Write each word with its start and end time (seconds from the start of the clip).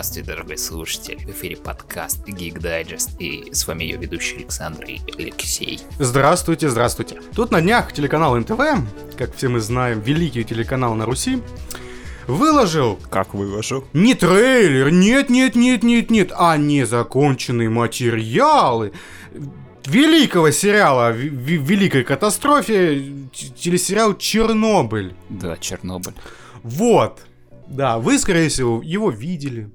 Здравствуйте, 0.00 0.30
дорогой 0.30 0.56
слушатель. 0.56 1.18
В 1.26 1.30
эфире 1.32 1.56
подкаст 1.58 2.26
Geek 2.26 2.54
Digest. 2.54 3.18
И 3.18 3.52
с 3.52 3.66
вами 3.66 3.84
ее 3.84 3.98
ведущий 3.98 4.36
Александр 4.36 4.84
и 4.84 4.98
Алексей. 5.18 5.78
Здравствуйте, 5.98 6.70
здравствуйте. 6.70 7.20
Тут 7.34 7.50
на 7.50 7.60
днях 7.60 7.92
телеканал 7.92 8.34
НТВ, 8.34 8.60
как 9.18 9.36
все 9.36 9.50
мы 9.50 9.60
знаем, 9.60 10.00
великий 10.00 10.42
телеканал 10.42 10.94
на 10.94 11.04
Руси, 11.04 11.42
выложил... 12.26 12.98
Как 13.10 13.34
выложил? 13.34 13.84
Не 13.92 14.14
трейлер, 14.14 14.90
нет, 14.90 15.28
нет, 15.28 15.54
нет, 15.54 15.82
нет, 15.82 16.10
нет, 16.10 16.32
а 16.34 16.56
незаконченные 16.56 17.68
материалы 17.68 18.92
великого 19.84 20.50
сериала, 20.50 21.10
великой 21.10 22.04
катастрофе, 22.04 23.04
телесериал 23.34 24.16
Чернобыль. 24.16 25.14
Да, 25.28 25.58
Чернобыль. 25.58 26.14
Вот. 26.62 27.20
Да, 27.68 27.98
вы, 27.98 28.18
скорее 28.18 28.48
всего, 28.48 28.80
его 28.82 29.10
видели. 29.10 29.70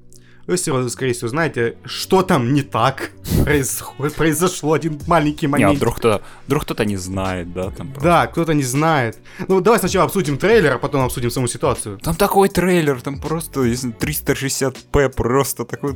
Вы, 0.48 0.58
скорее 0.58 1.14
всего, 1.14 1.28
знаете, 1.28 1.76
что 1.86 2.22
там 2.22 2.54
не 2.54 2.62
так 2.62 3.12
происходит, 3.44 4.14
произошло 4.16 4.74
один 4.74 5.00
маленький 5.08 5.48
момент. 5.48 5.72
Не, 5.72 5.76
а 5.76 5.78
вдруг 5.78 5.98
кто-то, 5.98 6.24
вдруг 6.46 6.64
кто-то 6.64 6.86
не 6.86 6.98
знает, 6.98 7.52
да? 7.52 7.72
Там 7.72 7.88
просто. 7.92 8.04
Да, 8.04 8.28
кто-то 8.28 8.54
не 8.54 8.64
знает. 8.64 9.18
Ну, 9.48 9.60
давай 9.60 9.80
сначала 9.80 10.06
обсудим 10.06 10.38
трейлер, 10.38 10.74
а 10.74 10.78
потом 10.78 11.04
обсудим 11.04 11.32
саму 11.32 11.48
ситуацию. 11.48 11.98
Там 11.98 12.16
такой 12.16 12.50
трейлер, 12.50 13.02
там 13.02 13.20
просто 13.20 13.66
360p, 13.66 15.10
просто 15.10 15.66
такой 15.66 15.96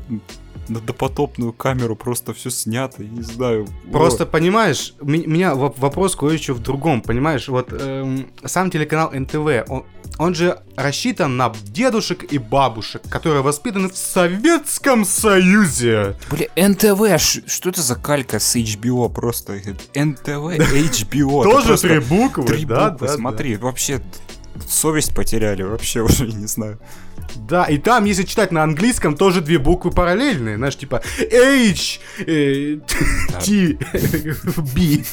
на 0.69 0.79
допотопную 0.79 1.53
камеру 1.53 1.95
просто 1.95 2.33
все 2.33 2.49
снято, 2.49 3.03
не 3.03 3.21
знаю. 3.21 3.67
Просто 3.91 4.25
вот. 4.25 4.31
понимаешь, 4.31 4.93
меня 5.01 5.55
вопрос 5.55 6.15
кое-что 6.15 6.53
в 6.53 6.59
другом, 6.59 7.01
понимаешь, 7.01 7.47
вот 7.47 7.69
эм, 7.71 8.27
сам 8.45 8.69
телеканал 8.69 9.11
НТВ, 9.11 9.67
он, 9.67 9.83
он 10.17 10.35
же 10.35 10.59
рассчитан 10.75 11.37
на 11.37 11.51
дедушек 11.63 12.23
и 12.31 12.37
бабушек, 12.37 13.01
которые 13.09 13.41
воспитаны 13.41 13.89
в 13.89 13.97
Советском 13.97 15.05
Союзе. 15.05 16.15
Блин, 16.29 16.49
НТВ, 16.55 17.19
что 17.47 17.69
это 17.69 17.81
за 17.81 17.95
калька 17.95 18.39
с 18.39 18.55
HBO 18.55 19.11
просто? 19.11 19.53
НТВ, 19.95 20.29
HBO. 20.29 21.43
Тоже 21.43 21.77
три 21.77 21.99
буквы, 21.99 22.45
три 22.45 22.65
буквы, 22.65 23.07
смотри, 23.07 23.57
вообще 23.57 24.01
совесть 24.67 25.15
потеряли, 25.15 25.63
вообще 25.63 26.01
уже 26.01 26.27
не 26.27 26.47
знаю. 26.47 26.79
Да, 27.35 27.65
и 27.65 27.77
там, 27.77 28.05
если 28.05 28.23
читать 28.23 28.51
на 28.51 28.63
английском, 28.63 29.15
тоже 29.15 29.41
две 29.41 29.59
буквы 29.59 29.91
параллельные, 29.91 30.57
знаешь, 30.57 30.77
типа 30.77 31.01
H, 31.19 31.99
э, 32.19 32.79
T, 33.43 33.77
B. 34.75 35.03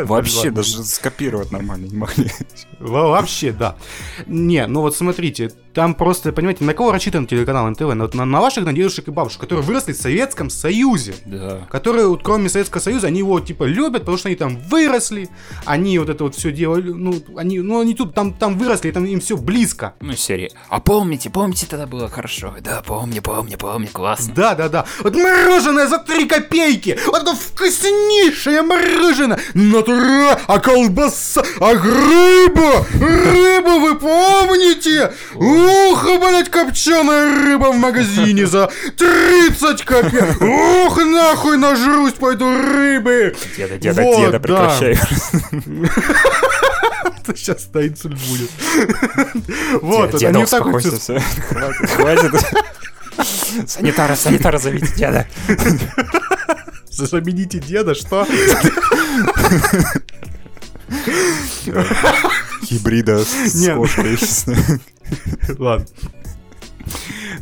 Вообще 0.04 0.50
даже 0.50 0.84
скопировать 0.84 1.52
нормально 1.52 1.86
не 1.86 1.96
могли. 1.96 2.30
Вообще, 2.78 3.52
да. 3.52 3.76
Не, 4.26 4.66
ну 4.66 4.80
вот 4.80 4.96
смотрите, 4.96 5.50
там 5.74 5.94
просто, 5.94 6.32
понимаете, 6.32 6.64
на 6.64 6.74
кого 6.74 6.92
рассчитан 6.92 7.26
телеканал 7.26 7.68
НТВ? 7.70 7.94
На, 7.94 8.08
на, 8.12 8.24
на 8.24 8.40
ваших, 8.40 8.64
на 8.64 8.72
дедушек 8.72 9.08
и 9.08 9.10
бабушек, 9.10 9.40
которые 9.40 9.64
выросли 9.64 9.92
в 9.92 9.96
Советском 9.96 10.50
Союзе. 10.50 11.14
Да. 11.24 11.66
Которые, 11.70 12.08
вот, 12.08 12.22
кроме 12.22 12.48
Советского 12.48 12.80
Союза, 12.80 13.06
они 13.06 13.20
его, 13.20 13.40
типа, 13.40 13.64
любят, 13.64 14.02
потому 14.02 14.18
что 14.18 14.28
они 14.28 14.36
там 14.36 14.58
выросли, 14.68 15.28
они 15.64 15.98
вот 15.98 16.08
это 16.08 16.24
вот 16.24 16.34
все 16.34 16.52
делали, 16.52 16.92
ну, 16.92 17.14
они, 17.36 17.60
ну, 17.60 17.80
они 17.80 17.94
тут 17.94 18.14
там, 18.14 18.34
там 18.34 18.58
выросли, 18.58 18.90
там 18.90 19.04
им 19.06 19.20
все 19.20 19.36
близко. 19.36 19.94
Ну, 20.00 20.12
серии. 20.14 20.50
А 20.68 20.80
помните, 20.80 21.30
помните, 21.30 21.41
тогда 21.50 21.86
было 21.86 22.08
хорошо? 22.08 22.54
Да, 22.60 22.82
помню, 22.86 23.20
помню, 23.20 23.58
помню, 23.58 23.88
классно. 23.92 24.32
Да, 24.34 24.54
да, 24.54 24.68
да. 24.68 24.84
Вот 25.00 25.16
мороженое 25.16 25.88
за 25.88 25.98
три 25.98 26.26
копейки, 26.26 26.98
вот 27.06 27.22
это 27.22 27.34
вкуснейшее 27.34 28.62
мороженое, 28.62 29.40
натура, 29.54 30.38
а 30.46 30.58
колбаса, 30.60 31.42
а 31.60 31.72
рыба, 31.72 32.86
рыбу 32.94 33.80
вы 33.80 33.98
помните? 33.98 35.12
Ух, 35.34 36.04
блять, 36.20 36.48
копченая 36.48 37.24
рыба 37.24 37.72
в 37.72 37.76
магазине 37.76 38.46
за 38.46 38.70
30 38.96 39.82
копеек. 39.84 40.40
Ух, 40.40 40.96
нахуй 41.04 41.56
нажрусь 41.56 42.12
по 42.12 42.30
этой 42.30 42.56
рыбы. 42.56 43.34
Деда, 43.56 43.78
деда, 43.78 44.02
вот, 44.02 44.16
деда, 44.16 44.40
прекращай. 44.40 44.98
Сейчас 47.34 47.68
на 47.72 47.86
инсульт 47.86 48.18
будет. 48.28 48.50
Вот, 49.82 50.14
это 50.14 50.32
не 50.32 50.46
так. 50.46 50.62
Хватит. 51.96 52.32
Санитара, 53.66 54.16
санитара 54.16 54.58
зовите 54.58 54.88
деда. 54.96 55.26
Замените 56.88 57.58
деда, 57.58 57.94
что? 57.94 58.26
Гибрида 62.62 63.24
с 63.24 63.68
кошкой. 63.74 64.18
Ладно. 65.58 65.86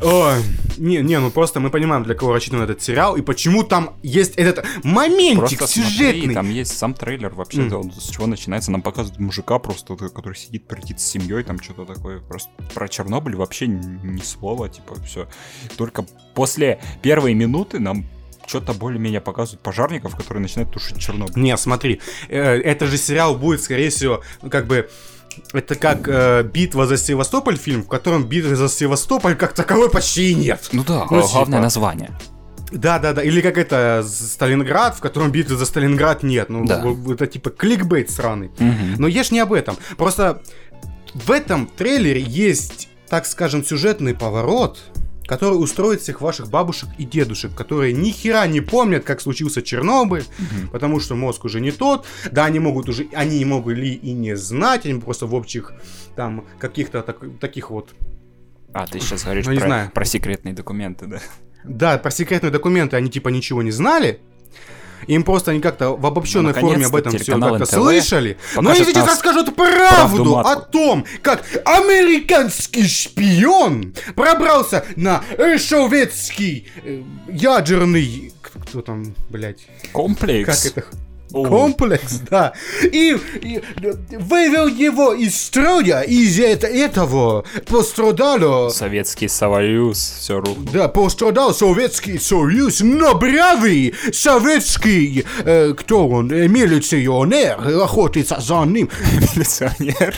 О, 0.02 0.34
не, 0.78 0.98
не, 0.98 1.18
ну 1.18 1.30
просто 1.30 1.60
мы 1.60 1.70
понимаем, 1.70 2.04
для 2.04 2.14
кого 2.14 2.32
рассчитан 2.32 2.62
этот 2.62 2.82
сериал, 2.82 3.16
и 3.16 3.22
почему 3.22 3.64
там 3.64 3.96
есть 4.02 4.34
этот 4.36 4.64
моментик 4.82 5.58
просто 5.58 5.80
сюжетный. 5.80 6.20
Смотри, 6.20 6.34
там 6.34 6.50
есть 6.50 6.76
сам 6.76 6.94
трейлер 6.94 7.34
вообще, 7.34 7.62
mm. 7.62 8.00
с 8.00 8.08
чего 8.08 8.26
начинается. 8.26 8.70
Нам 8.70 8.82
показывают 8.82 9.20
мужика 9.20 9.58
просто, 9.58 9.96
который 9.96 10.34
сидит, 10.34 10.66
прилетит 10.66 11.00
с 11.00 11.04
семьей, 11.04 11.42
там 11.42 11.60
что-то 11.60 11.84
такое. 11.84 12.20
Просто 12.20 12.50
про 12.74 12.88
Чернобыль 12.88 13.36
вообще 13.36 13.66
ни 13.66 14.22
слова, 14.22 14.68
типа, 14.68 14.96
все. 15.04 15.28
Только 15.76 16.06
после 16.34 16.80
первой 17.02 17.34
минуты 17.34 17.78
нам 17.78 18.06
что-то 18.46 18.72
более-менее 18.72 19.20
показывают 19.20 19.62
пожарников, 19.62 20.16
которые 20.16 20.42
начинают 20.42 20.72
тушить 20.72 20.98
Чернобыль. 20.98 21.40
Не, 21.40 21.56
смотри, 21.56 22.00
э, 22.28 22.38
это 22.40 22.86
же 22.86 22.96
сериал 22.96 23.36
будет, 23.36 23.62
скорее 23.62 23.90
всего, 23.90 24.22
как 24.50 24.66
бы 24.66 24.90
это 25.52 25.74
как 25.74 26.08
э, 26.08 26.42
битва 26.42 26.86
за 26.86 26.96
Севастополь 26.96 27.56
фильм, 27.56 27.82
в 27.82 27.88
котором 27.88 28.24
битвы 28.24 28.56
за 28.56 28.68
Севастополь 28.68 29.36
как 29.36 29.52
таковой 29.52 29.90
почти 29.90 30.30
и 30.32 30.34
нет. 30.34 30.68
Ну 30.72 30.84
да, 30.84 31.06
ну, 31.10 31.20
главное 31.20 31.44
типа... 31.44 31.60
название. 31.60 32.10
Да, 32.72 32.98
да, 32.98 33.12
да. 33.12 33.22
Или 33.22 33.40
как 33.40 33.58
это 33.58 34.04
Сталинград, 34.06 34.96
в 34.96 35.00
котором 35.00 35.30
битвы 35.30 35.56
за 35.56 35.66
Сталинград 35.66 36.22
нет. 36.22 36.48
Ну, 36.48 36.64
да. 36.64 36.84
это 37.12 37.26
типа 37.26 37.50
кликбейт 37.50 38.10
сраный. 38.10 38.48
Угу. 38.58 38.98
Но 38.98 39.08
ешь 39.08 39.30
не 39.30 39.40
об 39.40 39.52
этом. 39.52 39.76
Просто 39.96 40.42
в 41.14 41.30
этом 41.30 41.66
трейлере 41.66 42.20
есть, 42.20 42.88
так 43.08 43.26
скажем, 43.26 43.64
сюжетный 43.64 44.14
поворот, 44.14 44.78
который 45.30 45.54
устроит 45.54 46.00
всех 46.00 46.20
ваших 46.20 46.50
бабушек 46.50 46.88
и 46.98 47.04
дедушек, 47.04 47.54
которые 47.54 47.92
ни 47.92 48.10
хера 48.10 48.44
не 48.48 48.60
помнят, 48.60 49.04
как 49.04 49.20
случился 49.20 49.62
Чернобыль, 49.62 50.22
угу. 50.22 50.70
потому 50.72 50.98
что 50.98 51.14
мозг 51.14 51.44
уже 51.44 51.60
не 51.60 51.70
тот. 51.70 52.04
Да, 52.32 52.46
они 52.46 52.58
могут 52.58 52.88
уже, 52.88 53.06
они 53.12 53.38
не 53.38 53.44
могли 53.44 53.94
и 53.94 54.10
не 54.10 54.36
знать, 54.36 54.86
они 54.86 54.98
просто 54.98 55.26
в 55.26 55.34
общих 55.36 55.72
там 56.16 56.44
каких-то 56.58 57.02
так, 57.02 57.20
таких 57.38 57.70
вот. 57.70 57.94
А, 58.72 58.88
ты 58.88 58.98
сейчас 58.98 59.22
говоришь 59.22 59.46
ну, 59.46 59.54
про, 59.54 59.66
знаю. 59.66 59.90
про 59.92 60.04
секретные 60.04 60.52
документы, 60.52 61.06
да? 61.06 61.20
Да, 61.62 61.98
про 61.98 62.10
секретные 62.10 62.50
документы 62.50 62.96
они 62.96 63.08
типа 63.08 63.28
ничего 63.28 63.62
не 63.62 63.70
знали. 63.70 64.18
Им 65.06 65.24
просто 65.24 65.52
они 65.52 65.60
как-то 65.60 65.90
в 65.96 66.06
обобщенной 66.06 66.52
ну, 66.54 66.60
форме 66.60 66.86
об 66.86 66.96
этом 66.96 67.16
все 67.18 67.38
как-то 67.38 67.66
слышали. 67.66 68.36
Но 68.56 68.70
они 68.70 68.84
сейчас 68.84 69.06
расскажут 69.06 69.54
правду, 69.54 70.38
о 70.38 70.56
том, 70.56 71.04
как 71.22 71.42
американский 71.64 72.86
шпион 72.86 73.94
пробрался 74.14 74.84
на 74.96 75.22
советский 75.58 76.68
э, 76.84 77.02
ядерный... 77.28 78.32
Кто 78.42 78.82
там, 78.82 79.14
блядь? 79.28 79.66
Комплекс. 79.92 80.46
Как 80.46 80.72
это? 80.72 80.86
Комплекс, 81.32 82.20
да. 82.30 82.52
И, 82.82 83.16
и 83.42 83.60
вывел 84.16 84.66
его 84.66 85.12
из 85.12 85.40
строя, 85.40 86.00
из 86.02 86.38
это, 86.38 86.66
этого 86.66 87.44
пострадало... 87.66 88.70
Советский 88.70 89.28
Союз, 89.28 89.98
все 90.20 90.40
рухнуло. 90.40 90.68
Да, 90.72 90.88
пострадал 90.88 91.54
Советский 91.54 92.18
Союз, 92.18 92.80
но 92.80 93.14
бравый 93.14 93.94
советский, 94.12 95.24
э, 95.44 95.74
кто 95.74 96.08
он, 96.08 96.30
э, 96.32 96.48
милиционер, 96.48 97.82
охотится 97.82 98.40
за 98.40 98.64
ним. 98.64 98.88
Милиционер? 99.34 100.14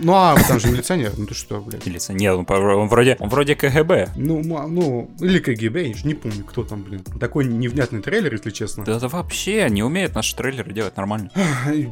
Ну, 0.00 0.12
а 0.12 0.36
там 0.48 0.60
же 0.60 0.68
милиционер, 0.68 1.12
ну 1.16 1.26
ты 1.26 1.34
что, 1.34 1.60
блядь. 1.60 1.86
Милиционер, 1.86 2.34
он, 2.34 2.46
он, 2.48 2.88
вроде, 2.88 3.16
он 3.18 3.28
вроде 3.28 3.54
КГБ. 3.54 4.10
Ну, 4.16 4.42
ну, 4.42 5.10
или 5.20 5.38
КГБ, 5.38 5.82
я 5.88 5.94
не 6.04 6.14
помню, 6.14 6.44
кто 6.44 6.64
там, 6.64 6.82
блин. 6.82 7.02
Такой 7.18 7.44
невнятный 7.46 8.02
трейлер, 8.02 8.32
если 8.32 8.50
честно. 8.50 8.84
Да, 8.84 8.98
да 8.98 9.08
вообще 9.08 9.68
не 9.70 9.82
умеет 9.82 10.14
наш 10.14 10.33
трейлеры 10.34 10.72
делать 10.72 10.96
нормально. 10.96 11.30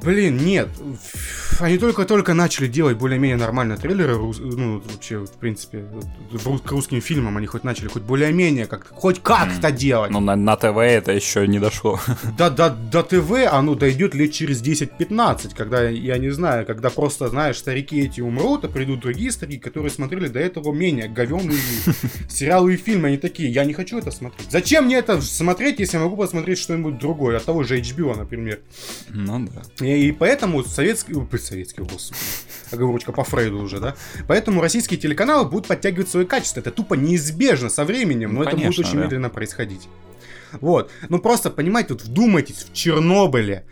Блин, 0.03 0.39
нет. 0.39 0.69
Они 1.61 1.79
только-только 1.79 2.35
начали 2.35 2.67
делать 2.67 2.97
более-менее 2.97 3.37
нормальные 3.37 3.79
трейлеры, 3.79 4.17
ну, 4.17 4.83
вообще, 4.93 5.19
в 5.19 5.33
принципе, 5.33 5.85
к 6.65 6.71
русским 6.71 7.01
фильмам 7.01 7.37
они 7.37 7.47
хоть 7.47 7.65
начали 7.65 7.89
хоть 7.89 8.03
более-менее 8.03 8.67
как 8.67 8.89
хоть 8.89 9.23
как-то 9.23 9.69
mm. 9.69 9.77
делать. 9.77 10.11
Ну, 10.11 10.21
на, 10.21 10.35
на 10.35 10.57
ТВ 10.57 10.77
это 10.79 11.13
еще 11.13 11.47
не 11.47 11.59
дошло. 11.59 12.01
Да, 12.39 12.51
да, 12.51 12.71
до 12.71 13.03
ТВ 13.03 13.47
оно 13.51 13.75
дойдет 13.75 14.15
лет 14.15 14.33
через 14.33 14.63
10-15, 14.63 15.55
когда, 15.55 15.89
я 15.89 16.19
не 16.19 16.31
знаю, 16.31 16.67
когда 16.67 16.91
просто, 16.91 17.29
знаешь, 17.29 17.59
старики 17.59 18.01
эти 18.01 18.21
умрут, 18.21 18.65
а 18.65 18.69
придут 18.69 19.01
другие 19.01 19.31
старики, 19.31 19.59
которые 19.59 19.91
смотрели 19.91 20.29
до 20.29 20.41
этого 20.41 20.73
менее 20.73 21.09
говенные 21.09 21.59
сериалы 22.29 22.75
и 22.75 22.77
фильмы, 22.77 23.09
они 23.09 23.19
такие, 23.19 23.51
я 23.51 23.65
не 23.65 23.75
хочу 23.75 23.99
это 23.99 24.11
смотреть. 24.11 24.51
Зачем 24.51 24.87
мне 24.87 24.97
это 24.97 25.21
смотреть, 25.21 25.79
если 25.79 25.99
я 25.99 26.03
могу 26.03 26.17
посмотреть 26.17 26.59
что-нибудь 26.59 26.99
другое, 26.99 27.37
от 27.37 27.45
того 27.45 27.63
же 27.63 27.79
HBO, 27.79 28.17
например. 28.17 28.32
Ну 29.11 29.49
да. 29.49 29.87
И, 29.87 30.09
и 30.09 30.13
поэтому 30.13 30.65
советский... 30.65 31.15
Ой, 31.15 31.27
советский, 31.39 31.83
господи. 31.83 32.21
оговорочка 32.71 33.13
по 33.13 33.25
Фрейду 33.25 33.59
уже, 33.59 33.81
да. 33.81 33.97
Поэтому 34.27 34.61
российские 34.61 34.99
телеканалы 34.99 35.49
будут 35.49 35.69
подтягивать 35.69 36.09
свои 36.09 36.25
качества. 36.25 36.61
Это 36.61 36.71
тупо 36.71 36.95
неизбежно 36.95 37.69
со 37.69 37.85
временем, 37.85 38.35
но 38.35 38.41
ну, 38.41 38.49
это 38.49 38.57
будет 38.57 38.79
очень 38.79 38.95
да. 38.95 39.05
медленно 39.05 39.31
происходить. 39.31 39.89
Вот. 40.61 40.91
Ну 41.09 41.19
просто, 41.19 41.51
понимаете, 41.51 41.95
вот 41.95 42.03
вдумайтесь, 42.03 42.65
в 42.65 42.73
Чернобыле 42.73 43.65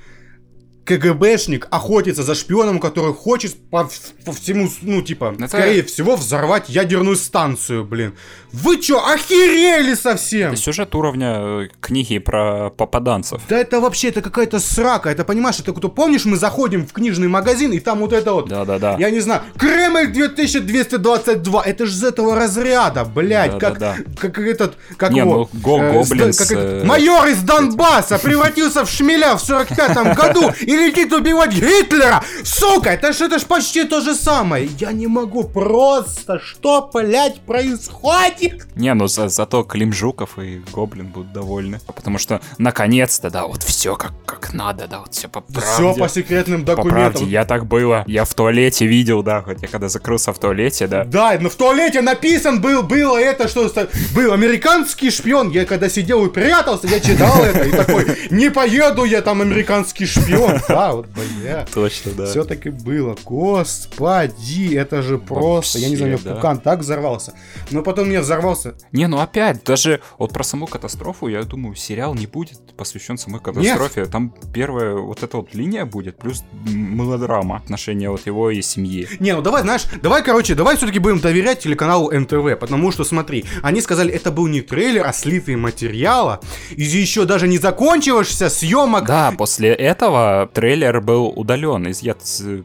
КГБшник 0.91 1.69
охотится 1.71 2.25
за 2.25 2.35
шпионом, 2.35 2.81
который 2.81 3.15
хочет 3.15 3.55
по, 3.71 3.89
по 4.25 4.33
всему, 4.33 4.69
ну, 4.83 5.03
типа, 5.03 5.37
это... 5.39 5.47
скорее 5.47 5.85
всего, 5.85 6.17
взорвать 6.17 6.69
ядерную 6.69 7.15
станцию, 7.17 7.85
блин. 7.85 8.15
Вы 8.53 8.79
чё, 8.79 8.99
охерели 8.99 9.95
совсем? 9.95 10.53
Это 10.53 10.61
сюжет 10.61 10.93
уровня 10.97 11.37
э, 11.39 11.69
книги 11.81 12.19
про 12.19 12.71
попаданцев. 12.71 13.41
Да 13.49 13.57
это 13.57 13.81
вообще, 13.81 14.09
это 14.09 14.21
какая-то 14.21 14.59
срака. 14.59 15.11
Это, 15.11 15.25
понимаешь, 15.25 15.61
это 15.61 15.73
кто 15.73 15.89
помнишь, 15.89 16.25
мы 16.25 16.37
заходим 16.37 16.85
в 16.85 16.93
книжный 16.93 17.29
магазин, 17.29 17.71
и 17.71 17.79
там 17.79 18.01
вот 18.01 18.13
это 18.13 18.33
вот, 18.33 18.49
Да-да-да. 18.49 18.97
я 18.99 19.11
не 19.11 19.21
знаю, 19.21 19.43
Кремль 19.57 20.09
2222, 20.09 21.63
это 21.63 21.87
же 21.87 21.93
из 21.93 22.03
этого 22.03 22.35
разряда, 22.35 23.05
блядь, 23.05 23.59
как, 23.61 23.79
да, 23.79 23.97
да. 23.97 24.21
как 24.21 24.39
этот, 24.41 24.77
как 24.97 25.13
не, 25.13 25.21
его, 25.21 25.49
ну, 25.53 25.61
го, 25.61 25.79
э, 25.79 25.93
гоблинс, 25.93 26.39
как 26.39 26.51
э, 26.51 26.83
майор 26.85 27.29
из 27.29 27.43
Донбасса 27.43 28.19
превратился 28.19 28.85
в 28.85 28.91
шмеля 28.91 29.37
в 29.37 29.49
45-м 29.49 30.15
году 30.15 30.51
и 30.61 30.80
летит 30.87 31.13
убивать 31.13 31.53
Гитлера! 31.53 32.23
Сука, 32.45 32.91
это 32.91 33.13
ж, 33.13 33.23
это 33.23 33.39
ж 33.39 33.45
почти 33.45 33.85
то 33.85 34.01
же 34.01 34.15
самое. 34.15 34.69
Я 34.79 34.93
не 34.93 35.07
могу 35.07 35.45
просто, 35.45 36.41
что, 36.41 36.91
блядь, 36.93 37.41
происходит? 37.41 38.67
Не, 38.77 38.95
ну 38.95 39.07
за, 39.07 39.29
зато 39.29 39.63
Клим 39.63 39.93
Жуков 39.93 40.39
и 40.39 40.63
Гоблин 40.73 41.07
будут 41.07 41.33
довольны. 41.33 41.81
Потому 41.87 42.19
что 42.19 42.41
наконец-то, 42.59 43.31
да, 43.31 43.47
вот 43.47 43.63
все 43.63 43.97
как, 43.97 44.13
как 44.25 44.53
надо, 44.53 44.87
да, 44.87 45.01
вот 45.01 45.15
все 45.15 45.29
по 45.29 45.41
правде. 45.41 45.71
Все 45.73 45.95
по 45.95 46.09
секретным 46.09 46.65
документам. 46.65 47.05
По 47.05 47.11
правде, 47.11 47.25
я 47.31 47.45
так 47.45 47.67
было. 47.67 48.05
Я 48.07 48.25
в 48.25 48.35
туалете 48.35 48.87
видел, 48.87 49.23
да, 49.23 49.43
хоть 49.43 49.63
я 49.63 49.69
когда 49.69 49.89
закрылся 49.89 50.33
в 50.33 50.39
туалете, 50.39 50.87
да. 50.87 51.05
Да, 51.05 51.37
но 51.41 51.49
в 51.49 51.55
туалете 51.55 52.01
написан 52.01 52.61
был, 52.61 52.83
было 52.83 53.19
это, 53.19 53.49
что 53.49 53.71
был 54.15 54.33
американский 54.33 55.11
шпион. 55.11 55.51
Я 55.51 55.65
когда 55.67 55.89
сидел 55.89 56.25
и 56.27 56.31
прятался, 56.31 56.87
я 56.87 57.01
читал 57.01 57.43
это 57.45 57.65
и 57.65 57.73
такой, 57.73 58.07
не 58.31 58.51
поеду 58.51 59.05
я 59.05 59.23
там 59.23 59.41
американский 59.41 60.07
шпион. 60.07 60.60
Да, 60.69 60.93
вот, 60.93 61.07
бля. 61.09 61.67
Точно, 61.73 62.13
да. 62.13 62.27
Все 62.27 62.45
таки 62.45 62.71
было. 62.71 63.17
Господи, 63.25 64.75
это 64.75 65.03
же 65.03 65.19
просто. 65.19 65.79
я 65.79 65.89
не 65.89 65.97
знаю, 65.97 66.17
у 66.17 66.21
меня 66.21 66.35
пукан 66.35 66.61
так 66.61 66.81
взорвался. 66.81 67.35
Но 67.71 67.83
потом 67.83 68.09
меня 68.09 68.21
взорвался. 68.21 68.75
Не, 68.93 69.07
ну 69.07 69.21
опять, 69.21 69.65
даже 69.65 70.01
вот 70.19 70.33
про 70.33 70.43
саму 70.45 70.67
катастрофу, 70.67 71.29
я 71.29 71.43
думаю, 71.43 71.75
сериал 71.75 72.15
не 72.15 72.27
будет 72.27 72.59
посвящен 72.77 73.19
самой 73.19 73.41
катастрофе. 73.41 74.01
Нет. 74.03 74.11
Там 74.11 74.35
первая 74.53 74.95
вот 74.95 75.23
эта 75.23 75.37
вот 75.37 75.55
линия 75.55 75.85
будет, 75.85 76.19
плюс 76.19 76.45
мелодрама, 76.67 77.57
отношения 77.57 78.11
вот 78.11 78.27
его 78.27 78.51
и 78.51 78.63
семьи. 78.63 79.09
Не, 79.19 79.35
ну 79.35 79.43
давай, 79.43 79.63
знаешь, 79.63 79.85
давай, 80.03 80.23
короче, 80.23 80.55
давай 80.55 80.77
все-таки 80.77 80.99
будем 80.99 81.21
доверять 81.21 81.61
телеканалу 81.61 82.11
НТВ, 82.11 82.59
потому 82.59 82.91
что, 82.93 83.05
смотри, 83.05 83.45
они 83.63 83.81
сказали, 83.81 84.13
это 84.13 84.31
был 84.31 84.47
не 84.47 84.61
трейлер, 84.61 85.07
а 85.07 85.13
слитый 85.13 85.57
материала, 85.57 86.41
и 86.71 86.83
еще 86.83 87.25
даже 87.25 87.49
не 87.49 87.59
закончившийся 87.59 88.49
съемок. 88.49 89.07
Да, 89.07 89.33
после 89.37 89.71
этого 89.71 90.50
трейлер 90.53 91.01
был 91.01 91.29
удален, 91.29 91.91
изъят 91.91 92.19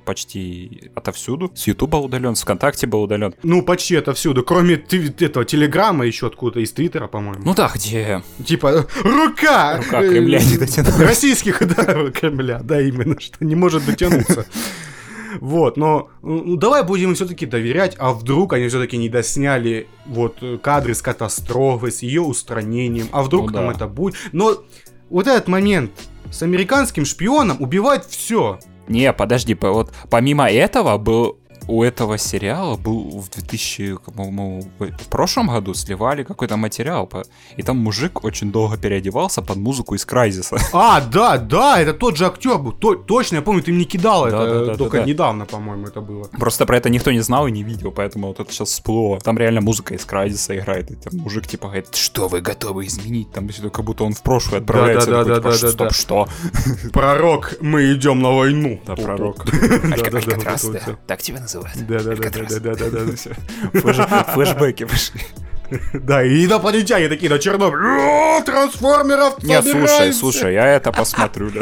почти 0.05 0.91
отовсюду. 0.95 1.51
С 1.55 1.67
Ютуба 1.67 1.97
удален, 1.97 2.35
с 2.35 2.41
ВКонтакте 2.41 2.87
был 2.87 3.03
удален. 3.03 3.33
Ну, 3.43 3.61
почти 3.61 3.95
отовсюду, 3.95 4.43
кроме 4.43 4.75
этого 4.75 5.45
Телеграма 5.45 6.05
еще 6.05 6.27
откуда 6.27 6.59
из 6.59 6.71
Твиттера, 6.71 7.07
по-моему. 7.07 7.41
Ну 7.45 7.53
да, 7.53 7.71
где... 7.73 8.23
Типа, 8.45 8.85
рука! 9.03 9.77
Рука 9.77 10.01
Кремля 10.01 10.41
не 10.43 10.57
дотянулась. 10.57 10.99
Российских, 10.99 11.59
да, 11.75 12.11
Кремля, 12.11 12.59
да, 12.63 12.81
именно, 12.81 13.19
что 13.19 13.43
не 13.43 13.55
может 13.55 13.85
дотянуться. 13.85 14.45
Вот, 15.41 15.75
но 15.75 16.09
ну, 16.21 16.55
давай 16.55 16.83
будем 16.83 17.13
все-таки 17.15 17.45
доверять, 17.45 17.95
а 17.99 18.13
вдруг 18.13 18.53
они 18.53 18.67
все-таки 18.67 18.97
не 18.97 19.09
досняли 19.09 19.88
вот 20.05 20.38
кадры 20.61 20.95
с 20.95 21.01
катастрофой, 21.01 21.91
с 21.91 22.01
ее 22.01 22.21
устранением, 22.21 23.07
а 23.11 23.23
вдруг 23.23 23.47
ну, 23.47 23.53
там 23.53 23.67
да. 23.67 23.71
это 23.73 23.88
будет. 23.88 24.15
Но 24.31 24.63
вот 25.09 25.27
этот 25.27 25.47
момент 25.47 25.91
с 26.35 26.43
американским 26.43 27.05
шпионом 27.05 27.61
убивает 27.61 28.03
все. 28.05 28.59
Не, 28.89 29.13
подожди, 29.13 29.57
вот 29.59 29.93
помимо 30.09 30.51
этого 30.51 30.97
был 30.97 31.39
у 31.67 31.83
этого 31.83 32.17
сериала 32.17 32.77
был 32.77 33.19
в 33.19 33.29
2000, 33.29 33.97
по-моему, 34.06 34.63
в 34.79 35.07
прошлом 35.09 35.47
году 35.47 35.73
сливали 35.73 36.23
какой-то 36.23 36.57
материал, 36.57 37.09
и 37.57 37.63
там 37.63 37.77
мужик 37.77 38.23
очень 38.23 38.51
долго 38.51 38.77
переодевался 38.77 39.41
под 39.41 39.57
музыку 39.57 39.95
из 39.95 40.06
Крайзиса. 40.06 40.57
А, 40.73 41.01
да, 41.01 41.38
да, 41.38 41.79
это 41.81 41.94
тот 41.94 42.17
же 42.17 42.25
актер 42.25 42.57
был, 42.57 42.71
то, 42.71 42.95
точно, 42.95 43.38
я 43.38 43.41
помню, 43.41 43.63
ты 43.63 43.71
мне 43.71 43.85
кидал 43.85 44.23
да, 44.23 44.27
это, 44.27 44.59
да, 44.59 44.65
да, 44.65 44.75
только 44.75 44.97
да, 44.97 45.03
да. 45.03 45.09
недавно, 45.09 45.45
по-моему, 45.45 45.88
это 45.88 46.01
было. 46.01 46.25
Просто 46.25 46.65
про 46.65 46.77
это 46.77 46.89
никто 46.89 47.12
не 47.12 47.21
знал 47.21 47.47
и 47.47 47.51
не 47.51 47.63
видел, 47.63 47.91
поэтому 47.91 48.27
вот 48.27 48.39
это 48.39 48.51
сейчас 48.51 48.69
всплыло. 48.69 49.19
Там 49.19 49.38
реально 49.38 49.62
музыка 49.62 49.95
из 49.95 50.06
Крайзиса 50.06 50.57
играет, 50.57 50.91
и 50.91 50.95
там 50.95 51.19
мужик 51.19 51.47
типа 51.47 51.67
говорит, 51.67 51.95
что 51.95 52.27
вы 52.27 52.41
готовы 52.41 52.85
изменить? 52.85 53.31
Там 53.31 53.50
как 53.71 53.85
будто 53.85 54.03
он 54.03 54.13
в 54.13 54.21
прошлое 54.21 54.59
отправляется. 54.59 55.09
Да, 55.09 55.23
да, 55.23 55.35
да, 55.35 55.41
да, 55.41 55.51
да, 55.51 55.59
да, 55.62 55.71
Стоп, 55.71 55.94
что? 55.94 56.27
Пророк, 56.94 57.56
мы 57.62 57.94
идем 57.94 58.21
на 58.21 58.31
войну. 58.31 58.79
Да, 58.85 58.95
пророк. 58.95 59.45
Алькатрас, 59.53 60.69
Так 61.07 61.21
тебя 61.21 61.39
называют 61.39 61.54
называют. 61.55 61.87
Да, 61.87 61.99
да, 61.99 62.15
да, 62.15 62.59
да, 62.59 62.75
да, 62.75 62.89
да, 62.89 62.99
да, 63.83 64.23
Флэшбэки 64.33 64.85
пошли. 64.85 65.21
Да, 65.93 66.23
и 66.23 66.45
инопланетяне 66.45 67.09
такие 67.09 67.29
на 67.29 67.39
Чернобыль. 67.39 67.79
Трансформеров 68.45 69.43
Нет, 69.43 69.63
слушай, 69.63 70.13
слушай, 70.13 70.53
я 70.53 70.67
это 70.67 70.91
посмотрю. 70.91 71.49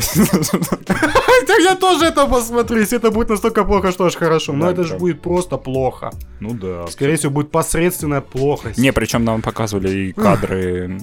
Я 1.63 1.75
тоже 1.75 2.05
это 2.05 2.25
посмотрю, 2.25 2.79
если 2.79 2.97
это 2.97 3.11
будет 3.11 3.29
настолько 3.29 3.63
плохо, 3.63 3.91
что 3.91 4.05
аж 4.05 4.15
хорошо. 4.15 4.53
Но 4.53 4.69
это 4.69 4.83
же 4.83 4.97
будет 4.97 5.21
просто 5.21 5.57
плохо. 5.57 6.11
Ну 6.39 6.53
да. 6.53 6.87
Скорее 6.87 7.15
всего, 7.15 7.31
будет 7.31 7.51
посредственная 7.51 8.21
плохость. 8.21 8.77
Не, 8.77 8.91
причем 8.91 9.23
нам 9.23 9.41
показывали 9.41 9.89
и 9.89 10.13
кадры 10.13 10.99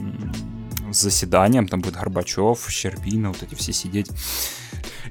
с 0.93 1.01
заседанием, 1.03 1.69
там 1.69 1.81
будет 1.81 1.95
Горбачев, 1.95 2.67
Щербина, 2.69 3.29
вот 3.29 3.43
эти 3.43 3.55
все 3.55 3.73
сидеть. 3.73 4.11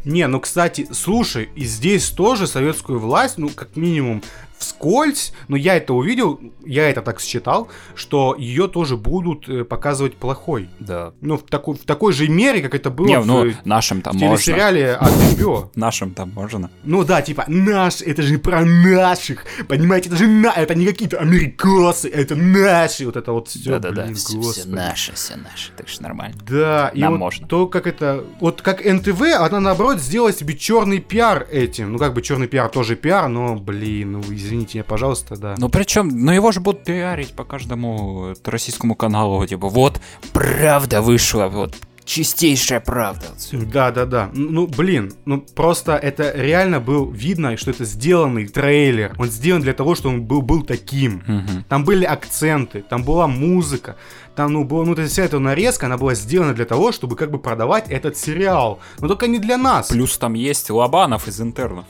Не, 0.05 0.27
ну, 0.27 0.39
кстати, 0.39 0.87
слушай, 0.91 1.49
и 1.55 1.65
здесь 1.65 2.09
тоже 2.09 2.47
советскую 2.47 2.99
власть, 2.99 3.37
ну, 3.37 3.49
как 3.49 3.75
минимум, 3.75 4.23
вскользь, 4.59 5.33
но 5.47 5.55
я 5.55 5.75
это 5.77 5.93
увидел, 5.93 6.39
я 6.65 6.89
это 6.89 7.01
так 7.01 7.19
считал, 7.21 7.69
что 7.95 8.35
ее 8.37 8.67
тоже 8.67 8.97
будут 8.97 9.47
э, 9.47 9.63
показывать 9.63 10.15
плохой. 10.17 10.69
Да. 10.79 11.13
Ну, 11.21 11.37
в 11.37 11.43
такой, 11.43 11.75
в 11.75 11.85
такой 11.85 12.11
же 12.13 12.27
мере, 12.27 12.61
как 12.61 12.75
это 12.75 12.89
было 12.89 13.07
Не, 13.07 13.19
в, 13.19 13.25
ну, 13.25 13.51
нашим 13.63 14.01
там 14.01 14.15
в 14.15 14.19
телесериале 14.19 14.93
от 14.93 15.11
HBO. 15.11 15.69
Нашим 15.75 16.11
там 16.11 16.31
можно. 16.31 16.69
Ну 16.83 17.05
да, 17.05 17.21
типа, 17.21 17.45
наш, 17.47 18.01
это 18.01 18.21
же 18.21 18.37
про 18.37 18.65
наших, 18.65 19.45
понимаете, 19.67 20.09
это 20.09 20.17
же 20.17 20.27
на, 20.27 20.51
это 20.51 20.75
не 20.75 20.85
какие-то 20.85 21.19
американцы, 21.19 22.09
это 22.09 22.35
наши, 22.35 23.05
вот 23.05 23.15
это 23.15 23.31
вот 23.31 23.47
все, 23.47 23.79
Да-да-да, 23.79 24.13
все, 24.13 24.41
все 24.41 24.67
наши, 24.67 25.13
все 25.13 25.37
наши, 25.37 25.71
так 25.77 25.87
что 25.87 26.03
нормально. 26.03 26.35
Да, 26.45 26.91
и 26.93 26.99
Нам 26.99 27.13
вот 27.13 27.19
можно. 27.19 27.47
то, 27.47 27.67
как 27.67 27.87
это, 27.87 28.25
вот 28.41 28.61
как 28.61 28.83
НТВ, 28.83 29.21
она 29.39 29.61
наоборот 29.61 29.99
сделала 29.99 30.33
себе 30.33 30.57
черный 30.57 30.99
пиар 30.99 31.47
этим, 31.49 31.93
ну 31.93 31.97
как 31.97 32.13
бы 32.13 32.21
черный 32.21 32.47
пиар 32.47 32.69
тоже 32.69 32.97
пиар, 32.97 33.29
но, 33.29 33.55
блин, 33.55 34.13
ну 34.13 34.19
извините 34.29 34.48
извините 34.49 34.79
меня, 34.79 34.83
пожалуйста, 34.83 35.37
да. 35.37 35.55
Ну 35.57 35.69
причем, 35.69 36.09
ну 36.09 36.31
его 36.31 36.51
же 36.51 36.59
будут 36.59 36.83
пиарить 36.83 37.33
по 37.33 37.43
каждому 37.43 38.33
российскому 38.43 38.95
каналу, 38.95 39.45
типа, 39.45 39.69
вот, 39.69 40.01
правда 40.33 41.01
вышла, 41.01 41.47
вот, 41.47 41.75
чистейшая 42.05 42.79
правда. 42.79 43.27
Да, 43.51 43.91
да, 43.91 44.05
да. 44.05 44.29
Ну, 44.33 44.65
блин, 44.65 45.13
ну 45.25 45.41
просто 45.41 45.95
это 45.95 46.31
реально 46.35 46.79
был 46.79 47.11
видно, 47.11 47.55
что 47.57 47.69
это 47.69 47.85
сделанный 47.85 48.47
трейлер. 48.47 49.13
Он 49.19 49.29
сделан 49.29 49.61
для 49.61 49.73
того, 49.73 49.93
чтобы 49.93 50.15
он 50.15 50.23
был, 50.23 50.41
был 50.41 50.63
таким. 50.63 51.17
Угу. 51.17 51.63
Там 51.69 51.83
были 51.83 52.05
акценты, 52.05 52.81
там 52.81 53.03
была 53.03 53.27
музыка, 53.27 53.95
там, 54.39 54.53
ну, 54.53 54.63
было, 54.63 54.85
ну, 54.85 54.95
то 54.95 55.01
есть 55.01 55.11
вся 55.11 55.25
эта 55.25 55.37
нарезка, 55.37 55.87
она 55.87 55.97
была 55.97 56.15
сделана 56.15 56.53
для 56.53 56.63
того, 56.63 56.93
чтобы 56.93 57.17
как 57.17 57.29
бы 57.29 57.39
продавать 57.39 57.89
этот 57.89 58.15
сериал. 58.15 58.79
Но 58.99 59.09
только 59.09 59.27
не 59.27 59.37
для 59.37 59.57
нас. 59.57 59.89
Плюс 59.89 60.17
там 60.17 60.33
есть 60.33 60.69
Лобанов 60.69 61.27
из 61.27 61.41
интернов. 61.41 61.83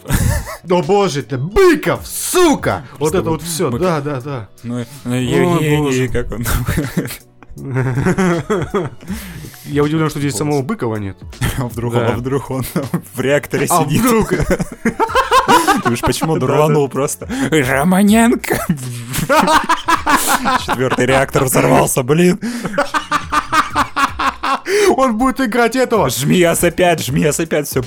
О 0.67 0.81
боже 0.81 1.21
ты, 1.21 1.37
Быков, 1.37 2.07
сука! 2.07 2.87
Вот 2.97 3.13
это 3.13 3.29
вот 3.29 3.43
все, 3.43 3.69
да, 3.69 4.01
да, 4.01 4.19
да. 4.19 4.49
Ну, 4.63 4.79
Евгений, 5.05 6.07
как 6.07 6.31
он 6.31 6.43
Я 9.65 9.83
удивлен, 9.83 10.09
что 10.09 10.19
здесь 10.19 10.33
самого 10.33 10.63
Быкова 10.63 10.95
нет. 10.95 11.17
А 11.59 11.65
вдруг, 11.67 11.93
а 11.93 12.15
вдруг 12.15 12.49
он 12.49 12.63
в 13.13 13.19
реакторе 13.19 13.67
а 13.69 13.83
сидит? 13.83 14.01
вдруг? 14.01 14.33
Ты 15.83 15.91
уж 15.91 16.01
почему 16.01 16.37
дурванул 16.37 16.87
просто? 16.89 17.27
Романенко! 17.51 18.59
Четвертый 20.65 21.05
реактор 21.05 21.43
взорвался, 21.43 22.03
блин. 22.03 22.39
Он 24.97 25.17
будет 25.17 25.39
играть 25.41 25.75
этого. 25.75 26.09
Жми 26.09 26.39
S5, 26.41 27.03
жми 27.03 27.23
S5, 27.23 27.63
все, 27.63 27.81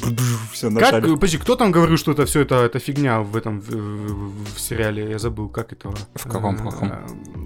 все 0.53 0.71
Как, 0.71 1.03
подожди, 1.03 1.39
кто 1.39 1.57
там 1.57 1.73
говорил, 1.73 1.97
что 1.97 2.13
это 2.13 2.27
все 2.27 2.41
это, 2.41 2.57
это 2.57 2.79
фигня 2.79 3.21
в 3.21 3.37
этом 3.37 3.61
в, 3.61 3.69
в, 3.71 4.55
в 4.57 4.61
сериале? 4.61 5.11
Я 5.11 5.19
забыл, 5.19 5.49
как 5.49 5.73
этого. 5.73 5.95
В 6.15 6.29
каком, 6.29 6.57
в 6.57 6.71
каком? 6.71 6.93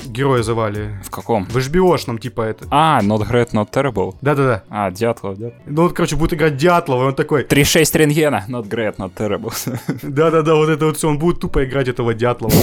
Героя 0.07 0.43
звали. 0.43 1.01
В 1.05 1.11
каком? 1.11 1.47
В 1.47 1.57
HBO-шном, 1.57 2.19
типа 2.19 2.43
это. 2.43 2.67
А, 2.71 3.01
Not 3.03 3.29
Great, 3.29 3.53
Not 3.53 3.71
Terrible. 3.71 4.15
Да-да-да. 4.21 4.63
А, 4.69 4.91
Дятлов, 4.91 5.39
Дятлов. 5.39 5.55
Ну, 5.67 5.83
вот, 5.83 5.93
короче, 5.93 6.17
будет 6.17 6.35
играть 6.35 6.57
Дятлова, 6.57 7.05
и 7.05 7.07
он 7.09 7.15
такой... 7.15 7.45
3-6 7.45 7.99
рентгена, 7.99 8.45
Not 8.49 8.69
Great, 8.69 8.97
Not 8.97 9.13
Terrible. 9.17 9.53
Да-да-да, 10.03 10.55
вот 10.55 10.69
это 10.69 10.87
вот 10.87 10.97
все, 10.97 11.09
он 11.09 11.19
будет 11.19 11.41
тупо 11.41 11.65
играть 11.65 11.89
этого 11.89 12.15
Дятлова. 12.15 12.55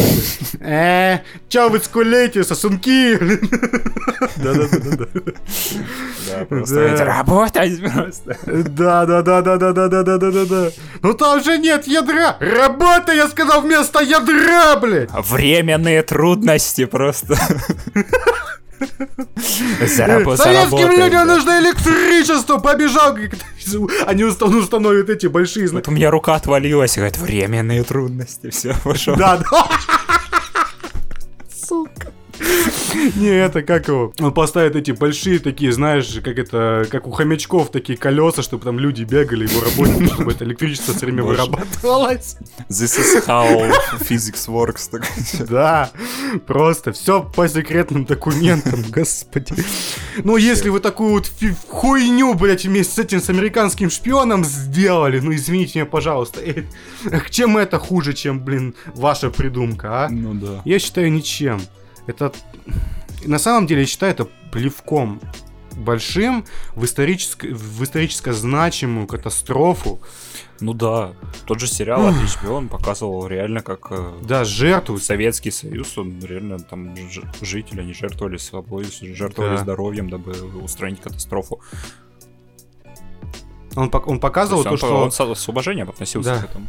Э, 0.65 1.19
чё 1.49 1.69
вы 1.69 1.79
скулите, 1.79 2.43
сосунки? 2.43 3.17
Да-да-да. 4.37 5.07
Да, 6.27 6.45
просто 6.45 6.82
работать 6.99 7.81
просто. 7.81 8.37
Да-да-да-да-да-да-да-да-да. 8.45 10.71
Ну 11.01 11.13
там 11.13 11.43
же 11.43 11.57
нет 11.57 11.87
ядра. 11.87 12.37
Работа, 12.39 13.13
я 13.13 13.27
сказал, 13.27 13.61
вместо 13.61 14.01
ядра, 14.01 14.75
блядь. 14.77 15.09
Временные 15.11 16.03
трудности 16.03 16.85
просто. 16.85 17.35
Советским 19.79 20.91
людям 20.91 21.27
нужно 21.27 21.59
электричество, 21.59 22.57
побежал. 22.57 23.17
Они 24.05 24.23
установят 24.23 25.09
эти 25.09 25.27
большие 25.27 25.67
знаки. 25.67 25.85
Вот 25.85 25.93
у 25.93 25.95
меня 25.95 26.11
рука 26.11 26.35
отвалилась, 26.35 26.95
говорит, 26.95 27.17
временные 27.17 27.83
трудности, 27.83 28.49
все, 28.49 28.75
пошел. 28.83 29.15
Да, 29.15 29.37
да. 29.37 29.67
Сука. 31.67 32.12
Не, 33.15 33.29
это 33.29 33.61
как 33.61 33.87
его? 33.87 34.13
Он 34.19 34.33
поставит 34.33 34.75
эти 34.75 34.91
большие 34.91 35.39
такие, 35.39 35.71
знаешь, 35.71 36.19
как 36.23 36.37
это, 36.37 36.85
как 36.89 37.07
у 37.07 37.11
хомячков 37.11 37.71
такие 37.71 37.97
колеса, 37.97 38.41
чтобы 38.41 38.63
там 38.63 38.79
люди 38.79 39.03
бегали, 39.03 39.47
его 39.47 39.61
работали, 39.61 40.07
чтобы 40.07 40.31
это 40.31 40.43
электричество 40.45 40.93
все 40.93 41.05
время 41.05 41.23
вырабатывалось. 41.23 42.37
This 42.69 42.99
is 42.99 43.25
how 43.27 43.71
physics 43.99 44.47
works. 44.47 44.89
Да, 45.47 45.91
просто 46.47 46.91
все 46.91 47.23
по 47.23 47.47
секретным 47.47 48.05
документам, 48.05 48.83
господи. 48.89 49.55
Ну, 50.23 50.37
если 50.37 50.69
вы 50.69 50.79
такую 50.79 51.13
вот 51.13 51.31
хуйню, 51.69 52.33
блядь, 52.33 52.65
вместе 52.65 52.93
с 52.93 52.99
этим, 52.99 53.21
с 53.21 53.29
американским 53.29 53.89
шпионом 53.89 54.43
сделали, 54.43 55.19
ну, 55.19 55.33
извините 55.33 55.79
меня, 55.79 55.85
пожалуйста. 55.85 56.41
Чем 57.29 57.57
это 57.57 57.79
хуже, 57.79 58.13
чем, 58.13 58.43
блин, 58.43 58.75
ваша 58.95 59.29
придумка, 59.29 60.05
а? 60.05 60.09
Ну 60.09 60.33
да. 60.33 60.61
Я 60.65 60.79
считаю, 60.79 61.11
ничем 61.11 61.61
это 62.07 62.31
на 63.25 63.39
самом 63.39 63.67
деле 63.67 63.81
я 63.81 63.87
считаю 63.87 64.11
это 64.11 64.27
плевком 64.51 65.19
большим 65.75 66.45
в, 66.75 66.85
исторически, 66.85 67.47
в 67.47 67.83
исторически 67.83 68.31
значимую 68.31 69.07
катастрофу. 69.07 69.99
Ну 70.59 70.73
да, 70.73 71.13
тот 71.45 71.59
же 71.59 71.67
сериал 71.67 72.07
от 72.07 72.15
HBO, 72.15 72.51
он 72.51 72.69
показывал 72.69 73.27
реально 73.27 73.61
как... 73.61 73.87
Э, 73.89 74.13
да, 74.21 74.45
жертву. 74.45 74.97
Советский 74.99 75.51
Союз, 75.51 75.97
он 75.97 76.19
реально 76.23 76.59
там 76.59 76.95
жители, 77.41 77.81
они 77.81 77.93
жертвовали 77.93 78.37
собой, 78.37 78.85
жертвовали 79.01 79.57
да. 79.57 79.63
здоровьем, 79.63 80.09
дабы 80.09 80.33
устранить 80.61 81.01
катастрофу. 81.01 81.59
Он, 83.75 83.91
он 84.05 84.19
показывал 84.19 84.63
то, 84.63 84.71
он, 84.71 84.77
что... 84.77 84.95
Он 84.95 85.11
с, 85.11 85.35
с 85.35 85.49
уважением 85.49 85.89
относился 85.89 86.35
да. 86.35 86.41
к 86.41 86.45
этому. 86.45 86.67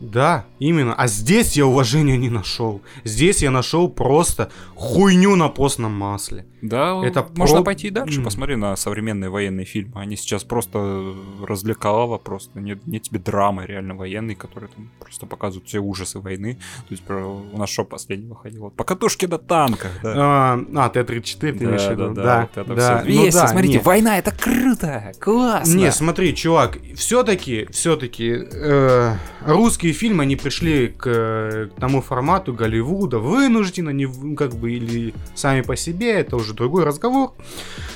Да, 0.00 0.46
именно. 0.58 0.94
А 0.94 1.08
здесь 1.08 1.56
я 1.56 1.66
уважения 1.66 2.16
не 2.16 2.30
нашел. 2.30 2.82
Здесь 3.04 3.42
я 3.42 3.50
нашел 3.50 3.88
просто 3.88 4.50
хуйню 4.74 5.34
на 5.36 5.48
постном 5.48 5.92
масле. 5.92 6.46
Да, 6.62 7.00
это 7.04 7.26
можно 7.36 7.58
про... 7.58 7.64
пойти 7.64 7.88
и 7.88 7.90
дальше. 7.90 8.22
Посмотри 8.22 8.56
на 8.56 8.76
современные 8.76 9.30
военные 9.30 9.64
фильмы. 9.64 10.00
Они 10.00 10.16
сейчас 10.16 10.44
просто 10.44 11.14
развлекало, 11.46 12.18
просто 12.18 12.60
нет, 12.60 12.86
нет 12.86 13.02
тебе 13.02 13.20
драмы 13.20 13.66
реально 13.66 13.94
военной, 13.94 14.34
которые 14.34 14.70
там 14.74 14.90
просто 14.98 15.26
показывают 15.26 15.68
все 15.68 15.78
ужасы 15.78 16.18
войны. 16.18 16.54
То 16.54 16.90
есть 16.90 17.02
про... 17.04 17.24
у 17.24 17.56
нас 17.58 17.70
что 17.70 17.84
последний 17.84 18.28
выходил? 18.28 18.62
Вот, 18.62 18.74
по 18.74 18.84
катушке 18.84 19.26
до 19.26 19.38
танка. 19.38 19.88
Да. 20.02 20.14
А, 20.16 20.64
а 20.74 20.88
Т-34 20.88 21.38
ты 21.38 21.64
имеешь 21.64 21.82
в 21.82 21.90
виду? 21.90 22.14
Да, 22.14 22.22
да, 22.22 22.40
вот 22.40 22.56
это 22.56 22.74
да. 22.74 23.02
Все. 23.02 23.12
Ну, 23.12 23.30
да, 23.30 23.48
смотрите, 23.48 23.74
нет. 23.74 23.84
война 23.84 24.18
это 24.18 24.32
круто, 24.32 25.12
классно. 25.20 25.74
Не, 25.74 25.92
смотри, 25.92 26.34
чувак, 26.34 26.78
все-таки, 26.94 27.66
все-таки 27.70 28.46
э, 28.52 29.14
русские 29.44 29.92
фильмы, 29.92 30.24
они 30.24 30.36
пришли 30.36 30.88
к, 30.88 31.02
к 31.04 31.70
тому 31.78 32.00
формату 32.00 32.52
Голливуда 32.52 33.18
вынужденно, 33.18 33.90
не, 33.90 34.06
как 34.34 34.54
бы, 34.54 34.72
или 34.72 35.14
сами 35.34 35.60
по 35.60 35.76
себе, 35.76 36.12
это 36.12 36.36
уже 36.36 36.47
уже 36.48 36.54
другой 36.54 36.84
разговор. 36.84 37.32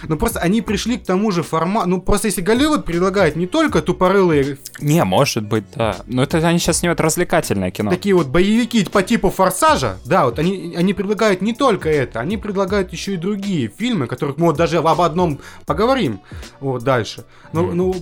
Но 0.09 0.16
просто 0.16 0.40
они 0.40 0.61
пришли 0.61 0.99
к 0.99 1.04
тому 1.04 1.30
же 1.30 1.42
формату. 1.42 1.88
Ну, 1.88 2.00
просто 2.00 2.28
если 2.28 2.42
Голливуд 2.42 2.85
предлагает 2.85 3.37
не 3.37 3.47
только 3.47 3.82
тупорылые... 3.82 4.59
Не, 4.80 5.04
может 5.04 5.44
быть, 5.44 5.64
да. 5.75 5.97
Но 6.06 6.23
это 6.23 6.38
они 6.47 6.59
сейчас 6.59 6.78
снимают 6.78 7.00
развлекательное 7.00 7.71
кино. 7.71 7.90
Такие 7.90 8.14
вот 8.14 8.28
боевики 8.28 8.85
по 8.85 9.02
типу 9.02 9.30
Форсажа, 9.30 9.99
да, 10.04 10.26
вот 10.26 10.38
они, 10.38 10.75
они 10.76 10.92
предлагают 10.92 11.40
не 11.40 11.54
только 11.54 11.88
это, 11.88 12.21
они 12.21 12.37
предлагают 12.37 12.92
еще 12.92 13.14
и 13.14 13.16
другие 13.16 13.68
фильмы, 13.68 14.06
которых 14.06 14.37
мы 14.37 14.47
вот 14.47 14.56
даже 14.56 14.78
об 14.78 15.00
одном 15.00 15.40
поговорим 15.66 16.21
вот 16.61 16.82
дальше. 16.82 17.25
Ну, 17.52 17.66
mm. 17.66 17.73
ну 17.73 17.94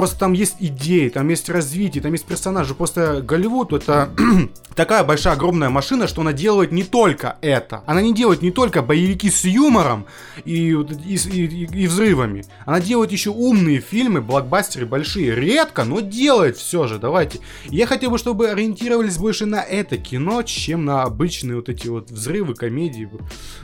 Просто 0.00 0.18
там 0.18 0.32
есть 0.32 0.56
идеи, 0.60 1.10
там 1.10 1.28
есть 1.28 1.50
развитие, 1.50 2.02
там 2.02 2.12
есть 2.12 2.24
персонажи. 2.24 2.74
Просто 2.74 3.20
Голливуд 3.20 3.74
это 3.74 4.08
такая 4.74 5.04
большая 5.04 5.34
огромная 5.34 5.68
машина, 5.68 6.08
что 6.08 6.22
она 6.22 6.32
делает 6.32 6.72
не 6.72 6.84
только 6.84 7.36
это. 7.42 7.84
Она 7.84 8.00
не 8.00 8.14
делает 8.14 8.40
не 8.40 8.50
только 8.50 8.80
боевики 8.80 9.28
с 9.28 9.44
юмором 9.44 10.06
и, 10.46 10.70
и, 10.70 11.16
и, 11.16 11.82
и 11.82 11.86
взрывами. 11.86 12.46
Она 12.64 12.80
делает 12.80 13.12
еще 13.12 13.28
умные 13.28 13.80
фильмы, 13.80 14.22
блокбастеры 14.22 14.86
большие. 14.86 15.34
Редко, 15.34 15.84
но 15.84 16.00
делает 16.00 16.56
все 16.56 16.86
же. 16.86 16.98
Давайте. 16.98 17.40
Я 17.66 17.86
хотел 17.86 18.10
бы, 18.10 18.16
чтобы 18.16 18.48
ориентировались 18.48 19.18
больше 19.18 19.44
на 19.44 19.60
это 19.60 19.98
кино, 19.98 20.42
чем 20.44 20.86
на 20.86 21.02
обычные 21.02 21.56
вот 21.56 21.68
эти 21.68 21.88
вот 21.88 22.10
взрывы, 22.10 22.54
комедии, 22.54 23.06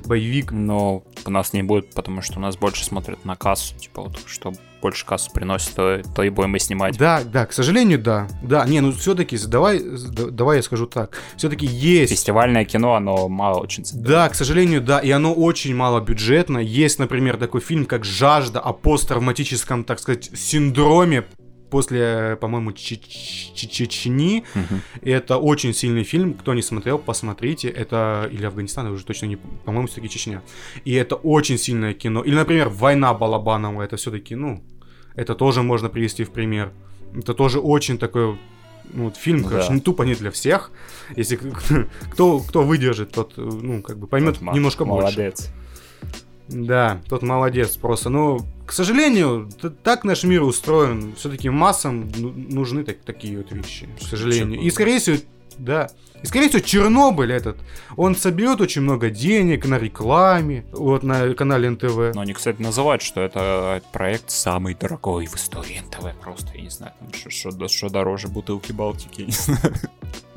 боевик. 0.05 0.53
Но 0.53 1.03
у 1.25 1.31
нас 1.31 1.55
не 1.55 1.63
будет, 1.63 1.95
потому 1.95 2.21
что 2.21 2.37
у 2.37 2.43
нас 2.43 2.59
больше 2.59 2.85
смотрят 2.85 3.25
на 3.25 3.37
кассу. 3.37 3.75
Типа 3.79 4.03
вот, 4.03 4.19
что 4.27 4.53
больше 4.81 5.05
кассу 5.05 5.31
приносит, 5.33 5.75
то, 5.75 6.03
то 6.15 6.23
и 6.23 6.31
будем 6.31 6.51
мы 6.51 6.59
снимать. 6.59 6.97
Да, 6.99 7.23
да, 7.25 7.47
к 7.47 7.53
сожалению, 7.53 7.99
да. 7.99 8.29
Да, 8.43 8.65
не, 8.67 8.81
ну 8.81 8.93
все-таки, 8.93 9.39
давай, 9.47 9.83
давай 10.31 10.59
я 10.59 10.63
скажу 10.63 10.87
так. 10.87 11.19
Все-таки 11.37 11.67
есть... 11.67 12.13
Фестивальное 12.13 12.65
кино, 12.65 12.95
оно 12.95 13.29
мало 13.29 13.61
очень. 13.61 13.85
Да, 13.95 14.29
к 14.29 14.35
сожалению, 14.35 14.81
да, 14.81 14.99
и 14.99 15.11
оно 15.11 15.35
очень 15.35 15.75
мало 15.75 16.01
бюджетно. 16.01 16.59
Есть, 16.59 16.99
например, 16.99 17.37
такой 17.37 17.61
фильм, 17.61 17.87
как 17.87 18.05
«Жажда» 18.05 18.61
о 18.61 18.73
посттравматическом, 18.73 19.85
так 19.85 19.99
сказать, 19.99 20.31
синдроме 20.35 21.25
после, 21.71 22.37
по-моему, 22.41 22.73
Чечни. 22.73 24.45
Угу. 24.55 24.81
Это 25.03 25.39
очень 25.39 25.75
сильный 25.75 26.05
фильм. 26.05 26.35
Кто 26.35 26.55
не 26.55 26.63
смотрел, 26.63 26.99
посмотрите. 26.99 27.69
Это 27.69 28.29
или 28.33 28.45
Афганистан, 28.47 28.87
я 28.87 28.93
уже 28.93 29.05
точно 29.05 29.27
не... 29.27 29.37
По-моему, 29.37 29.87
все-таки 29.87 30.09
Чечня. 30.09 30.43
И 30.85 30.95
это 30.95 31.17
очень 31.17 31.59
сильное 31.59 31.95
кино. 31.95 32.23
Или, 32.23 32.35
например, 32.35 32.69
«Война 32.69 33.15
Балабанова». 33.15 33.83
Это 33.83 33.97
все-таки, 33.97 34.35
ну, 34.35 34.63
это 35.15 35.35
тоже 35.35 35.63
можно 35.63 35.89
привести 35.89 36.25
в 36.25 36.31
пример. 36.31 36.73
Это 37.15 37.35
тоже 37.35 37.59
очень 37.61 37.99
такой 37.99 38.39
ну, 38.93 39.05
вот 39.05 39.17
фильм, 39.17 39.43
да. 39.43 39.49
короче, 39.49 39.73
не 39.73 39.81
тупо 39.81 40.03
не 40.03 40.15
для 40.15 40.31
всех. 40.31 40.71
Если 41.17 41.37
кто, 42.13 42.41
кто 42.41 42.63
выдержит, 42.63 43.13
тот, 43.13 43.35
ну, 43.37 43.83
как 43.83 43.99
бы 43.99 44.07
поймет 44.07 44.39
тот 44.39 44.55
немножко 44.55 44.85
молодец. 44.85 45.15
больше. 45.15 45.19
Молодец. 45.19 45.51
Да, 46.49 47.01
тот 47.09 47.23
молодец 47.23 47.77
просто. 47.77 48.09
Но, 48.09 48.39
к 48.67 48.73
сожалению, 48.73 49.49
так 49.83 50.05
наш 50.05 50.25
мир 50.25 50.43
устроен. 50.43 51.15
Все-таки 51.17 51.51
массам 51.51 52.11
ну, 52.17 52.33
нужны 52.33 52.85
так, 52.85 52.99
такие 52.99 53.39
вот 53.39 53.51
вещи, 53.51 53.89
к 54.01 54.05
сожалению. 54.05 54.61
И, 54.61 54.71
скорее 54.71 54.99
всего, 54.99 55.17
да. 55.59 55.91
И, 56.23 56.27
скорее 56.27 56.49
всего, 56.49 56.61
Чернобыль 56.61 57.33
этот, 57.33 57.59
он 57.97 58.17
соберет 58.17 58.61
очень 58.61 58.83
много 58.83 59.11
денег 59.11 59.67
на 59.67 59.79
рекламе, 59.79 60.65
вот 60.73 61.03
на 61.03 61.35
канале 61.35 61.71
НТВ. 61.71 62.15
Но 62.15 62.21
они, 62.21 62.33
кстати, 62.33 62.61
называют, 62.61 63.03
что 63.03 63.21
это 63.21 63.83
проект 63.93 64.31
самый 64.31 64.75
дорогой 64.75 65.27
в 65.27 65.37
истории 65.37 65.81
НТВ. 65.87 66.19
Просто, 66.21 66.53
я 66.55 66.63
не 66.63 66.71
знаю, 66.71 66.93
что 67.69 67.89
дороже 67.89 68.29
бутылки 68.29 68.73
Балтики, 68.73 69.21
я 69.21 69.27
не 69.27 69.33
знаю. 69.33 69.75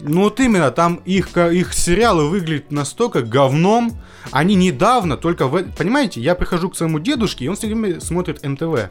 Ну 0.01 0.21
вот 0.21 0.39
именно, 0.39 0.71
там 0.71 1.01
их, 1.05 1.36
их 1.36 1.74
сериалы 1.74 2.29
выглядят 2.29 2.71
настолько 2.71 3.21
говном. 3.21 3.98
Они 4.31 4.55
недавно, 4.55 5.17
только 5.17 5.48
в... 5.48 5.63
Понимаете, 5.74 6.21
я 6.21 6.36
прихожу 6.36 6.69
к 6.69 6.77
своему 6.77 7.00
дедушке, 7.00 7.45
и 7.45 7.48
он 7.48 7.55
все 7.55 7.67
время 7.67 8.00
смотрит 8.00 8.43
НТВ. 8.43 8.89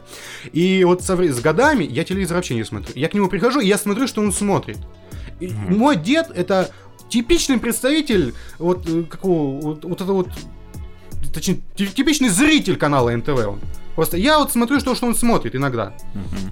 И 0.53 0.83
вот 0.83 1.01
со, 1.01 1.15
с 1.15 1.39
годами 1.39 1.83
я 1.83 2.03
телевизор 2.03 2.37
вообще 2.37 2.55
не 2.55 2.63
смотрю. 2.63 2.93
Я 2.95 3.09
к 3.09 3.13
нему 3.13 3.27
прихожу, 3.27 3.59
и 3.59 3.67
я 3.67 3.77
смотрю, 3.77 4.07
что 4.07 4.21
он 4.21 4.31
смотрит. 4.31 4.77
Mm-hmm. 5.39 5.75
Мой 5.75 5.95
дед 5.95 6.31
это 6.35 6.71
типичный 7.09 7.57
представитель 7.57 8.33
вот 8.57 8.87
э, 8.87 9.03
какого 9.03 9.59
вот, 9.61 9.85
вот 9.85 10.01
это 10.01 10.11
вот 10.13 10.29
точнее 11.33 11.61
типичный 11.75 12.29
зритель 12.29 12.77
канала 12.77 13.11
НТВ 13.15 13.47
он. 13.47 13.59
Просто 13.99 14.15
я 14.15 14.39
вот 14.39 14.49
смотрю, 14.49 14.79
что, 14.79 14.95
что 14.95 15.07
он 15.07 15.13
смотрит 15.13 15.55
иногда. 15.57 15.93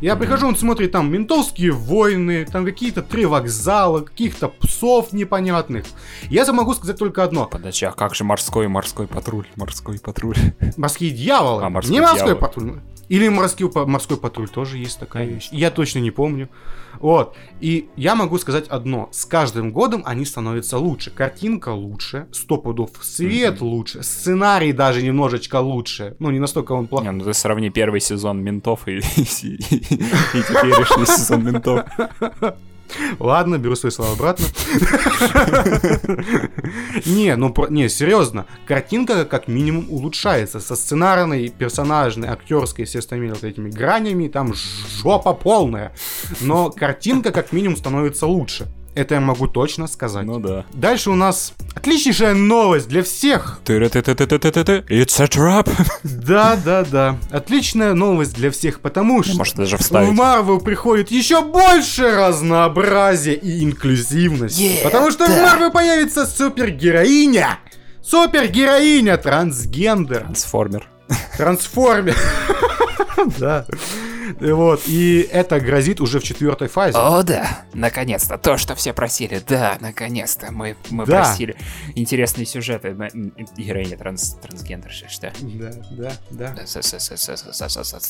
Я 0.02 0.18
прихожу, 0.18 0.48
он 0.48 0.58
смотрит 0.58 0.92
там 0.92 1.10
ментовские 1.10 1.72
войны, 1.72 2.46
там 2.46 2.66
какие-то 2.66 3.02
три 3.02 3.26
вокзала, 3.26 4.02
каких-то 4.02 4.50
псов 4.50 5.14
непонятных. 5.14 5.86
Я 6.30 6.52
могу 6.52 6.74
сказать 6.74 6.98
только 6.98 7.24
одно. 7.24 7.46
Подожди, 7.46 7.86
а 7.86 7.94
как 7.94 8.16
же 8.16 8.26
морской 8.26 8.68
морской 8.68 9.08
патруль? 9.08 9.48
Морской 9.56 9.98
патруль. 9.98 10.36
Морские 10.76 11.12
дьяволы. 11.12 11.64
А, 11.64 11.70
морской 11.70 11.94
Не 11.94 12.02
морской 12.02 12.26
дьявол. 12.26 12.42
патруль. 12.42 12.82
Или 13.08 13.30
морской, 13.30 13.72
морской 13.86 14.18
патруль 14.18 14.50
тоже 14.50 14.78
есть 14.78 15.00
такая 15.00 15.26
вещь. 15.26 15.48
Я 15.54 15.72
точно 15.72 16.00
не 16.00 16.12
помню. 16.12 16.50
Вот. 17.00 17.36
И 17.60 17.90
я 17.96 18.16
могу 18.16 18.38
сказать 18.38 18.68
одно. 18.68 19.10
С 19.12 19.26
каждым 19.26 19.72
годом 19.72 20.04
они 20.06 20.26
становятся 20.26 20.78
лучше. 20.78 21.12
Картинка 21.12 21.70
лучше, 21.70 22.28
сто 22.32 22.58
пудов 22.58 22.92
свет 23.02 23.56
mm-hmm. 23.60 23.64
лучше, 23.64 24.04
сценарий 24.04 24.74
даже 24.74 25.02
немножечко 25.02 25.60
лучше. 25.60 26.16
Ну, 26.20 26.32
не 26.32 26.40
настолько 26.40 26.74
он 26.74 26.88
плохой. 26.88 27.08
Не, 27.08 27.12
ну 27.12 27.24
ты 27.24 27.34
сравни 27.34 27.70
первый 27.70 28.02
сезон 28.02 28.44
ментов 28.44 28.88
и, 28.88 28.98
и, 29.16 29.22
и, 29.22 29.56
и 29.56 30.44
теперешний 30.44 31.06
сезон 31.06 31.44
ментов. 31.46 31.86
Ладно, 33.20 33.58
беру 33.58 33.76
свои 33.76 33.92
слова 33.92 34.14
обратно. 34.14 34.46
Не, 37.06 37.36
ну 37.36 37.54
не, 37.70 37.90
серьезно. 37.90 38.46
Картинка 38.66 39.26
как 39.26 39.48
минимум 39.48 39.88
улучшается. 39.90 40.60
Со 40.60 40.76
сценарной, 40.76 41.50
персонажной, 41.50 42.30
актерской, 42.30 42.86
все 42.86 43.00
остальными 43.00 43.32
вот 43.32 43.44
этими 43.44 43.70
гранями, 43.70 44.28
там 44.28 44.54
жопа 44.54 45.34
полная. 45.34 45.94
Но 46.42 46.70
картинка 46.70 47.32
как 47.32 47.52
минимум 47.52 47.78
становится 47.78 48.28
лучше. 48.28 48.68
Это 48.98 49.14
я 49.14 49.22
могу 49.22 49.48
точно 49.48 49.86
сказать. 49.86 50.26
Ну 50.26 50.40
да. 50.40 50.66
Дальше 50.74 51.12
у 51.12 51.16
нас 51.16 51.54
отличнейшая 51.76 52.34
новость 52.34 52.88
для 52.88 53.04
всех. 53.04 53.60
It's 54.90 55.22
a 55.22 55.28
trap. 55.28 55.70
Да, 56.04 56.56
да, 56.66 56.84
да. 56.84 57.18
Отличная 57.30 57.94
новость 57.94 58.34
для 58.34 58.50
всех, 58.50 58.80
потому 58.80 59.22
что 59.22 59.38
Может, 59.38 59.56
даже 59.56 59.78
вставить. 59.78 60.10
в 60.10 60.20
Marvel 60.20 60.64
приходит 60.64 61.12
еще 61.12 61.44
больше 61.44 62.10
разнообразия 62.10 63.36
и 63.36 63.64
инклюзивности. 63.64 64.64
Yeah, 64.64 64.84
потому 64.84 65.12
что 65.12 65.28
да. 65.28 65.56
в 65.56 65.62
Marvel 65.62 65.72
появится 65.72 66.26
супергероиня. 66.26 67.60
Супергероиня 68.02 69.18
трансгендер. 69.18 70.22
Трансформер. 70.22 70.90
Трансформер. 71.38 72.16
Да. 73.40 73.66
Вот, 74.58 74.84
и 74.88 75.28
это 75.32 75.60
грозит 75.60 76.02
уже 76.02 76.20
в 76.20 76.24
четвертой 76.24 76.68
фазе. 76.68 76.98
О, 76.98 77.22
да, 77.24 77.66
наконец-то, 77.74 78.38
то, 78.38 78.58
что 78.58 78.76
все 78.76 78.94
просили, 78.94 79.42
да, 79.48 79.78
наконец-то, 79.80 80.52
мы, 80.52 80.76
мы 80.90 81.06
да. 81.06 81.24
просили. 81.24 81.56
Интересные 81.96 82.46
сюжеты, 82.46 82.96
героиня 83.58 83.98
транс, 83.98 84.38
трансгендерши, 84.42 85.08
что? 85.10 85.32
Да, 85.42 85.72
да, 86.32 86.56
да. 86.56 86.66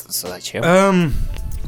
Зачем? 0.08 0.64
Эм, 0.64 1.12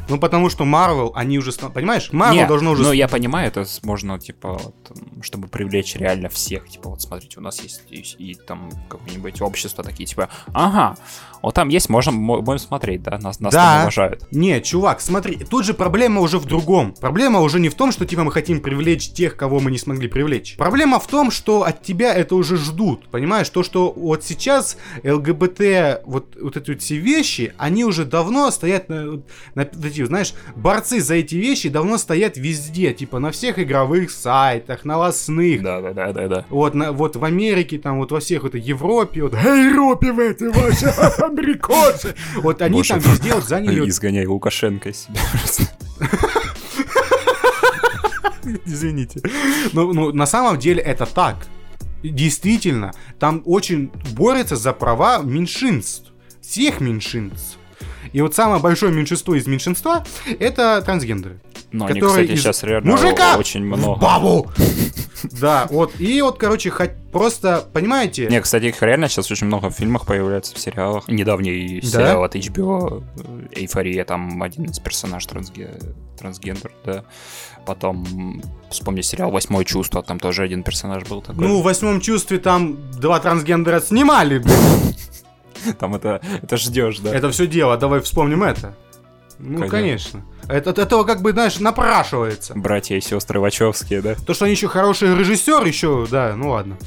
ну, 0.09 0.17
потому 0.17 0.49
что 0.49 0.63
Marvel, 0.63 1.11
они 1.15 1.37
уже, 1.37 1.51
понимаешь, 1.51 2.09
Marvel 2.11 2.47
должно 2.47 2.71
уже... 2.71 2.83
Ну, 2.83 2.91
я 2.91 3.07
понимаю, 3.07 3.47
это 3.47 3.65
можно, 3.83 4.19
типа, 4.19 4.53
вот, 4.53 4.91
чтобы 5.21 5.47
привлечь 5.47 5.95
реально 5.95 6.29
всех, 6.29 6.67
типа, 6.69 6.89
вот 6.89 7.01
смотрите, 7.01 7.39
у 7.39 7.41
нас 7.41 7.61
есть 7.61 7.83
и, 7.89 8.01
и 8.17 8.35
там 8.35 8.69
какое-нибудь 8.89 9.41
общество 9.41 9.83
такие, 9.83 10.05
типа, 10.05 10.29
ага, 10.53 10.97
вот 11.41 11.55
там 11.55 11.69
есть, 11.69 11.89
можем, 11.89 12.25
будем 12.25 12.59
смотреть, 12.59 13.03
да, 13.03 13.17
нас, 13.17 13.39
нас 13.39 13.53
да. 13.53 13.73
там 13.73 13.81
уважают. 13.83 14.27
Не, 14.31 14.61
чувак, 14.61 15.01
смотри, 15.01 15.37
тут 15.37 15.65
же 15.65 15.73
проблема 15.73 16.21
уже 16.21 16.37
в 16.37 16.45
другом. 16.45 16.93
Проблема 16.99 17.39
уже 17.39 17.59
не 17.59 17.69
в 17.69 17.75
том, 17.75 17.91
что 17.91 18.05
типа 18.05 18.23
мы 18.23 18.31
хотим 18.31 18.61
привлечь 18.61 19.11
тех, 19.11 19.35
кого 19.35 19.59
мы 19.59 19.71
не 19.71 19.77
смогли 19.77 20.07
привлечь. 20.07 20.55
Проблема 20.57 20.99
в 20.99 21.07
том, 21.07 21.31
что 21.31 21.63
от 21.63 21.81
тебя 21.81 22.13
это 22.13 22.35
уже 22.35 22.57
ждут, 22.57 23.07
понимаешь? 23.09 23.49
То, 23.49 23.63
что 23.63 23.91
вот 23.91 24.23
сейчас 24.23 24.77
ЛГБТ, 25.03 26.01
вот, 26.05 26.35
вот 26.39 26.57
эти 26.57 26.71
вот 26.71 26.81
все 26.81 26.97
вещи, 26.97 27.53
они 27.57 27.85
уже 27.85 28.05
давно 28.05 28.51
стоят 28.51 28.89
на, 28.89 29.03
на, 29.03 29.21
на 29.55 30.05
знаешь, 30.05 30.33
борцы 30.55 31.01
за 31.01 31.15
эти 31.15 31.35
вещи 31.35 31.69
давно 31.69 31.97
стоят 31.97 32.37
везде, 32.37 32.93
типа 32.93 33.19
на 33.19 33.31
всех 33.31 33.59
игровых 33.59 34.11
сайтах, 34.11 34.85
новостных. 34.85 35.63
Да, 35.63 35.81
да, 35.81 35.93
да, 35.93 36.11
да, 36.11 36.27
да. 36.27 36.45
Вот, 36.49 36.73
на, 36.73 36.91
вот 36.91 37.15
в 37.15 37.23
Америке, 37.23 37.77
там 37.77 37.99
вот 37.99 38.11
во 38.11 38.19
всех 38.19 38.43
вот 38.43 38.55
Европе, 38.55 39.23
вот 39.23 39.33
Европе 39.33 40.11
в 40.11 40.19
этой 40.19 40.49
ваши 40.49 40.85
американцы. 41.31 42.15
Вот 42.37 42.61
они 42.61 42.83
там 42.83 42.99
везде 42.99 43.33
вот 43.33 43.43
заняли... 43.43 43.89
Изгоняй 43.89 44.25
Лукашенко 44.25 44.89
из 44.89 45.03
себя 45.03 45.19
Извините. 48.65 49.21
Ну, 49.73 49.93
ну, 49.93 50.11
на 50.11 50.25
самом 50.25 50.59
деле 50.59 50.81
это 50.81 51.05
так. 51.05 51.47
Действительно, 52.03 52.91
там 53.19 53.41
очень 53.45 53.91
борется 54.13 54.55
за 54.55 54.73
права 54.73 55.19
меньшинств. 55.19 56.11
Всех 56.41 56.81
меньшинств. 56.81 57.57
И 58.13 58.21
вот 58.21 58.35
самое 58.35 58.61
большое 58.61 58.91
меньшинство 58.91 59.35
из 59.35 59.47
меньшинства 59.47 60.03
это 60.39 60.81
трансгендеры. 60.81 61.39
Но 61.71 61.85
они, 61.85 62.01
кстати, 62.01 62.35
сейчас 62.35 62.63
реально 62.63 62.91
мужика 62.91 63.37
очень 63.37 63.63
много. 63.63 63.99
бабу! 63.99 64.51
Да, 65.23 65.67
вот. 65.69 65.99
И 65.99 66.21
вот, 66.21 66.37
короче, 66.37 66.69
хоть 66.69 66.91
просто, 67.11 67.67
понимаете... 67.73 68.27
Не, 68.27 68.41
кстати, 68.41 68.65
их 68.65 68.81
реально 68.81 69.09
сейчас 69.09 69.31
очень 69.31 69.47
много 69.47 69.69
в 69.69 69.73
фильмах 69.73 70.05
появляется, 70.05 70.55
в 70.55 70.59
сериалах. 70.59 71.07
Недавний 71.07 71.81
сериал 71.81 72.23
от 72.23 72.35
HBO 72.35 73.03
«Эйфория», 73.55 74.03
там 74.05 74.41
один 74.41 74.65
из 74.65 74.79
персонажей 74.79 75.29
трансгендер, 76.17 76.71
да. 76.85 77.03
Потом 77.65 78.41
вспомни 78.69 79.01
сериал 79.01 79.31
«Восьмое 79.31 79.65
чувство», 79.65 80.01
там 80.01 80.19
тоже 80.19 80.43
один 80.43 80.63
персонаж 80.63 81.03
был 81.03 81.21
такой. 81.21 81.47
Ну, 81.47 81.59
в 81.59 81.63
«Восьмом 81.63 82.01
чувстве» 82.01 82.39
там 82.39 82.77
два 82.91 83.19
трансгендера 83.19 83.79
снимали, 83.79 84.43
Там 85.79 85.95
это, 85.95 86.21
это 86.41 86.57
ждешь, 86.57 86.99
да? 86.99 87.15
Это 87.15 87.29
все 87.31 87.47
дело, 87.47 87.77
давай 87.77 87.99
вспомним 88.01 88.43
это. 88.43 88.75
Ну, 89.41 89.67
конечно. 89.67 89.71
конечно. 89.71 90.23
Это, 90.47 90.69
от 90.69 90.79
этого 90.79 91.03
как 91.03 91.21
бы, 91.21 91.31
знаешь, 91.31 91.59
напрашивается. 91.59 92.53
Братья 92.55 92.95
и 92.95 93.01
сестры 93.01 93.39
Вачовские, 93.39 94.01
да? 94.01 94.15
То, 94.15 94.33
что 94.33 94.45
они 94.45 94.53
еще 94.53 94.67
хороший 94.67 95.15
режиссер, 95.15 95.65
еще, 95.65 96.07
да, 96.09 96.35
ну 96.35 96.49
ладно. 96.49 96.77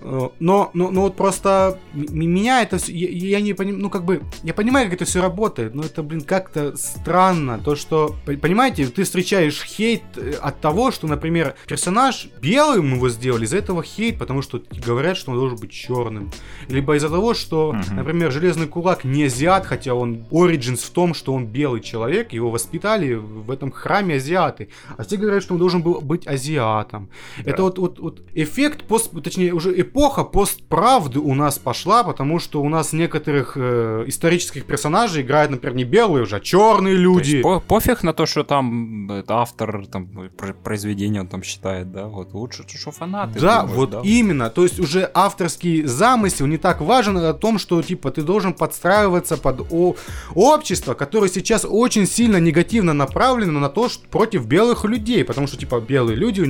Э, 0.00 0.28
но, 0.38 0.70
но, 0.74 0.90
но 0.90 1.02
вот 1.02 1.16
просто 1.16 1.78
меня 1.92 2.62
это 2.62 2.78
все, 2.78 2.92
я, 2.92 3.38
я 3.38 3.40
не 3.40 3.52
понимаю, 3.52 3.82
ну 3.82 3.90
как 3.90 4.04
бы, 4.04 4.22
я 4.42 4.54
понимаю, 4.54 4.86
как 4.86 4.94
это 4.94 5.04
все 5.04 5.20
работает, 5.20 5.74
но 5.74 5.82
это, 5.82 6.02
блин, 6.02 6.20
как-то 6.20 6.76
странно, 6.76 7.58
то, 7.58 7.74
что, 7.74 8.14
понимаете, 8.24 8.86
ты 8.86 9.02
встречаешь 9.02 9.62
хейт 9.64 10.02
э, 10.16 10.34
от 10.40 10.60
того, 10.60 10.90
что, 10.90 11.06
например, 11.06 11.54
персонаж 11.66 12.28
белым 12.40 12.94
его 12.94 13.08
сделали, 13.08 13.44
из-за 13.44 13.58
этого 13.58 13.82
хейт, 13.82 14.18
потому 14.18 14.42
что 14.42 14.62
говорят, 14.86 15.16
что 15.16 15.32
он 15.32 15.38
должен 15.38 15.58
быть 15.58 15.72
черным, 15.72 16.30
либо 16.68 16.96
из-за 16.96 17.08
того, 17.08 17.34
что, 17.34 17.72
uh-huh. 17.72 17.94
например, 17.94 18.30
Железный 18.30 18.68
Кулак 18.68 19.04
не 19.04 19.24
азиат, 19.24 19.66
хотя 19.66 19.94
он, 19.94 20.26
Origins 20.30 20.86
в 20.86 20.90
том, 20.90 21.14
что 21.14 21.32
он 21.34 21.46
белый 21.46 21.80
человек, 21.80 22.32
его 22.32 22.50
воспитали 22.50 23.14
в 23.14 23.50
этом 23.50 23.72
храме 23.72 24.16
азиаты, 24.16 24.68
а 24.96 25.04
все 25.04 25.16
говорят, 25.16 25.42
что 25.42 25.54
он 25.54 25.60
должен 25.60 25.82
был 25.82 26.00
быть 26.00 26.26
азиатом. 26.26 27.10
Да. 27.38 27.50
Это 27.50 27.62
вот, 27.62 27.78
вот, 27.78 27.98
вот 27.98 28.22
эффект, 28.34 28.84
пост, 28.84 29.10
точнее, 29.22 29.52
уже 29.52 29.87
эпоха 29.88 30.24
постправды 30.24 31.18
у 31.18 31.34
нас 31.34 31.58
пошла, 31.58 32.04
потому 32.04 32.38
что 32.38 32.62
у 32.62 32.68
нас 32.68 32.92
некоторых 32.92 33.56
э, 33.56 34.04
исторических 34.06 34.64
персонажей 34.64 35.22
играют, 35.22 35.50
например, 35.50 35.76
не 35.76 35.84
белые 35.84 36.22
уже, 36.22 36.36
а 36.36 36.40
черные 36.40 36.94
люди. 36.94 37.42
по 37.42 37.60
пофиг 37.60 38.02
на 38.02 38.12
то, 38.12 38.26
что 38.26 38.44
там 38.44 39.10
это 39.10 39.38
автор 39.38 39.86
там, 39.86 40.30
произведения 40.62 41.20
он 41.20 41.26
там 41.26 41.42
считает, 41.42 41.90
да, 41.92 42.06
вот 42.06 42.34
лучше, 42.34 42.64
что 42.68 42.90
фанаты. 42.90 43.40
Да, 43.40 43.62
думаешь, 43.62 43.76
вот 43.76 43.90
да? 43.90 44.00
именно, 44.04 44.50
то 44.50 44.62
есть 44.62 44.78
уже 44.78 45.10
авторский 45.14 45.82
замысел 45.84 46.46
не 46.46 46.58
так 46.58 46.80
важен 46.80 47.16
о 47.18 47.32
том, 47.32 47.58
что 47.58 47.82
типа 47.82 48.10
ты 48.10 48.22
должен 48.22 48.52
подстраиваться 48.54 49.36
под 49.36 49.72
о 49.72 49.96
общество, 50.34 50.94
которое 50.94 51.28
сейчас 51.28 51.66
очень 51.68 52.06
сильно 52.06 52.38
негативно 52.38 52.92
направлено 52.92 53.60
на 53.60 53.68
то, 53.68 53.88
что 53.88 54.06
против 54.08 54.46
белых 54.46 54.84
людей, 54.84 55.24
потому 55.24 55.46
что 55.46 55.56
типа 55.56 55.80
белые 55.80 56.16
люди 56.16 56.40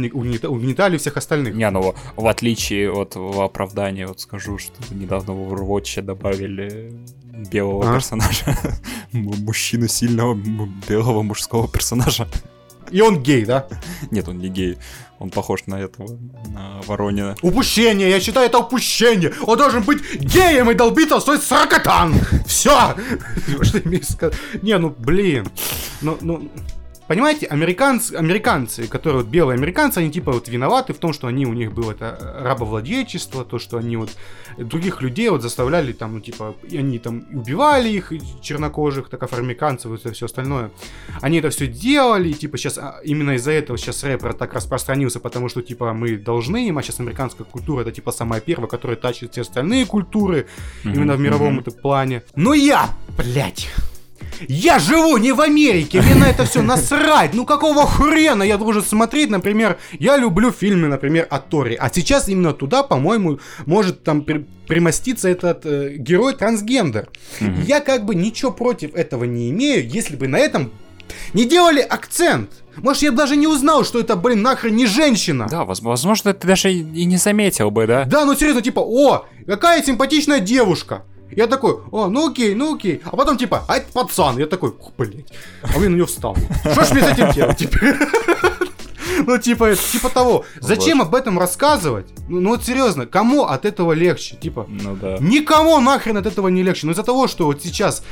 угнетали 0.46 0.96
всех 0.98 1.16
остальных. 1.16 1.54
Не, 1.54 1.70
ну 1.70 1.94
в 2.16 2.26
отличие 2.26 2.90
от 2.90 3.14
в 3.32 3.40
оправдание 3.40 4.06
вот 4.06 4.20
скажу, 4.20 4.58
что 4.58 4.72
недавно 4.90 5.32
в 5.32 5.52
Overwatch 5.52 6.02
добавили 6.02 6.92
белого 7.50 7.90
а? 7.90 7.94
персонажа. 7.94 8.56
Мужчину 9.12 9.88
сильного 9.88 10.34
белого 10.88 11.22
мужского 11.22 11.68
персонажа. 11.68 12.26
И 12.90 13.00
он 13.00 13.22
гей, 13.22 13.44
да? 13.44 13.68
Нет, 14.10 14.28
он 14.28 14.38
не 14.38 14.48
гей. 14.48 14.78
Он 15.18 15.30
похож 15.30 15.66
на 15.66 15.74
этого, 15.74 16.16
на 16.46 16.80
Воронина. 16.86 17.34
Упущение! 17.42 18.08
Я 18.08 18.20
считаю, 18.20 18.46
это 18.46 18.58
упущение! 18.58 19.32
Он 19.42 19.58
должен 19.58 19.82
быть 19.82 19.98
геем 20.14 20.70
и 20.70 20.74
долбиться 20.74 21.18
в 21.18 21.22
свой 21.22 21.38
сракотан! 21.38 22.14
Все! 22.46 22.94
Не, 24.62 24.78
ну 24.78 24.94
блин. 24.96 25.48
Ну, 26.00 26.16
ну... 26.20 26.48
понимаете, 27.08 27.46
американцы, 27.46 28.14
американцы, 28.14 28.86
которые 28.86 29.22
вот 29.22 29.30
белые 29.30 29.56
американцы, 29.56 29.98
они 29.98 30.10
типа 30.10 30.32
вот 30.32 30.48
виноваты 30.48 30.92
в 30.92 30.98
том, 30.98 31.12
что 31.12 31.26
они, 31.26 31.46
у 31.46 31.54
них 31.54 31.72
было 31.72 31.92
это 31.92 32.36
рабовладельчество, 32.40 33.44
то, 33.44 33.58
что 33.58 33.78
они 33.78 33.96
вот 33.96 34.10
других 34.58 35.02
людей 35.02 35.28
вот 35.30 35.42
заставляли 35.42 35.92
там, 35.92 36.14
ну 36.14 36.20
типа, 36.20 36.54
и 36.68 36.76
они 36.76 36.98
там 36.98 37.26
убивали 37.32 37.88
их, 37.88 38.12
чернокожих, 38.42 39.08
так 39.08 39.22
афроамериканцев 39.22 39.92
и 39.92 40.12
все 40.12 40.26
остальное. 40.26 40.70
Они 41.20 41.38
это 41.38 41.50
все 41.50 41.66
делали, 41.66 42.28
и 42.28 42.34
типа 42.34 42.58
сейчас 42.58 42.78
а, 42.78 43.00
именно 43.02 43.32
из-за 43.32 43.52
этого 43.52 43.78
сейчас 43.78 44.04
рэпер 44.04 44.34
так 44.34 44.52
распространился, 44.52 45.18
потому 45.18 45.48
что 45.48 45.62
типа 45.62 45.92
мы 45.94 46.16
должны 46.16 46.68
им, 46.68 46.78
а 46.78 46.82
сейчас 46.82 47.00
американская 47.00 47.46
культура 47.46 47.82
это 47.82 47.92
типа 47.92 48.12
самая 48.12 48.40
первая, 48.40 48.68
которая 48.68 48.96
тащит 48.96 49.32
все 49.32 49.40
остальные 49.40 49.86
культуры, 49.86 50.46
mm-hmm. 50.84 50.94
именно 50.94 51.14
в 51.14 51.20
мировом 51.20 51.58
mm-hmm. 51.60 51.80
плане. 51.80 52.22
Но 52.36 52.52
я, 52.52 52.90
блядь, 53.16 53.68
я 54.46 54.78
живу 54.78 55.16
не 55.16 55.32
в 55.32 55.40
Америке, 55.40 56.00
мне 56.00 56.14
на 56.14 56.28
это 56.28 56.44
все 56.44 56.62
насрать. 56.62 57.34
Ну 57.34 57.44
какого 57.44 57.86
хрена 57.86 58.42
я 58.42 58.58
должен 58.58 58.82
смотреть, 58.82 59.30
например, 59.30 59.78
я 59.98 60.16
люблю 60.16 60.52
фильмы, 60.52 60.88
например, 60.88 61.26
о 61.30 61.38
Торе. 61.38 61.76
А 61.76 61.90
сейчас 61.92 62.28
именно 62.28 62.52
туда, 62.52 62.82
по-моему, 62.82 63.40
может 63.66 64.02
там 64.02 64.22
при 64.22 64.46
примоститься 64.68 65.30
этот 65.30 65.64
э, 65.64 65.96
герой 65.96 66.34
трансгендер. 66.34 67.08
Mm-hmm. 67.40 67.64
Я 67.66 67.80
как 67.80 68.04
бы 68.04 68.14
ничего 68.14 68.52
против 68.52 68.94
этого 68.94 69.24
не 69.24 69.48
имею, 69.48 69.88
если 69.88 70.14
бы 70.14 70.28
на 70.28 70.38
этом 70.38 70.70
не 71.32 71.46
делали 71.46 71.80
акцент. 71.80 72.50
Может, 72.76 73.02
я 73.02 73.10
бы 73.10 73.16
даже 73.16 73.36
не 73.36 73.46
узнал, 73.46 73.84
что 73.84 73.98
это, 73.98 74.14
блин, 74.14 74.42
нахрен 74.42 74.76
не 74.76 74.86
женщина. 74.86 75.46
Да, 75.50 75.64
возможно, 75.64 76.32
ты 76.32 76.46
даже 76.46 76.72
и 76.72 77.04
не 77.04 77.16
заметил 77.16 77.70
бы, 77.70 77.86
да? 77.86 78.04
Да, 78.04 78.24
ну 78.24 78.34
серьезно, 78.36 78.62
типа, 78.62 78.80
о, 78.80 79.26
какая 79.46 79.82
симпатичная 79.82 80.40
девушка. 80.40 81.02
Я 81.30 81.46
такой, 81.46 81.78
о, 81.90 82.08
ну 82.08 82.30
окей, 82.30 82.54
ну 82.54 82.74
окей. 82.74 83.00
А 83.04 83.16
потом 83.16 83.36
типа, 83.36 83.64
а 83.68 83.76
это 83.76 83.92
пацан. 83.92 84.38
Я 84.38 84.46
такой, 84.46 84.74
блядь. 84.96 85.32
А 85.62 85.78
вы 85.78 85.88
на 85.88 85.96
него 85.96 86.06
встал. 86.06 86.36
Что 86.60 86.84
ж 86.84 86.90
мне 86.92 87.02
с 87.02 87.08
этим 87.08 87.32
делать 87.32 87.58
теперь? 87.58 87.94
Ну, 89.26 89.36
типа, 89.36 89.74
типа 89.74 90.10
того. 90.10 90.44
Зачем 90.60 91.02
об 91.02 91.14
этом 91.14 91.38
рассказывать? 91.38 92.06
Ну, 92.28 92.40
ну 92.40 92.50
вот 92.50 92.64
серьезно, 92.64 93.04
кому 93.04 93.44
от 93.44 93.64
этого 93.64 93.92
легче? 93.92 94.36
Типа, 94.36 94.66
ну 94.68 94.96
да. 94.96 95.18
Никому 95.20 95.78
нахрен 95.80 96.16
от 96.16 96.26
этого 96.26 96.48
не 96.48 96.62
легче. 96.62 96.86
Но 96.86 96.92
из-за 96.92 97.02
того, 97.02 97.26
что 97.26 97.46
вот 97.46 97.60
сейчас 97.62 98.04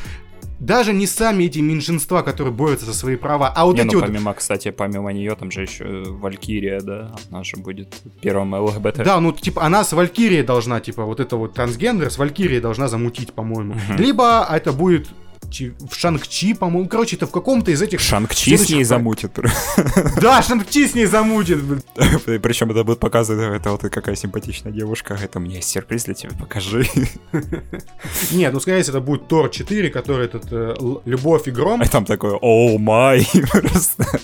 даже 0.59 0.93
не 0.93 1.07
сами 1.07 1.45
эти 1.45 1.59
меньшинства, 1.59 2.23
которые 2.23 2.53
борются 2.53 2.87
за 2.87 2.95
свои 2.95 3.17
права, 3.17 3.53
а 3.55 3.65
вот 3.65 3.77
не, 3.77 3.83
эти 3.83 3.95
ну, 3.95 4.01
вот... 4.01 4.07
помимо, 4.07 4.35
кстати, 4.35 4.71
помимо 4.71 5.13
нее, 5.13 5.35
там 5.35 5.51
же 5.51 5.63
еще 5.63 6.05
Валькирия, 6.07 6.81
да, 6.81 7.15
она 7.31 7.45
же 7.45 7.57
будет 7.57 7.95
первым 8.21 8.55
ЛГБТ. 8.55 9.05
Да, 9.05 9.21
ну, 9.21 9.33
типа, 9.33 9.65
она 9.65 9.85
с 9.85 9.93
Валькирией 9.93 10.43
должна, 10.43 10.81
типа, 10.81 11.05
вот 11.05 11.21
это 11.21 11.37
вот 11.37 11.55
трансгендер 11.55 12.11
с 12.11 12.19
Валькирией 12.19 12.61
должна 12.61 12.89
замутить, 12.89 13.33
по-моему. 13.33 13.75
Угу. 13.75 14.03
Либо 14.03 14.47
это 14.51 14.73
будет 14.73 15.09
в 15.51 15.95
Шанг-Чи, 15.95 16.55
по-моему. 16.55 16.89
Короче, 16.89 17.17
это 17.17 17.27
в 17.27 17.31
каком-то 17.31 17.71
из 17.71 17.83
этих... 17.83 18.01
Шанг-Чи 18.01 18.57
с 18.57 18.69
ней 18.71 18.85
замутит. 18.85 19.33
Да, 20.21 20.43
Шанг-Чи 20.43 20.89
с 20.89 20.95
ней 20.95 21.07
замутит. 21.07 21.59
Причем 22.43 22.71
это 22.71 22.85
будет 22.85 23.01
показывать, 23.01 23.61
это 23.61 23.71
вот 23.71 23.83
какая 23.83 24.17
симпатичная 24.17 24.73
девушка. 24.73 25.19
Это 25.23 25.41
мне 25.41 25.63
сюрприз 25.63 26.05
для 26.05 26.15
тебя, 26.15 26.33
покажи. 26.39 26.87
Нет, 28.33 28.53
ну, 28.53 28.61
скорее 28.61 28.83
всего, 28.83 28.99
это 28.99 29.07
будет 29.07 29.29
Тор 29.29 29.51
4, 29.51 29.91
который 29.91 30.27
этот 30.27 30.47
э, 30.51 30.75
Любовь 31.05 31.49
и 31.49 31.51
Гром. 31.51 31.83
А 31.83 31.87
там 31.87 32.05
такой, 32.05 32.33
оу 32.33 32.79
май. 32.79 33.27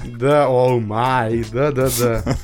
Да, 0.05 0.49
оу 0.49 0.81
май, 0.81 1.45
да-да-да. 1.53 2.37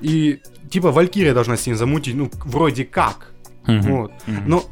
И 0.00 0.40
типа 0.70 0.90
Валькирия 0.90 1.34
должна 1.34 1.56
с 1.56 1.66
ней 1.66 1.74
замутить, 1.74 2.14
ну, 2.14 2.30
вроде 2.44 2.84
как. 2.84 3.32
Вот. 3.66 4.12
Но 4.26 4.64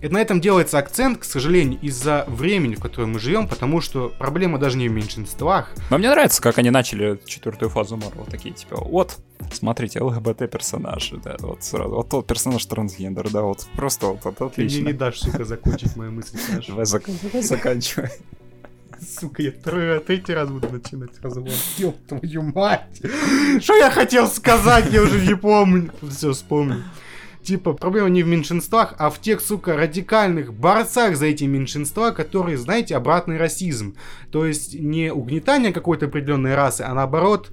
и 0.00 0.08
на 0.08 0.18
этом 0.18 0.40
делается 0.40 0.78
акцент, 0.78 1.18
к 1.18 1.24
сожалению, 1.24 1.78
из-за 1.80 2.24
времени, 2.28 2.74
в 2.74 2.80
котором 2.80 3.12
мы 3.12 3.18
живем, 3.18 3.48
потому 3.48 3.80
что 3.80 4.12
проблема 4.18 4.58
даже 4.58 4.78
не 4.78 4.88
в 4.88 4.92
меньшинствах. 4.92 5.72
Но 5.90 5.98
мне 5.98 6.10
нравится, 6.10 6.40
как 6.40 6.58
они 6.58 6.70
начали 6.70 7.20
четвертую 7.26 7.68
фазу 7.68 7.96
Марвел, 7.96 8.24
такие 8.24 8.54
типа, 8.54 8.80
вот, 8.82 9.18
смотрите, 9.52 10.00
ЛГБТ 10.00 10.50
персонажи, 10.50 11.18
да, 11.22 11.36
вот 11.40 11.62
сразу, 11.62 11.94
вот 11.94 12.08
тот 12.08 12.26
персонаж 12.26 12.64
трансгендер, 12.64 13.30
да, 13.30 13.42
вот 13.42 13.66
просто 13.76 14.06
вот, 14.06 14.24
вот 14.24 14.40
отлично. 14.40 14.78
Ты 14.78 14.82
мне 14.82 14.92
не 14.92 14.98
дашь, 14.98 15.20
сука, 15.20 15.44
закончить 15.44 15.96
мою 15.96 16.12
мысль, 16.12 16.38
Саша. 16.38 16.68
Давай, 16.68 16.86
зак... 16.86 17.02
Давай 17.22 17.42
заканчивай. 17.42 18.10
Сука, 19.00 19.42
я 19.42 19.50
трое, 19.50 20.00
третий 20.00 20.34
раз 20.34 20.50
буду 20.50 20.68
начинать 20.70 21.10
разговор. 21.22 21.52
Ёб 21.78 21.96
твою 22.06 22.42
мать! 22.42 23.00
Что 23.60 23.74
я 23.74 23.90
хотел 23.90 24.28
сказать, 24.28 24.92
я 24.92 25.02
уже 25.02 25.26
не 25.26 25.34
помню. 25.34 25.90
Все, 26.10 26.32
вспомнил. 26.32 26.82
Типа, 27.42 27.72
проблема 27.72 28.08
не 28.10 28.22
в 28.22 28.28
меньшинствах, 28.28 28.94
а 28.98 29.08
в 29.08 29.18
тех, 29.20 29.40
сука, 29.40 29.76
радикальных 29.76 30.52
борцах 30.52 31.16
за 31.16 31.26
эти 31.26 31.44
меньшинства, 31.44 32.10
которые, 32.10 32.58
знаете, 32.58 32.96
обратный 32.96 33.38
расизм. 33.38 33.96
То 34.30 34.44
есть 34.44 34.74
не 34.78 35.12
угнетание 35.12 35.72
какой-то 35.72 36.06
определенной 36.06 36.54
расы, 36.54 36.82
а 36.82 36.92
наоборот 36.92 37.50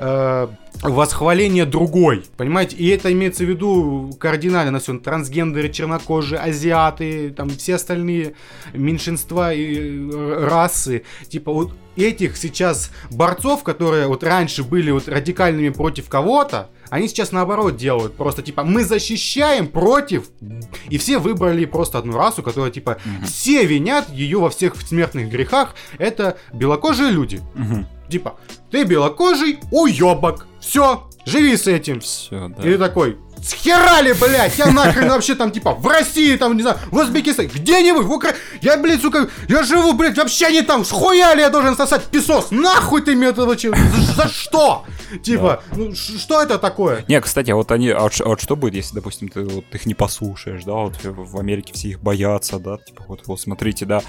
э, 0.00 0.48
восхваление 0.82 1.66
другой. 1.66 2.24
Понимаете? 2.36 2.76
И 2.76 2.88
это 2.88 3.12
имеется 3.12 3.44
в 3.44 3.48
виду 3.48 4.10
кардинально 4.18 4.72
на 4.72 4.78
все. 4.80 4.98
Трансгендеры, 4.98 5.68
чернокожие, 5.68 6.40
азиаты, 6.40 7.30
там 7.30 7.48
все 7.50 7.76
остальные 7.76 8.34
меньшинства 8.72 9.52
и 9.52 10.10
э, 10.10 10.46
расы. 10.48 11.04
Типа 11.28 11.52
вот 11.52 11.72
этих 11.98 12.36
сейчас 12.36 12.90
борцов, 13.10 13.62
которые 13.62 14.06
вот 14.06 14.24
раньше 14.24 14.62
были 14.62 14.90
вот 14.90 15.08
радикальными 15.08 15.70
против 15.70 16.08
кого-то, 16.08 16.70
они 16.90 17.08
сейчас 17.08 17.32
наоборот 17.32 17.76
делают. 17.76 18.14
Просто 18.16 18.42
типа 18.42 18.64
мы 18.64 18.84
защищаем 18.84 19.66
против. 19.66 20.30
И 20.88 20.98
все 20.98 21.18
выбрали 21.18 21.64
просто 21.64 21.98
одну 21.98 22.16
расу, 22.16 22.42
которая 22.42 22.70
типа 22.70 22.98
угу. 23.04 23.26
все 23.26 23.64
винят 23.64 24.08
ее 24.10 24.38
во 24.38 24.50
всех 24.50 24.76
смертных 24.80 25.30
грехах. 25.30 25.74
Это 25.98 26.38
белокожие 26.52 27.10
люди. 27.10 27.42
Угу. 27.54 27.86
Типа, 28.08 28.38
ты 28.70 28.84
белокожий 28.84 29.58
уебок. 29.70 30.46
Все, 30.60 31.08
живи 31.26 31.56
с 31.56 31.66
этим. 31.66 32.00
Все, 32.00 32.48
да. 32.48 32.62
И 32.62 32.72
ты 32.72 32.78
такой, 32.78 33.18
Схерали, 33.42 34.12
блядь, 34.12 34.58
я 34.58 34.66
нахрен 34.66 35.08
вообще 35.08 35.34
там, 35.34 35.50
типа, 35.50 35.74
в 35.74 35.86
России, 35.86 36.36
там, 36.36 36.56
не 36.56 36.62
знаю, 36.62 36.78
в 36.90 36.96
Узбекистане, 36.96 37.48
где-нибудь, 37.48 38.04
в 38.04 38.12
Украине, 38.12 38.38
я, 38.60 38.76
блядь, 38.76 39.00
сука, 39.00 39.28
я 39.48 39.62
живу, 39.62 39.92
блядь, 39.92 40.16
вообще 40.16 40.50
не 40.52 40.62
там, 40.62 40.84
схуяли 40.84 41.40
я 41.40 41.50
должен 41.50 41.76
сосать 41.76 42.04
песос, 42.04 42.50
нахуй 42.50 43.02
ты 43.02 43.14
мне 43.14 43.28
это 43.28 43.46
вообще, 43.46 43.70
за, 43.70 44.12
за 44.14 44.28
что? 44.28 44.84
Типа, 45.22 45.62
да. 45.70 45.76
ну, 45.76 45.94
что 45.94 46.42
это 46.42 46.58
такое? 46.58 47.04
Не, 47.08 47.20
кстати, 47.20 47.50
а 47.50 47.56
вот 47.56 47.72
они, 47.72 47.90
а 47.90 48.08
а 48.08 48.28
вот 48.28 48.40
что 48.40 48.56
будет, 48.56 48.74
если, 48.74 48.96
допустим, 48.96 49.28
ты 49.28 49.42
вот 49.44 49.64
их 49.72 49.86
не 49.86 49.94
послушаешь, 49.94 50.64
да, 50.64 50.72
вот 50.72 50.96
в 51.02 51.38
Америке 51.38 51.72
все 51.74 51.88
их 51.88 52.00
боятся, 52.00 52.58
да, 52.58 52.78
типа, 52.78 53.04
вот, 53.08 53.26
вот 53.26 53.40
смотрите, 53.40 53.86
да, 53.86 54.02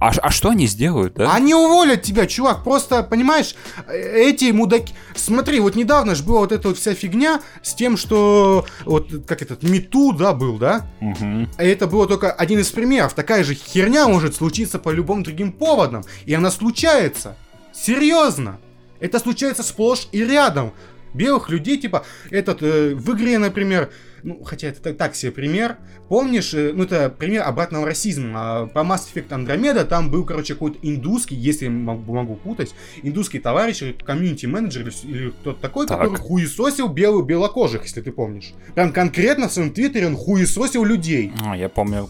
а, 0.00 0.10
а 0.10 0.30
что 0.30 0.50
они 0.50 0.66
сделают, 0.66 1.14
да? 1.14 1.34
Они 1.34 1.54
уволят 1.54 2.02
тебя, 2.02 2.26
чувак, 2.26 2.64
просто, 2.64 3.02
понимаешь, 3.02 3.54
эти 3.88 4.50
мудаки, 4.52 4.94
смотри, 5.14 5.60
вот 5.60 5.74
недавно 5.74 6.14
же 6.14 6.22
была 6.22 6.40
вот 6.40 6.52
эта 6.52 6.68
вот 6.68 6.78
вся 6.78 6.94
фигня 6.94 7.40
с 7.62 7.74
тем, 7.74 7.96
что 7.96 8.43
вот 8.84 9.10
как 9.26 9.42
этот 9.42 9.62
Мету, 9.62 10.12
да, 10.12 10.32
был, 10.32 10.58
да? 10.58 10.86
Угу. 11.00 11.48
Это 11.58 11.86
было 11.86 12.06
только 12.06 12.32
один 12.32 12.60
из 12.60 12.70
примеров. 12.70 13.14
Такая 13.14 13.44
же 13.44 13.54
херня 13.54 14.08
может 14.08 14.34
случиться 14.34 14.78
по 14.78 14.90
любым 14.90 15.22
другим 15.22 15.52
поводам. 15.52 16.04
И 16.26 16.34
она 16.34 16.50
случается. 16.50 17.36
Серьезно. 17.72 18.58
Это 19.00 19.18
случается 19.18 19.62
сплошь 19.62 20.08
и 20.12 20.24
рядом. 20.24 20.72
Белых 21.12 21.48
людей, 21.48 21.78
типа, 21.78 22.04
этот, 22.30 22.62
э, 22.62 22.94
в 22.94 23.14
игре, 23.14 23.38
например, 23.38 23.90
ну, 24.24 24.42
хотя 24.42 24.68
это 24.68 24.80
так, 24.80 24.96
так 24.96 25.14
себе 25.14 25.32
пример. 25.32 25.76
Помнишь, 26.08 26.54
э, 26.54 26.72
ну, 26.74 26.84
это 26.84 27.10
пример 27.10 27.42
обратного 27.42 27.86
расизма. 27.86 28.30
А, 28.34 28.66
по 28.66 28.78
Mass 28.78 29.02
Effect 29.12 29.28
Andromeda 29.28 29.84
там 29.84 30.10
был, 30.10 30.24
короче, 30.24 30.54
какой-то 30.54 30.78
индусский, 30.82 31.36
если 31.36 31.68
могу, 31.68 32.14
могу 32.14 32.34
путать, 32.36 32.74
индусский 33.02 33.38
товарищ, 33.38 33.82
комьюнити-менеджер 34.04 34.90
или, 35.04 35.30
кто-то 35.30 35.60
такой, 35.60 35.86
так. 35.86 36.00
который 36.00 36.18
хуесосил 36.18 36.88
белых 36.88 37.26
белокожих, 37.26 37.82
если 37.82 38.00
ты 38.00 38.12
помнишь. 38.12 38.54
Прям 38.74 38.92
конкретно 38.92 39.48
в 39.48 39.52
своем 39.52 39.72
твиттере 39.72 40.06
он 40.06 40.16
хуесосил 40.16 40.84
людей. 40.84 41.32
А, 41.44 41.56
я 41.56 41.68
помню, 41.68 42.08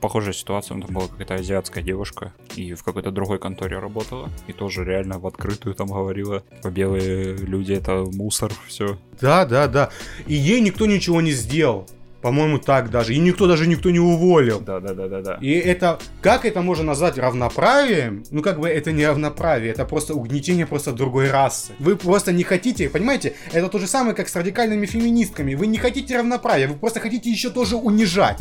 похожая 0.00 0.32
ситуация, 0.32 0.80
там 0.80 0.94
была 0.94 1.08
какая-то 1.08 1.34
азиатская 1.34 1.82
девушка, 1.82 2.32
и 2.56 2.74
в 2.74 2.82
какой-то 2.82 3.10
другой 3.10 3.38
конторе 3.38 3.78
работала, 3.78 4.30
и 4.46 4.52
тоже 4.52 4.84
реально 4.84 5.18
в 5.18 5.26
открытую 5.26 5.74
там 5.74 5.88
говорила, 5.88 6.42
по 6.62 6.70
белые 6.70 7.36
люди 7.36 7.72
это 7.72 8.04
мусор, 8.12 8.52
все. 8.66 8.98
Да, 9.20 9.44
да, 9.44 9.68
да. 9.68 9.90
И 10.26 10.34
ей 10.34 10.60
никто 10.60 10.86
ничего 11.02 11.20
не 11.20 11.32
сделал. 11.32 11.88
По-моему, 12.22 12.58
так 12.58 12.90
даже. 12.90 13.14
И 13.14 13.18
никто 13.18 13.46
даже 13.46 13.66
никто 13.66 13.90
не 13.90 13.98
уволил. 13.98 14.60
Да, 14.60 14.80
да, 14.80 14.94
да, 14.94 15.08
да, 15.08 15.20
да. 15.20 15.38
И 15.40 15.50
это, 15.50 15.98
как 16.20 16.44
это 16.44 16.62
можно 16.62 16.84
назвать 16.84 17.18
равноправием? 17.18 18.24
Ну, 18.30 18.42
как 18.42 18.60
бы 18.60 18.68
это 18.68 18.92
не 18.92 19.06
равноправие, 19.06 19.72
это 19.72 19.84
просто 19.84 20.14
угнетение 20.14 20.66
просто 20.66 20.92
другой 20.92 21.30
расы. 21.30 21.72
Вы 21.80 21.96
просто 21.96 22.32
не 22.32 22.44
хотите, 22.44 22.88
понимаете? 22.88 23.34
Это 23.52 23.68
то 23.68 23.78
же 23.78 23.86
самое, 23.86 24.14
как 24.14 24.28
с 24.28 24.36
радикальными 24.36 24.86
феминистками. 24.86 25.54
Вы 25.54 25.66
не 25.66 25.78
хотите 25.78 26.16
равноправия, 26.16 26.68
вы 26.68 26.74
просто 26.74 27.00
хотите 27.00 27.30
еще 27.30 27.50
тоже 27.50 27.76
унижать. 27.76 28.40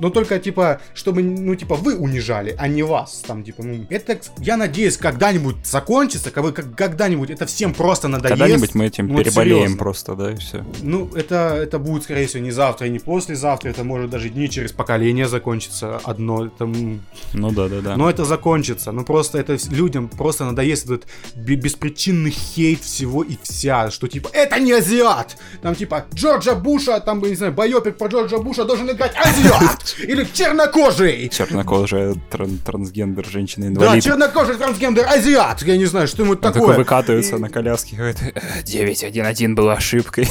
Но 0.00 0.10
только, 0.10 0.38
типа, 0.38 0.80
чтобы, 0.94 1.22
ну, 1.22 1.54
типа, 1.54 1.74
вы 1.76 1.96
унижали, 1.96 2.54
а 2.58 2.68
не 2.68 2.82
вас. 2.82 3.22
Там, 3.26 3.44
типа, 3.44 3.62
ну, 3.62 3.86
это, 3.90 4.18
я 4.38 4.56
надеюсь, 4.56 4.96
когда-нибудь 4.96 5.66
закончится, 5.66 6.30
когда-нибудь 6.30 7.30
это 7.30 7.44
всем 7.46 7.74
просто 7.74 8.08
надоест. 8.08 8.40
Когда-нибудь 8.40 8.74
мы 8.74 8.86
этим 8.86 9.08
ну, 9.08 9.18
переболеем 9.18 9.56
серьезно. 9.56 9.78
просто, 9.78 10.14
да, 10.14 10.32
и 10.32 10.36
все. 10.36 10.64
Ну, 10.82 11.10
это, 11.14 11.54
это 11.56 11.78
будет, 11.78 12.04
скорее 12.04 12.26
всего, 12.26 12.42
не 12.42 12.52
завтра, 12.52 12.85
завтра, 12.86 12.88
и 12.88 12.90
не 12.90 12.98
послезавтра, 12.98 13.70
это 13.70 13.84
может 13.84 14.10
даже 14.10 14.30
не 14.30 14.48
через 14.48 14.72
поколение 14.72 15.26
закончиться 15.26 16.00
одно. 16.04 16.48
Там... 16.48 17.00
Ну 17.32 17.50
да, 17.50 17.68
да, 17.68 17.80
да. 17.80 17.96
Но 17.96 18.08
это 18.08 18.24
закончится. 18.24 18.92
Ну 18.92 19.04
просто 19.04 19.38
это 19.38 19.56
людям 19.70 20.08
просто 20.08 20.44
надоест 20.44 20.84
этот 20.84 21.06
беспричинный 21.34 22.30
хейт 22.30 22.80
всего 22.80 23.22
и 23.22 23.36
вся, 23.42 23.90
что 23.90 24.08
типа 24.08 24.30
это 24.32 24.58
не 24.60 24.72
азиат! 24.72 25.36
Там 25.62 25.74
типа 25.74 26.04
Джорджа 26.14 26.54
Буша, 26.54 27.00
там, 27.00 27.22
не 27.22 27.34
знаю, 27.36 27.52
байопик 27.52 27.96
по 27.96 28.06
Джорджа 28.06 28.38
Буша 28.38 28.64
должен 28.64 28.90
играть 28.90 29.12
азиат! 29.16 29.96
Или 30.08 30.26
чернокожий! 30.32 31.28
Чернокожая 31.28 32.14
тран 32.30 32.58
трансгендер 32.58 33.26
женщина-инвалид. 33.26 34.04
Да, 34.04 34.10
чернокожий 34.10 34.56
трансгендер 34.56 35.06
азиат! 35.06 35.62
Я 35.62 35.76
не 35.76 35.86
знаю, 35.86 36.06
что 36.06 36.22
ему 36.22 36.36
такое. 36.36 36.60
такой 36.60 36.76
выкатывается 36.76 37.38
на 37.38 37.48
коляске, 37.48 37.96
говорит, 37.96 38.18
911 38.64 39.54
была 39.54 39.74
ошибкой. 39.74 40.28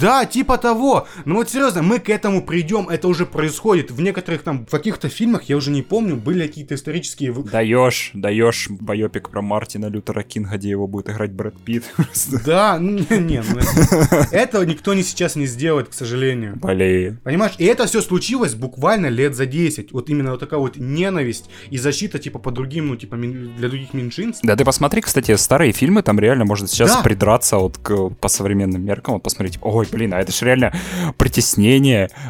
Да, 0.00 0.24
типа 0.24 0.58
того. 0.58 1.06
Ну 1.24 1.36
вот 1.36 1.50
серьезно, 1.50 1.82
мы 1.86 1.98
к 2.00 2.10
этому 2.10 2.42
придем, 2.42 2.88
это 2.88 3.08
уже 3.08 3.26
происходит. 3.26 3.90
В 3.90 4.00
некоторых 4.00 4.42
там, 4.42 4.66
в 4.66 4.70
каких-то 4.70 5.08
фильмах, 5.08 5.44
я 5.44 5.56
уже 5.56 5.70
не 5.70 5.82
помню, 5.82 6.16
были 6.16 6.46
какие-то 6.46 6.74
исторические... 6.74 7.32
Даешь, 7.32 8.10
даешь 8.12 8.68
байопик 8.68 9.30
про 9.30 9.40
Мартина 9.42 9.86
Лютера 9.86 10.22
Кинга, 10.22 10.56
где 10.56 10.70
его 10.70 10.86
будет 10.86 11.08
играть 11.10 11.32
Брэд 11.32 11.58
Питт. 11.64 11.84
Да, 12.44 12.78
не, 12.78 13.06
не, 13.18 13.42
ну 13.42 13.60
этого 14.32 14.62
никто 14.62 14.94
не 14.94 15.02
сейчас 15.02 15.36
не 15.36 15.46
сделает, 15.46 15.88
к 15.88 15.92
сожалению. 15.92 16.56
Блин. 16.56 17.20
Понимаешь, 17.24 17.54
и 17.58 17.64
это 17.64 17.86
все 17.86 18.02
случилось 18.02 18.54
буквально 18.54 19.06
лет 19.06 19.34
за 19.34 19.46
10. 19.46 19.92
Вот 19.92 20.10
именно 20.10 20.32
вот 20.32 20.40
такая 20.40 20.60
вот 20.60 20.76
ненависть 20.76 21.48
и 21.70 21.78
защита, 21.78 22.18
типа, 22.18 22.38
по 22.38 22.50
другим, 22.50 22.88
ну, 22.88 22.96
типа, 22.96 23.16
для 23.16 23.68
других 23.68 23.94
меньшинств. 23.94 24.40
Да, 24.42 24.56
ты 24.56 24.64
посмотри, 24.64 25.00
кстати, 25.02 25.34
старые 25.36 25.72
фильмы, 25.72 26.02
там 26.02 26.18
реально 26.18 26.44
можно 26.44 26.66
сейчас 26.68 26.90
да. 26.90 27.02
придраться 27.02 27.58
вот 27.58 27.78
к, 27.78 28.10
по 28.10 28.28
современным 28.28 28.84
меркам, 28.84 29.14
вот 29.14 29.22
посмотреть, 29.22 29.58
ой, 29.62 29.86
блин, 29.90 30.14
а 30.14 30.20
это 30.20 30.32
же 30.32 30.44
реально 30.44 30.72
притеснение, 31.16 31.75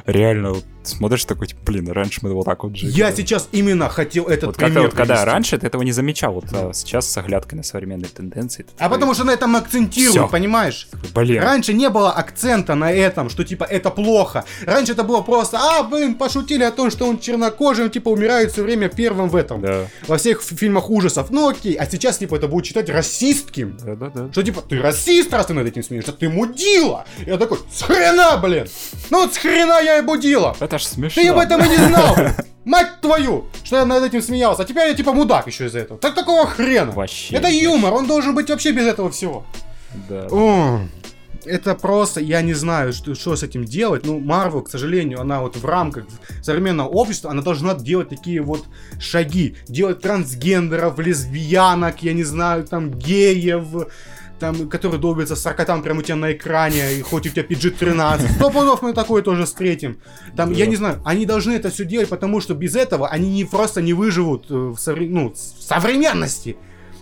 реально 0.06 0.52
вот, 0.52 0.64
смотришь 0.86 1.24
такой, 1.24 1.48
типа, 1.48 1.60
блин, 1.66 1.90
раньше 1.90 2.20
мы 2.22 2.32
вот 2.32 2.44
так 2.44 2.64
вот 2.64 2.76
жили. 2.76 2.90
Я 2.90 3.12
сейчас 3.12 3.48
именно 3.52 3.88
хотел 3.88 4.26
этот 4.26 4.44
вот 4.46 4.56
пример 4.56 4.82
вот, 4.82 4.94
Когда 4.94 5.24
раньше 5.24 5.58
ты 5.58 5.66
этого 5.66 5.82
не 5.82 5.92
замечал, 5.92 6.34
вот 6.34 6.44
а 6.52 6.72
сейчас 6.72 7.10
с 7.10 7.16
оглядкой 7.16 7.58
на 7.58 7.62
современные 7.62 8.08
тенденции. 8.08 8.66
А 8.78 8.88
потому 8.88 9.14
что 9.14 9.24
на 9.24 9.32
этом 9.32 9.56
акцентируют, 9.56 10.30
понимаешь? 10.30 10.88
Блин. 11.14 11.42
Раньше 11.42 11.72
не 11.72 11.88
было 11.88 12.12
акцента 12.12 12.74
на 12.74 12.92
этом, 12.92 13.30
что 13.30 13.44
типа 13.44 13.64
это 13.64 13.90
плохо. 13.90 14.44
Раньше 14.64 14.92
это 14.92 15.02
было 15.02 15.22
просто, 15.22 15.58
а, 15.58 15.82
блин, 15.82 16.14
пошутили 16.14 16.62
о 16.62 16.70
том, 16.70 16.90
что 16.90 17.06
он 17.06 17.18
чернокожий, 17.18 17.84
он 17.84 17.90
типа 17.90 18.08
умирает 18.08 18.52
все 18.52 18.62
время 18.62 18.88
первым 18.88 19.28
в 19.28 19.36
этом. 19.36 19.60
Да. 19.60 19.86
Во 20.06 20.16
всех 20.16 20.42
фильмах 20.42 20.90
ужасов. 20.90 21.30
Ну 21.30 21.48
окей, 21.48 21.74
а 21.74 21.86
сейчас 21.86 22.18
типа 22.18 22.36
это 22.36 22.48
будет 22.48 22.66
считать 22.66 22.88
расистским. 22.88 23.76
Да, 23.82 23.94
да, 23.94 24.10
да. 24.10 24.32
Что 24.32 24.42
типа, 24.42 24.62
ты 24.62 24.80
расист, 24.80 25.32
раз 25.32 25.46
ты 25.46 25.54
над 25.54 25.66
этим 25.66 25.82
смеешься, 25.82 26.12
ты 26.12 26.28
мудила. 26.28 27.04
Я 27.26 27.36
такой, 27.36 27.58
с 27.72 27.82
хрена, 27.82 28.36
блин. 28.36 28.66
Ну 29.10 29.24
вот 29.24 29.34
с 29.34 29.38
хрена 29.38 29.80
я 29.82 29.98
и 29.98 30.02
будила. 30.02 30.56
Это 30.60 30.75
ж 30.78 30.84
смешно. 30.84 31.22
Ты 31.22 31.28
об 31.28 31.38
этом 31.38 31.64
и 31.64 31.68
не 31.68 31.76
знал. 31.76 32.16
Мать 32.64 33.00
твою, 33.00 33.46
что 33.62 33.76
я 33.76 33.84
над 33.84 34.02
этим 34.02 34.22
смеялся. 34.22 34.62
А 34.62 34.64
теперь 34.64 34.88
я 34.88 34.94
типа 34.94 35.12
мудак 35.12 35.46
еще 35.46 35.66
из-за 35.66 35.80
этого. 35.80 36.00
Так 36.00 36.14
такого 36.14 36.46
хрена. 36.46 36.92
Вообще. 36.92 37.36
Это 37.36 37.48
юмор, 37.48 37.94
он 37.94 38.06
должен 38.06 38.34
быть 38.34 38.50
вообще 38.50 38.72
без 38.72 38.86
этого 38.86 39.10
всего. 39.10 39.46
Да. 40.08 40.26
О, 40.30 40.80
это 41.46 41.74
просто, 41.74 42.20
я 42.20 42.42
не 42.42 42.54
знаю, 42.54 42.92
что, 42.92 43.14
что 43.14 43.36
с 43.36 43.42
этим 43.42 43.64
делать. 43.64 44.04
Ну, 44.04 44.18
Марвел, 44.18 44.62
к 44.62 44.68
сожалению, 44.68 45.20
она 45.20 45.40
вот 45.40 45.56
в 45.56 45.64
рамках 45.64 46.06
современного 46.42 46.88
общества, 46.88 47.30
она 47.30 47.42
должна 47.42 47.74
делать 47.74 48.08
такие 48.08 48.42
вот 48.42 48.64
шаги. 48.98 49.56
Делать 49.68 50.00
трансгендеров, 50.00 50.98
лесбиянок, 50.98 52.02
я 52.02 52.12
не 52.12 52.24
знаю, 52.24 52.64
там, 52.64 52.90
геев, 52.90 53.66
там, 54.38 54.68
которые 54.68 55.00
долбятся 55.00 55.36
с 55.36 55.42
саркотан 55.42 55.82
прямо 55.82 56.00
у 56.00 56.02
тебя 56.02 56.16
на 56.16 56.32
экране, 56.32 56.94
и 56.94 57.02
хоть 57.02 57.26
у 57.26 57.30
тебя 57.30 57.42
PG-13. 57.42 58.32
Сто 58.34 58.50
пудов 58.50 58.82
мы 58.82 58.92
такое 58.92 59.22
тоже 59.22 59.44
встретим. 59.44 59.98
Там, 60.36 60.52
да. 60.52 60.58
я 60.58 60.66
не 60.66 60.76
знаю, 60.76 61.00
они 61.04 61.26
должны 61.26 61.52
это 61.52 61.70
все 61.70 61.84
делать, 61.84 62.08
потому 62.08 62.40
что 62.40 62.54
без 62.54 62.76
этого 62.76 63.08
они 63.08 63.30
не 63.30 63.44
просто 63.44 63.82
не 63.82 63.92
выживут 63.92 64.46
э, 64.50 64.54
в, 64.54 64.78
совре... 64.78 65.08
ну, 65.08 65.32
в 65.32 65.36
современности. 65.36 66.56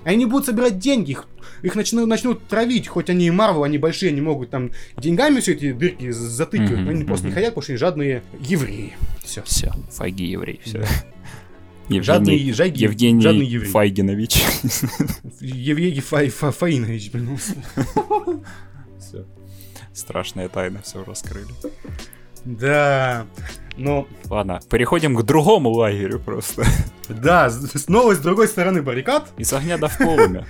Они 0.05 0.19
не 0.19 0.27
будут 0.27 0.47
собирать 0.47 0.79
деньги, 0.79 1.13
их, 1.13 1.27
их 1.63 1.75
начнут, 1.75 2.07
начнут 2.07 2.47
травить, 2.47 2.89
хоть 2.89 3.09
они 3.09 3.27
и 3.27 3.31
Марвел, 3.31 3.65
они 3.65 3.79
большие, 3.79 4.11
они 4.11 4.21
могут 4.21 4.51
там 4.51 4.71
деньгами 4.99 5.41
все 5.41 5.53
эти 5.53 5.73
дырки 5.73 6.11
затыкивать, 6.11 6.73
mm-hmm, 6.73 6.91
они 6.91 7.05
просто 7.05 7.27
не 7.29 7.33
хотят, 7.33 7.51
потому 7.51 7.63
что 7.63 7.73
они 7.73 7.79
жадные 7.79 8.23
евреи. 8.39 8.95
Все. 9.25 9.43
Все, 9.43 9.73
фаги 9.91 10.25
евреи, 10.25 10.61
все. 10.63 10.85
Евгений, 11.89 12.03
жадный, 12.03 12.53
жаги, 12.53 12.83
Евгений 12.83 13.21
жадный 13.21 13.47
еврей. 13.47 13.71
Файгинович. 13.71 14.43
Евгений 15.41 16.01
Фай, 16.01 16.31
Фа, 16.31 16.51
Фаинович, 16.51 17.11
блин. 17.13 17.39
Все. 18.99 19.27
Страшная 19.93 20.49
тайна, 20.49 20.81
все 20.83 21.05
раскрыли. 21.05 21.53
Да, 22.45 23.27
ну... 23.77 24.07
Ладно, 24.29 24.61
переходим 24.71 25.17
к 25.17 25.23
другому 25.23 25.71
лагерю 25.71 26.21
просто. 26.21 26.65
Да, 27.09 27.51
снова 27.51 28.15
с 28.15 28.19
другой 28.19 28.49
стороны 28.49 28.83
баррикад. 28.83 29.31
И 29.39 29.45
с 29.45 29.53
огня 29.53 29.79
до 29.79 29.89
в 29.89 29.99
полымя. 29.99 30.47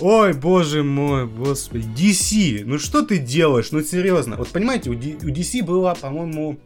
Ой, 0.00 0.32
боже 0.34 0.82
мой, 0.82 1.26
господи. 1.26 1.86
DC, 1.86 2.62
ну 2.64 2.78
что 2.78 3.02
ты 3.02 3.18
делаешь? 3.18 3.70
Ну 3.72 3.82
серьезно. 3.82 4.36
Вот 4.36 4.48
понимаете, 4.48 4.90
у 4.90 4.94
DC 4.94 5.62
была, 5.62 5.94
по-моему, 5.94 6.58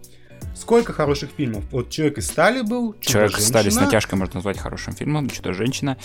Сколько 0.54 0.92
хороших 0.92 1.30
фильмов? 1.36 1.64
Вот 1.70 1.90
«Человек 1.90 2.18
из 2.18 2.28
стали» 2.28 2.62
был, 2.62 2.94
«Человек 3.00 3.38
из 3.38 3.46
стали» 3.46 3.70
с 3.70 3.76
натяжкой 3.76 4.18
можно 4.18 4.36
назвать 4.36 4.58
хорошим 4.58 4.94
фильмом, 4.94 5.28
«Чудо-женщина». 5.28 5.96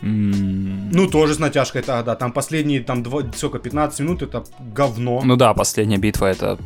Ну, 0.00 1.08
тоже 1.08 1.34
с 1.34 1.38
натяжкой, 1.38 1.82
это, 1.82 2.02
да, 2.04 2.14
там 2.14 2.32
последние, 2.32 2.80
там, 2.80 3.02
два, 3.02 3.22
сколько, 3.34 3.58
15 3.58 4.00
минут, 4.00 4.22
это 4.22 4.44
говно. 4.60 5.20
Ну 5.24 5.36
да, 5.36 5.52
последняя 5.54 5.98
битва, 5.98 6.26
это... 6.26 6.58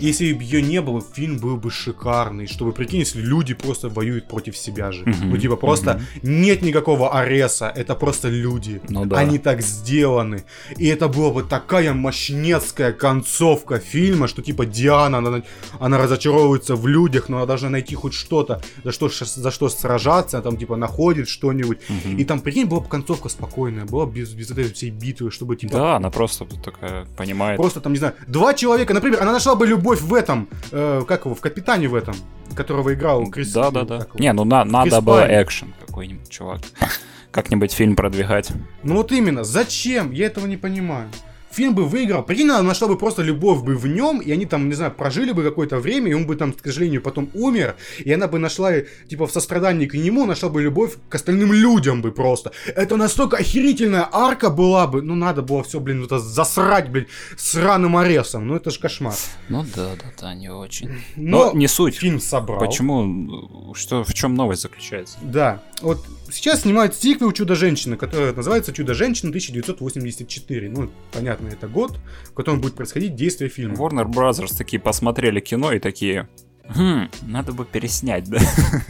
Если 0.00 0.32
бы 0.32 0.42
ее 0.42 0.62
не 0.62 0.80
было, 0.80 1.00
фильм 1.00 1.38
был 1.38 1.56
бы 1.56 1.70
шикарный, 1.70 2.46
чтобы, 2.46 2.72
прикинь, 2.72 3.00
если 3.00 3.20
люди 3.20 3.54
просто 3.54 3.88
воюют 3.88 4.28
против 4.28 4.56
себя 4.56 4.92
же. 4.92 5.04
Ну, 5.04 5.36
типа, 5.36 5.56
просто 5.56 6.00
нет 6.22 6.62
никакого 6.62 7.18
ареса, 7.18 7.72
это 7.74 7.94
просто 7.94 8.28
люди. 8.28 8.80
Ну 8.88 9.04
да. 9.04 9.18
Они 9.18 9.38
так 9.38 9.60
сделаны. 9.60 10.44
И 10.76 10.86
это 10.86 11.08
была 11.08 11.32
бы 11.32 11.42
такая 11.42 11.92
мощнецкая 11.92 12.92
концовка 12.92 13.78
фильма, 13.78 14.28
что, 14.28 14.40
типа, 14.40 14.66
Диана, 14.66 15.18
она, 15.18 15.42
она 15.80 15.98
разочаровывается 15.98 16.77
в 16.78 16.86
людях, 16.86 17.28
но 17.28 17.38
она 17.38 17.46
должна 17.46 17.68
найти 17.68 17.94
хоть 17.94 18.14
что-то, 18.14 18.62
за 18.84 18.92
что, 18.92 19.08
за 19.08 19.50
что 19.50 19.68
сражаться, 19.68 20.38
она 20.38 20.44
там, 20.44 20.56
типа, 20.56 20.76
находит 20.76 21.28
что-нибудь. 21.28 21.78
И 22.04 22.24
там, 22.24 22.40
прикинь, 22.40 22.66
была 22.66 22.80
бы 22.80 22.88
концовка 22.88 23.28
спокойная, 23.28 23.84
была 23.84 24.06
без, 24.06 24.32
без 24.32 24.50
этой 24.50 24.72
всей 24.72 24.90
битвы, 24.90 25.30
чтобы 25.30 25.56
типа... 25.56 25.74
Да, 25.74 25.96
она 25.96 26.10
просто 26.10 26.46
такая 26.64 27.06
понимает. 27.16 27.58
Просто 27.58 27.80
там, 27.80 27.92
не 27.92 27.98
знаю, 27.98 28.14
два 28.26 28.54
человека, 28.54 28.94
например, 28.94 29.22
она 29.22 29.32
нашла 29.32 29.54
бы 29.54 29.66
любовь 29.66 30.00
в 30.00 30.14
этом, 30.14 30.48
э, 30.70 31.02
как 31.06 31.24
его, 31.24 31.34
в 31.34 31.40
Капитане 31.40 31.88
в 31.88 31.94
этом, 31.94 32.14
которого 32.54 32.94
играл 32.94 33.26
Крис... 33.26 33.52
Да, 33.52 33.70
да, 33.70 33.82
да. 33.82 34.06
Не, 34.14 34.32
ну 34.32 34.44
на, 34.44 34.64
надо 34.64 35.00
было 35.00 35.26
экшен 35.42 35.74
какой-нибудь, 35.86 36.28
чувак. 36.28 36.60
Как-нибудь 37.30 37.72
фильм 37.72 37.94
продвигать. 37.94 38.50
Ну 38.82 38.94
вот 38.94 39.12
именно, 39.12 39.44
зачем? 39.44 40.12
Я 40.12 40.26
этого 40.26 40.46
не 40.46 40.56
понимаю 40.56 41.08
фильм 41.50 41.74
бы 41.74 41.86
выиграл. 41.86 42.22
Прикинь, 42.22 42.50
она 42.50 42.62
нашла 42.62 42.88
бы 42.88 42.96
просто 42.96 43.22
любовь 43.22 43.62
бы 43.62 43.76
в 43.76 43.86
нем, 43.86 44.20
и 44.20 44.30
они 44.32 44.46
там, 44.46 44.68
не 44.68 44.74
знаю, 44.74 44.92
прожили 44.92 45.32
бы 45.32 45.42
какое-то 45.42 45.78
время, 45.78 46.10
и 46.10 46.14
он 46.14 46.26
бы 46.26 46.36
там, 46.36 46.52
к 46.52 46.64
сожалению, 46.64 47.02
потом 47.02 47.30
умер, 47.34 47.76
и 47.98 48.12
она 48.12 48.28
бы 48.28 48.38
нашла, 48.38 48.72
типа, 49.08 49.26
в 49.26 49.32
сострадании 49.32 49.86
к 49.86 49.94
нему, 49.94 50.26
нашла 50.26 50.48
бы 50.48 50.62
любовь 50.62 50.96
к 51.08 51.14
остальным 51.14 51.52
людям 51.52 52.02
бы 52.02 52.12
просто. 52.12 52.52
Это 52.66 52.96
настолько 52.96 53.36
охерительная 53.36 54.08
арка 54.10 54.50
была 54.50 54.86
бы, 54.86 55.02
ну, 55.02 55.14
надо 55.14 55.42
было 55.42 55.62
все, 55.62 55.80
блин, 55.80 56.04
это 56.04 56.18
засрать, 56.18 56.90
блин, 56.90 57.06
сраным 57.36 57.96
аресом, 57.96 58.46
ну, 58.46 58.56
это 58.56 58.70
ж 58.70 58.78
кошмар. 58.78 59.14
Ну, 59.48 59.64
да, 59.74 59.90
да, 59.96 60.12
да, 60.20 60.34
не 60.34 60.50
очень. 60.50 60.90
Но, 61.16 61.52
Но 61.52 61.58
не 61.58 61.68
суть. 61.68 61.96
Фильм 61.96 62.20
собрал. 62.20 62.60
Почему, 62.60 63.74
что, 63.74 64.04
в 64.04 64.14
чем 64.14 64.34
новость 64.34 64.62
заключается? 64.62 65.18
Да, 65.22 65.62
вот 65.80 66.04
сейчас 66.30 66.62
снимают 66.62 66.94
сиквел 66.94 67.32
«Чудо-женщина», 67.32 67.96
который 67.96 68.34
называется 68.34 68.72
«Чудо-женщина 68.72 69.30
1984». 69.30 70.68
Ну, 70.68 70.90
понятно, 71.12 71.48
это 71.48 71.68
год, 71.68 71.98
в 72.24 72.34
котором 72.34 72.60
будет 72.60 72.74
происходить 72.74 73.14
действие 73.14 73.50
фильма. 73.50 73.74
Warner 73.76 74.06
Brothers 74.06 74.56
такие 74.56 74.80
посмотрели 74.80 75.40
кино 75.40 75.72
и 75.72 75.78
такие... 75.78 76.28
Хм, 76.68 77.08
надо 77.22 77.52
бы 77.52 77.64
переснять, 77.64 78.28
да? 78.28 78.38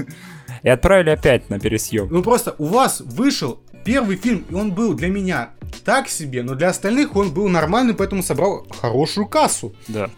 И 0.64 0.68
отправили 0.68 1.10
опять 1.10 1.48
на 1.50 1.60
пересъем. 1.60 2.08
Ну 2.10 2.22
просто 2.22 2.56
у 2.58 2.66
вас 2.66 3.00
вышел 3.00 3.60
первый 3.84 4.16
фильм, 4.16 4.44
и 4.50 4.54
он 4.54 4.72
был 4.72 4.94
для 4.94 5.08
меня 5.08 5.50
так 5.84 6.08
себе, 6.08 6.42
но 6.42 6.54
для 6.54 6.68
остальных 6.68 7.14
он 7.16 7.32
был 7.32 7.48
нормальный, 7.48 7.94
поэтому 7.94 8.22
собрал 8.22 8.66
хорошую 8.80 9.28
кассу. 9.28 9.74
Да. 9.86 10.10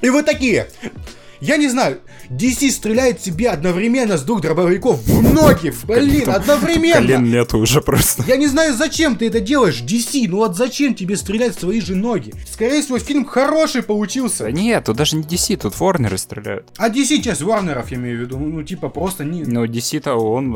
И 0.00 0.08
вы 0.08 0.22
такие, 0.22 0.68
я 1.42 1.56
не 1.56 1.68
знаю, 1.68 1.98
DC 2.30 2.70
стреляет 2.70 3.20
себе 3.20 3.50
одновременно 3.50 4.16
с 4.16 4.22
двух 4.22 4.40
дробовиков 4.42 5.02
в 5.02 5.34
ноги, 5.34 5.74
блин, 5.84 6.30
одновременно. 6.30 6.94
Колен 6.94 7.24
нету 7.24 7.58
уже 7.58 7.80
просто. 7.80 8.22
Я 8.28 8.36
не 8.36 8.46
знаю, 8.46 8.74
зачем 8.74 9.16
ты 9.16 9.26
это 9.26 9.40
делаешь, 9.40 9.82
DC, 9.82 10.26
ну 10.28 10.36
вот 10.36 10.56
зачем 10.56 10.94
тебе 10.94 11.16
стрелять 11.16 11.56
в 11.56 11.60
свои 11.60 11.80
же 11.80 11.96
ноги? 11.96 12.32
Скорее 12.48 12.80
всего, 12.80 13.00
фильм 13.00 13.24
хороший 13.24 13.82
получился. 13.82 14.44
Да 14.44 14.52
нет, 14.52 14.84
тут 14.84 14.96
даже 14.96 15.16
не 15.16 15.24
DC, 15.24 15.56
тут 15.56 15.74
Warner 15.74 16.16
стреляют. 16.16 16.68
А 16.78 16.88
DC 16.88 17.20
часть 17.22 17.42
Warnerов, 17.42 17.86
я 17.90 17.96
имею 17.96 18.18
в 18.18 18.20
виду, 18.20 18.38
ну 18.38 18.62
типа 18.62 18.88
просто 18.88 19.24
не... 19.24 19.42
Ну 19.42 19.64
DC-то 19.64 20.14
он, 20.14 20.54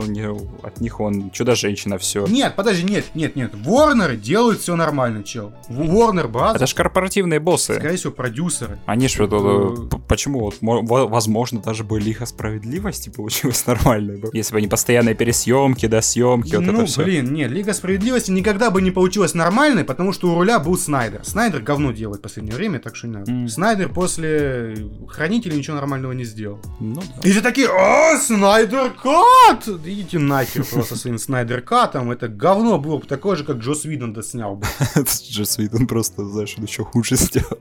от 0.62 0.80
них 0.80 1.00
он 1.00 1.30
Чудо-женщина, 1.30 1.98
все. 1.98 2.26
Нет, 2.26 2.54
подожди, 2.54 2.84
нет, 2.84 3.06
нет, 3.14 3.34
нет, 3.34 3.54
Warner 3.54 4.16
делают 4.16 4.60
все 4.60 4.76
нормально, 4.76 5.24
чел. 5.24 5.52
Warner 5.68 6.30
Bros. 6.30 6.54
Это 6.54 6.68
же 6.68 6.76
корпоративные 6.76 7.40
боссы. 7.40 7.74
Скорее 7.74 7.96
всего, 7.96 8.12
продюсеры. 8.12 8.78
Они 8.86 9.08
что, 9.08 9.88
почему 10.06 10.40
вот 10.40 10.62
возможно, 10.82 11.60
даже 11.60 11.84
бы 11.84 12.00
Лига 12.00 12.26
Справедливости 12.26 13.08
получилась 13.08 13.66
нормальной 13.66 14.16
бы. 14.16 14.30
Если 14.32 14.52
бы 14.52 14.60
не 14.60 14.68
постоянные 14.68 15.14
пересъемки, 15.14 15.86
досъемки, 15.86 16.54
вот 16.54 16.64
ну, 16.64 16.72
это 16.72 16.86
все. 16.86 17.04
блин, 17.04 17.32
нет, 17.32 17.50
Лига 17.50 17.72
Справедливости 17.72 18.30
никогда 18.30 18.70
бы 18.70 18.82
не 18.82 18.90
получилась 18.90 19.34
нормальной, 19.34 19.84
потому 19.84 20.12
что 20.12 20.30
у 20.30 20.34
руля 20.34 20.58
был 20.58 20.76
Снайдер. 20.76 21.24
Снайдер 21.24 21.60
говно 21.62 21.92
делает 21.92 22.20
в 22.20 22.22
последнее 22.22 22.56
время, 22.56 22.78
так 22.78 22.96
что 22.96 23.06
не 23.06 23.14
надо. 23.14 23.30
Mm. 23.30 23.48
Снайдер 23.48 23.88
после 23.88 24.76
Хранителя 25.08 25.54
ничего 25.54 25.76
нормального 25.76 26.12
не 26.12 26.24
сделал. 26.24 26.60
Ну 26.80 27.00
да. 27.00 27.28
И 27.28 27.32
все 27.32 27.40
такие, 27.40 27.68
о, 27.68 28.18
Снайдер 28.18 28.90
Кат! 28.90 29.68
Идите 29.84 30.18
нахер 30.18 30.64
просто 30.64 30.96
своим 30.96 31.18
Снайдер 31.18 31.62
Катом, 31.62 32.10
это 32.10 32.28
говно 32.28 32.78
было 32.78 32.98
бы 32.98 33.06
такое 33.06 33.36
же, 33.36 33.44
как 33.44 33.58
Джос 33.58 33.84
Видон 33.84 34.12
доснял 34.12 34.56
бы. 34.56 34.66
Джос 35.30 35.58
Видон 35.58 35.86
просто, 35.86 36.24
знаешь, 36.24 36.56
еще 36.58 36.84
хуже 36.84 37.16
сделал. 37.16 37.58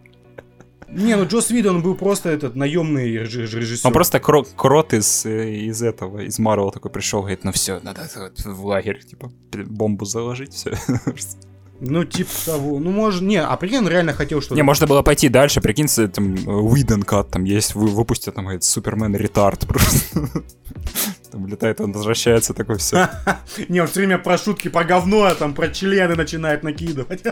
Не, 0.96 1.16
ну 1.18 1.26
Джос 1.26 1.50
Видон 1.50 1.82
был 1.82 1.96
просто 1.96 2.30
этот 2.30 2.56
наемный 2.56 3.12
режиссер. 3.12 3.86
Он 3.86 3.94
просто 3.94 4.20
крот, 4.20 4.50
крот 4.56 4.94
из, 4.94 5.26
из 5.26 5.82
этого, 5.82 6.20
из 6.20 6.40
Марвел 6.40 6.72
такой 6.72 6.90
пришел, 6.90 7.20
говорит, 7.20 7.44
ну 7.44 7.52
все, 7.52 7.80
надо 7.84 8.10
в 8.46 8.66
лагерь, 8.66 9.04
типа, 9.04 9.32
бомбу 9.52 10.06
заложить, 10.06 10.54
все. 10.54 10.74
Ну, 11.82 12.06
типа 12.06 12.32
того. 12.46 12.80
Ну, 12.80 12.92
может, 12.92 13.22
не, 13.22 13.36
а 13.36 13.54
прикинь, 13.58 13.80
он 13.80 13.90
реально 13.90 14.14
хотел 14.14 14.40
что-то... 14.40 14.56
Не, 14.56 14.64
можно 14.64 14.88
было 14.88 15.02
пойти 15.02 15.28
дальше, 15.28 15.60
прикинь, 15.60 15.90
там, 16.08 16.36
Уидон 16.48 17.04
Кат 17.04 17.32
там 17.32 17.44
есть, 17.44 17.76
вы, 17.76 17.88
выпустят, 17.88 18.36
там, 18.36 18.46
говорит, 18.46 18.64
Супермен 18.64 19.14
ретард 19.14 19.60
просто. 19.68 20.30
Там 21.32 21.48
летает, 21.48 21.82
он 21.82 21.92
возвращается, 21.92 22.54
такой 22.54 22.78
все. 22.78 23.10
Не, 23.68 23.82
он 23.82 23.88
все 23.88 24.00
время 24.00 24.18
про 24.18 24.38
шутки, 24.38 24.70
про 24.70 24.86
говно, 24.86 25.24
а 25.24 25.36
там 25.36 25.54
про 25.54 25.68
члены 25.68 26.16
начинает 26.16 26.64
накидывать. 26.64 27.24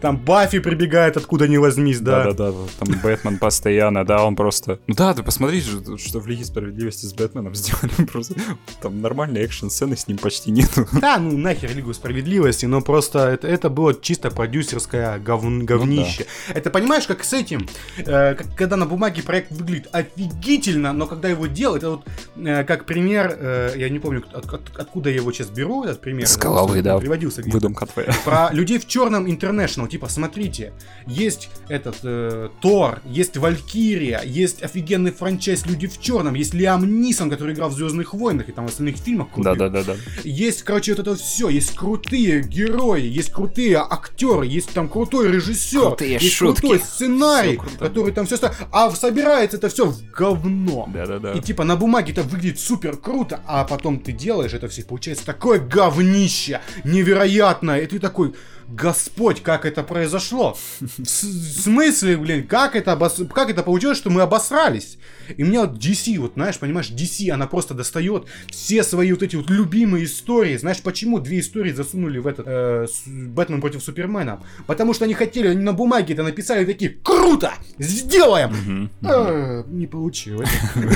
Там 0.00 0.16
Баффи 0.16 0.58
прибегает, 0.58 1.16
откуда 1.16 1.48
не 1.48 1.58
возьмись, 1.58 2.00
да. 2.00 2.24
Да-да-да, 2.24 2.58
там 2.78 3.00
Бэтмен 3.02 3.38
постоянно, 3.38 4.04
да, 4.04 4.24
он 4.24 4.36
просто... 4.36 4.78
Ну 4.86 4.94
да, 4.94 5.14
ты 5.14 5.22
посмотри, 5.22 5.60
что 5.60 6.20
в 6.20 6.26
Лиге 6.26 6.44
Справедливости 6.44 7.06
с 7.06 7.12
Бэтменом 7.12 7.54
сделали, 7.54 8.06
просто 8.10 8.34
там 8.80 9.00
нормальные 9.00 9.44
экшн-сцены 9.44 9.96
с 9.96 10.08
ним 10.08 10.18
почти 10.18 10.50
нету. 10.50 10.86
Да, 10.92 11.18
ну 11.18 11.36
нахер 11.36 11.74
Лигу 11.74 11.94
Справедливости, 11.94 12.66
но 12.66 12.80
просто 12.80 13.30
это, 13.30 13.46
это 13.46 13.70
было 13.70 13.94
чисто 13.94 14.30
продюсерское 14.30 15.18
гов... 15.18 15.42
говнище. 15.42 16.26
Ну, 16.48 16.54
да. 16.54 16.58
Это 16.58 16.70
понимаешь, 16.70 17.06
как 17.06 17.24
с 17.24 17.32
этим, 17.32 17.68
э, 17.98 18.34
как, 18.34 18.46
когда 18.56 18.76
на 18.76 18.86
бумаге 18.86 19.22
проект 19.22 19.50
выглядит 19.52 19.88
офигительно, 19.92 20.92
но 20.92 21.06
когда 21.06 21.28
его 21.28 21.46
делают, 21.46 21.82
это 21.82 21.90
вот 21.90 22.04
э, 22.36 22.64
как 22.64 22.86
пример, 22.86 23.36
э, 23.38 23.72
я 23.76 23.88
не 23.88 23.98
помню, 23.98 24.24
от, 24.32 24.52
от, 24.52 24.62
откуда 24.76 25.10
я 25.10 25.16
его 25.16 25.32
сейчас 25.32 25.48
беру, 25.48 25.84
этот 25.84 26.00
пример. 26.00 26.26
С 26.26 26.36
головы, 26.36 26.82
да. 26.82 26.98
Приводился 26.98 27.42
Выдумка 27.42 27.86
твоя. 27.86 28.12
Про 28.24 28.50
людей 28.52 28.78
в 28.78 28.86
черном 28.86 29.26
International 29.26 29.75
ну, 29.76 29.88
типа, 29.88 30.08
смотрите, 30.08 30.72
есть 31.06 31.48
этот 31.68 31.96
э, 32.02 32.48
Тор, 32.60 33.00
есть 33.04 33.36
Валькирия, 33.36 34.22
есть 34.24 34.62
офигенный 34.62 35.12
франчайз 35.12 35.66
Люди 35.66 35.86
в 35.86 36.00
черном, 36.00 36.34
есть 36.34 36.54
Лиам 36.54 37.00
Нисон, 37.00 37.30
который 37.30 37.54
играл 37.54 37.70
в 37.70 37.74
Звездных 37.74 38.14
войнах 38.14 38.48
и 38.48 38.52
там 38.52 38.66
в 38.66 38.70
остальных 38.70 38.96
фильмах. 38.96 39.28
Да, 39.36 39.54
да, 39.54 39.68
да, 39.68 39.82
да. 39.82 39.96
Есть, 40.24 40.62
короче, 40.62 40.94
вот 40.94 41.00
это 41.00 41.16
все, 41.16 41.48
есть 41.48 41.74
крутые 41.74 42.42
герои, 42.42 43.02
есть 43.02 43.32
крутые 43.32 43.78
актеры, 43.78 44.46
есть 44.46 44.70
там 44.70 44.88
крутой 44.88 45.30
режиссер, 45.32 45.80
крутые 45.80 46.12
есть 46.14 46.34
шутки. 46.34 46.60
крутой 46.60 46.80
сценарий, 46.80 47.58
который 47.78 48.12
там 48.12 48.26
все 48.26 48.36
а 48.72 48.90
собирается 48.90 49.56
это 49.56 49.68
все 49.68 49.86
в 49.86 50.10
говно. 50.10 50.88
Да, 50.92 51.06
да, 51.06 51.18
да. 51.18 51.32
И 51.32 51.40
типа 51.40 51.64
на 51.64 51.76
бумаге 51.76 52.12
это 52.12 52.22
выглядит 52.22 52.60
супер 52.60 52.96
круто, 52.96 53.40
а 53.46 53.64
потом 53.64 54.00
ты 54.00 54.12
делаешь 54.12 54.54
это 54.54 54.68
все, 54.68 54.82
получается 54.82 55.24
такое 55.26 55.58
говнище 55.58 56.60
невероятное, 56.84 57.80
и 57.80 57.86
ты 57.86 57.98
такой, 57.98 58.34
Господь, 58.68 59.42
как 59.42 59.64
это 59.64 59.82
произошло? 59.82 60.56
В 60.80 61.04
смысле, 61.04 62.16
блин, 62.16 62.46
как 62.46 62.74
это, 62.74 62.92
обос... 62.92 63.22
как 63.32 63.48
это 63.50 63.62
получилось, 63.62 63.98
что 63.98 64.10
мы 64.10 64.22
обосрались? 64.22 64.98
И 65.36 65.44
мне 65.44 65.60
вот 65.60 65.78
DC, 65.78 66.18
вот 66.18 66.32
знаешь, 66.34 66.58
понимаешь, 66.58 66.90
DC, 66.90 67.30
она 67.30 67.46
просто 67.46 67.74
достает 67.74 68.26
все 68.48 68.82
свои 68.82 69.12
вот 69.12 69.22
эти 69.22 69.36
вот 69.36 69.50
любимые 69.50 70.04
истории. 70.04 70.56
Знаешь, 70.56 70.80
почему 70.82 71.20
две 71.20 71.40
истории 71.40 71.72
засунули 71.72 72.18
в 72.18 72.26
этот 72.26 72.46
э, 72.48 72.86
Бэтмен 73.06 73.60
против 73.60 73.82
Супермена? 73.82 74.40
Потому 74.66 74.94
что 74.94 75.04
они 75.04 75.14
хотели, 75.14 75.48
они 75.48 75.62
на 75.62 75.72
бумаге 75.72 76.14
это 76.14 76.22
написали 76.24 76.64
такие, 76.64 76.90
круто, 76.90 77.52
сделаем! 77.78 78.90
А, 79.02 79.64
не 79.68 79.86
получилось. 79.86 80.50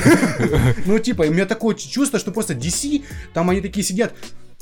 Ну, 0.85 0.99
типа, 0.99 1.23
у 1.23 1.31
меня 1.31 1.45
такое 1.45 1.75
чувство, 1.75 2.19
что 2.19 2.31
просто 2.31 2.53
DC, 2.53 3.03
там 3.33 3.49
они 3.49 3.61
такие 3.61 3.83
сидят, 3.83 4.13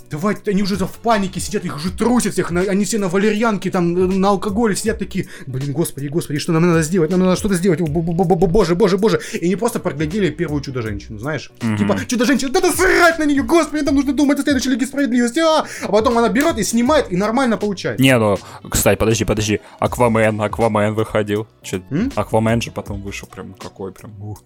Давай, 0.10 0.38
они 0.48 0.64
уже 0.64 0.76
в 0.76 0.98
панике 1.04 1.40
сидят, 1.40 1.66
их 1.66 1.76
уже 1.76 1.92
трусят 1.92 2.34
всех, 2.34 2.50
на, 2.52 2.62
они 2.62 2.86
все 2.86 2.98
на 2.98 3.10
валерьянке, 3.10 3.70
там, 3.70 3.94
на 3.94 4.30
алкоголе 4.30 4.76
сидят 4.76 4.98
такие, 4.98 5.28
блин, 5.46 5.72
господи, 5.72 6.08
господи, 6.08 6.40
что 6.40 6.52
нам 6.52 6.66
надо 6.66 6.82
сделать, 6.82 7.12
нам 7.12 7.20
надо 7.20 7.36
что-то 7.36 7.56
сделать, 7.56 7.80
боже, 7.82 8.76
боже, 8.76 8.98
боже. 8.98 9.20
И 9.34 9.46
они 9.46 9.56
просто 9.56 9.80
проглядели 9.80 10.30
первую 10.30 10.62
Чудо-женщину, 10.62 11.20
знаешь? 11.20 11.52
Mm-hmm. 11.60 11.78
Типа, 11.78 12.00
Чудо-женщина, 12.08 12.52
да 12.52 12.72
срать 12.72 13.20
на 13.20 13.24
нее, 13.24 13.44
господи, 13.44 13.84
нам 13.84 13.96
нужно 13.96 14.14
думать 14.14 14.40
о 14.40 14.44
следующей 14.44 14.70
Лиге 14.70 14.88
Справедливости, 14.88 15.40
а! 15.40 15.66
А 15.84 15.88
потом 15.92 16.18
она 16.18 16.30
берет 16.30 16.58
и 16.58 16.64
снимает, 16.64 17.12
и 17.12 17.16
нормально 17.16 17.58
получает. 17.58 18.00
Не, 18.00 18.18
ну, 18.18 18.38
кстати, 18.70 18.98
подожди, 18.98 19.26
подожди, 19.26 19.62
Аквамен, 19.80 20.42
Аквамен 20.42 20.94
выходил. 20.94 21.48
Че, 21.62 21.84
Аквамен 22.16 22.62
же 22.62 22.72
потом 22.72 23.02
вышел 23.02 23.28
прям 23.28 23.54
какой, 23.54 23.92
прям, 23.92 24.12
ух. 24.22 24.44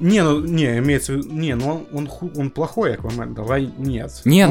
Не, 0.00 0.22
ну, 0.22 0.40
не, 0.40 0.78
имеется 0.78 1.12
в 1.12 1.16
виду, 1.16 1.32
не, 1.32 1.54
ну, 1.54 1.86
он, 1.92 2.10
он, 2.20 2.32
он 2.36 2.50
плохой 2.50 2.94
Аквамен, 2.94 3.34
давай, 3.34 3.70
нет. 3.78 4.12
Не, 4.24 4.46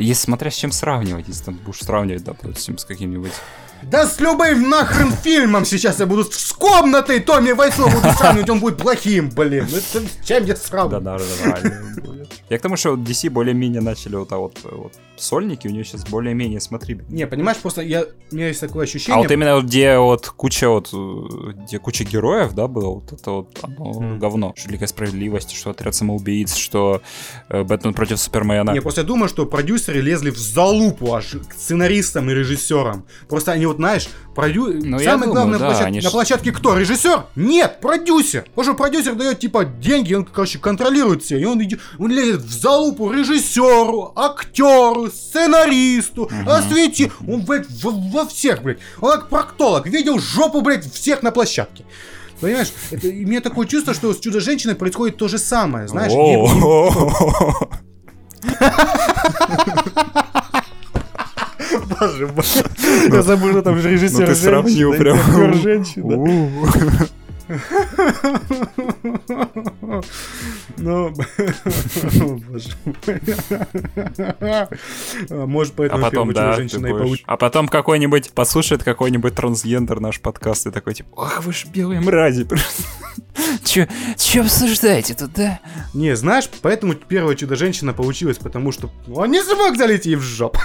ну, 0.00 0.06
если 0.06 0.24
смотря 0.24 0.50
с 0.50 0.54
чем 0.54 0.72
сравнивать, 0.72 1.28
если 1.28 1.44
там 1.44 1.54
будешь 1.56 1.80
сравнивать, 1.80 2.24
допустим, 2.24 2.78
с 2.78 2.84
каким-нибудь 2.84 3.32
да 3.82 4.06
с 4.06 4.18
любым 4.18 4.70
нахрен 4.70 5.12
фильмом 5.12 5.66
сейчас 5.66 6.00
я 6.00 6.06
буду 6.06 6.24
с 6.24 6.52
комнатой 6.52 7.20
Томми 7.20 7.52
Вайсо 7.52 7.82
буду 7.82 8.10
сравнивать, 8.16 8.48
он 8.48 8.60
будет 8.60 8.78
плохим, 8.78 9.28
блин. 9.28 9.68
Ну, 9.70 9.76
это, 9.76 10.08
чем 10.24 10.44
я 10.46 10.56
сравниваю? 10.56 11.02
Да, 11.02 11.18
да, 11.18 11.24
нормально 11.44 12.23
будет. 12.24 12.42
Я 12.50 12.58
к 12.58 12.62
тому, 12.62 12.76
что 12.76 12.94
DC 12.94 13.30
более-менее 13.30 13.80
начали 13.80 14.16
вот, 14.16 14.32
а 14.32 14.38
вот, 14.38 14.58
вот 14.64 14.92
сольники, 15.16 15.68
у 15.68 15.70
нее 15.70 15.84
сейчас 15.84 16.06
более-менее 16.06 16.60
смотри. 16.60 17.00
Не, 17.08 17.26
понимаешь, 17.26 17.58
просто 17.58 17.82
я, 17.82 18.04
у 18.30 18.34
меня 18.34 18.48
есть 18.48 18.60
такое 18.60 18.84
ощущение... 18.84 19.14
А 19.14 19.22
вот 19.22 19.30
именно 19.30 19.56
вот, 19.56 19.64
где 19.64 19.98
вот 19.98 20.28
куча 20.28 20.68
вот, 20.68 20.92
где 20.92 21.78
куча 21.78 22.04
героев, 22.04 22.52
да, 22.54 22.68
было, 22.68 22.94
вот 22.94 23.12
это 23.12 23.30
вот 23.30 23.58
оно 23.62 23.92
mm. 23.92 24.18
говно. 24.18 24.52
Что 24.56 24.70
Лига 24.70 24.86
Справедливости, 24.86 25.54
что 25.54 25.70
Отряд 25.70 25.94
Самоубийц, 25.94 26.54
что 26.56 27.02
э, 27.48 27.62
Бэтмен 27.62 27.94
против 27.94 28.18
Супермена. 28.18 28.72
Не, 28.72 28.80
просто 28.80 29.02
я 29.02 29.06
думаю, 29.06 29.28
что 29.28 29.46
продюсеры 29.46 30.00
лезли 30.00 30.30
в 30.30 30.38
залупу 30.38 31.14
аж 31.14 31.36
к 31.48 31.52
сценаристам 31.54 32.30
и 32.30 32.34
режиссерам. 32.34 33.06
Просто 33.28 33.52
они 33.52 33.66
вот, 33.66 33.76
знаешь, 33.76 34.08
продю... 34.34 34.72
ну, 34.84 34.98
самое 34.98 35.30
главное 35.30 35.58
да, 35.58 35.66
площадке, 35.70 36.00
ж... 36.00 36.04
на 36.04 36.10
площадке 36.10 36.52
кто? 36.52 36.76
Режиссер? 36.76 37.24
Нет, 37.36 37.80
продюсер. 37.80 38.44
Потому 38.54 38.64
что 38.64 38.74
продюсер 38.74 39.14
дает 39.14 39.38
типа 39.38 39.64
деньги, 39.64 40.14
он, 40.14 40.24
короче, 40.24 40.58
контролирует 40.58 41.22
все. 41.22 41.38
И 41.38 41.44
он, 41.44 41.62
идет, 41.62 41.80
он 41.98 42.10
лезет 42.10 42.42
в 42.42 42.50
залупу 42.50 43.10
режиссеру, 43.10 44.12
актеру, 44.16 45.10
сценаристу, 45.10 46.24
угу. 46.24 46.50
освети. 46.50 47.10
Он, 47.26 47.42
блядь, 47.44 47.66
во, 47.82 47.90
во 47.90 48.26
всех, 48.26 48.62
блядь. 48.62 48.78
Он 49.00 49.12
как 49.12 49.28
проктолог. 49.28 49.86
Видел 49.86 50.18
жопу, 50.18 50.60
блядь, 50.60 50.92
всех 50.92 51.22
на 51.22 51.30
площадке. 51.30 51.84
Понимаешь, 52.40 52.72
это, 52.90 53.06
у 53.06 53.10
меня 53.10 53.40
такое 53.40 53.66
чувство, 53.66 53.94
что 53.94 54.12
с 54.12 54.20
Чудо-женщиной 54.20 54.74
происходит 54.74 55.16
то 55.16 55.28
же 55.28 55.38
самое, 55.38 55.88
знаешь. 55.88 56.12
Боже 62.00 62.26
мой. 62.28 62.44
Я 63.08 63.22
забыл, 63.22 63.50
что 63.50 63.62
там 63.62 63.76
режиссер 63.76 64.20
Ну 64.20 64.26
ты 64.26 64.34
сравнил 64.34 64.92
прям. 64.94 65.54
женщина. 65.54 66.16
Ну, 70.78 71.12
боже 72.48 72.70
Может, 75.28 75.74
поэтому 75.74 76.06
а 76.06 76.10
потом, 76.10 76.32
да, 76.32 76.52
женщина 76.54 76.86
и 76.86 77.22
А 77.26 77.36
потом 77.36 77.68
какой-нибудь, 77.68 78.30
послушает 78.30 78.82
какой-нибудь 78.82 79.34
трансгендер 79.34 80.00
наш 80.00 80.20
подкаст 80.20 80.66
и 80.66 80.70
такой, 80.70 80.94
типа, 80.94 81.10
ах, 81.16 81.44
вы 81.44 81.52
ж 81.52 81.66
белые 81.66 82.00
мрази. 82.00 82.46
Че, 83.64 83.88
че 84.16 84.40
обсуждаете 84.40 85.14
тут, 85.14 85.32
да? 85.34 85.60
Не, 85.92 86.16
знаешь, 86.16 86.48
поэтому 86.62 86.94
первая 86.94 87.36
чудо-женщина 87.36 87.92
получилась, 87.92 88.38
потому 88.38 88.72
что 88.72 88.90
он 89.12 89.30
не 89.30 89.42
смог 89.42 89.76
залить 89.76 90.06
ей 90.06 90.16
в 90.16 90.22
жопу. 90.22 90.60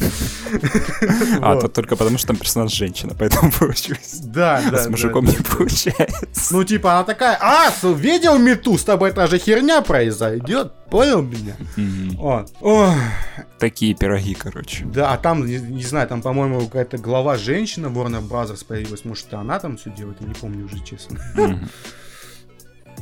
А, 1.42 1.56
то 1.60 1.68
только 1.68 1.96
потому, 1.96 2.18
что 2.18 2.28
там 2.28 2.36
персонаж 2.36 2.72
женщина, 2.72 3.14
поэтому 3.18 3.52
получилось. 3.58 4.20
Да, 4.22 4.62
да. 4.70 4.78
С 4.78 4.88
мужиком 4.88 5.24
не 5.24 5.36
получается. 5.36 6.54
Ну, 6.54 6.64
типа, 6.64 6.92
она 6.94 7.04
такая, 7.04 7.38
а, 7.40 7.70
видел 7.82 8.38
мету, 8.38 8.78
с 8.78 8.84
тобой 8.84 9.12
та 9.12 9.26
же 9.26 9.38
херня 9.38 9.82
произойдет, 9.82 10.72
понял 10.90 11.22
меня? 11.22 11.56
Такие 13.58 13.94
пироги, 13.94 14.34
короче. 14.34 14.84
Да, 14.84 15.12
а 15.12 15.16
там, 15.16 15.46
не 15.46 15.82
знаю, 15.82 16.08
там, 16.08 16.22
по-моему, 16.22 16.60
какая-то 16.60 16.98
глава 16.98 17.36
женщина 17.36 17.86
Warner 17.86 18.26
Brothers 18.26 18.64
появилась, 18.66 19.04
может, 19.04 19.32
она 19.34 19.58
там 19.58 19.76
все 19.76 19.90
делает, 19.90 20.18
я 20.20 20.28
не 20.28 20.34
помню 20.34 20.66
уже, 20.66 20.82
честно. 20.84 21.18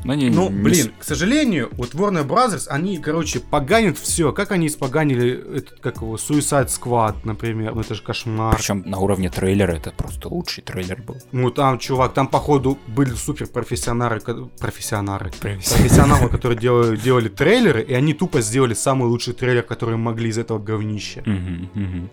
Ну, 0.04 0.14
не, 0.14 0.30
ну 0.30 0.50
не, 0.50 0.62
блин, 0.62 0.92
к 0.98 1.04
сожалению, 1.04 1.70
вот 1.72 1.94
Warner 1.94 2.26
Brothers, 2.26 2.66
они, 2.68 2.98
короче, 2.98 3.40
поганят 3.40 3.98
все. 3.98 4.32
Как 4.32 4.52
они 4.52 4.66
испоганили 4.66 5.56
этот, 5.58 5.80
как 5.80 5.96
его, 5.96 6.16
Suicide 6.16 6.68
Squad, 6.68 7.16
например, 7.24 7.74
ну 7.74 7.80
это 7.80 7.94
же 7.94 8.02
кошмар. 8.02 8.56
Причем 8.56 8.82
на 8.86 8.98
уровне 8.98 9.30
трейлера 9.30 9.72
это 9.72 9.90
просто 9.90 10.28
лучший 10.28 10.62
трейлер 10.62 11.02
был. 11.02 11.16
Ну 11.32 11.50
там, 11.50 11.78
чувак, 11.78 12.14
там, 12.14 12.28
походу, 12.28 12.78
были 12.86 13.10
супер 13.10 13.46
профессионалы, 13.46 14.20
профессионалы, 14.60 15.30
профессионалы, 15.40 16.28
которые 16.28 16.58
делали, 16.58 16.96
делали 16.96 17.28
трейлеры, 17.28 17.82
и 17.82 17.94
они 17.94 18.14
тупо 18.14 18.40
сделали 18.40 18.74
самый 18.74 19.08
лучший 19.08 19.34
трейлер, 19.34 19.62
который 19.62 19.96
могли 19.96 20.30
из 20.30 20.38
этого 20.38 20.58
говнища. 20.58 21.22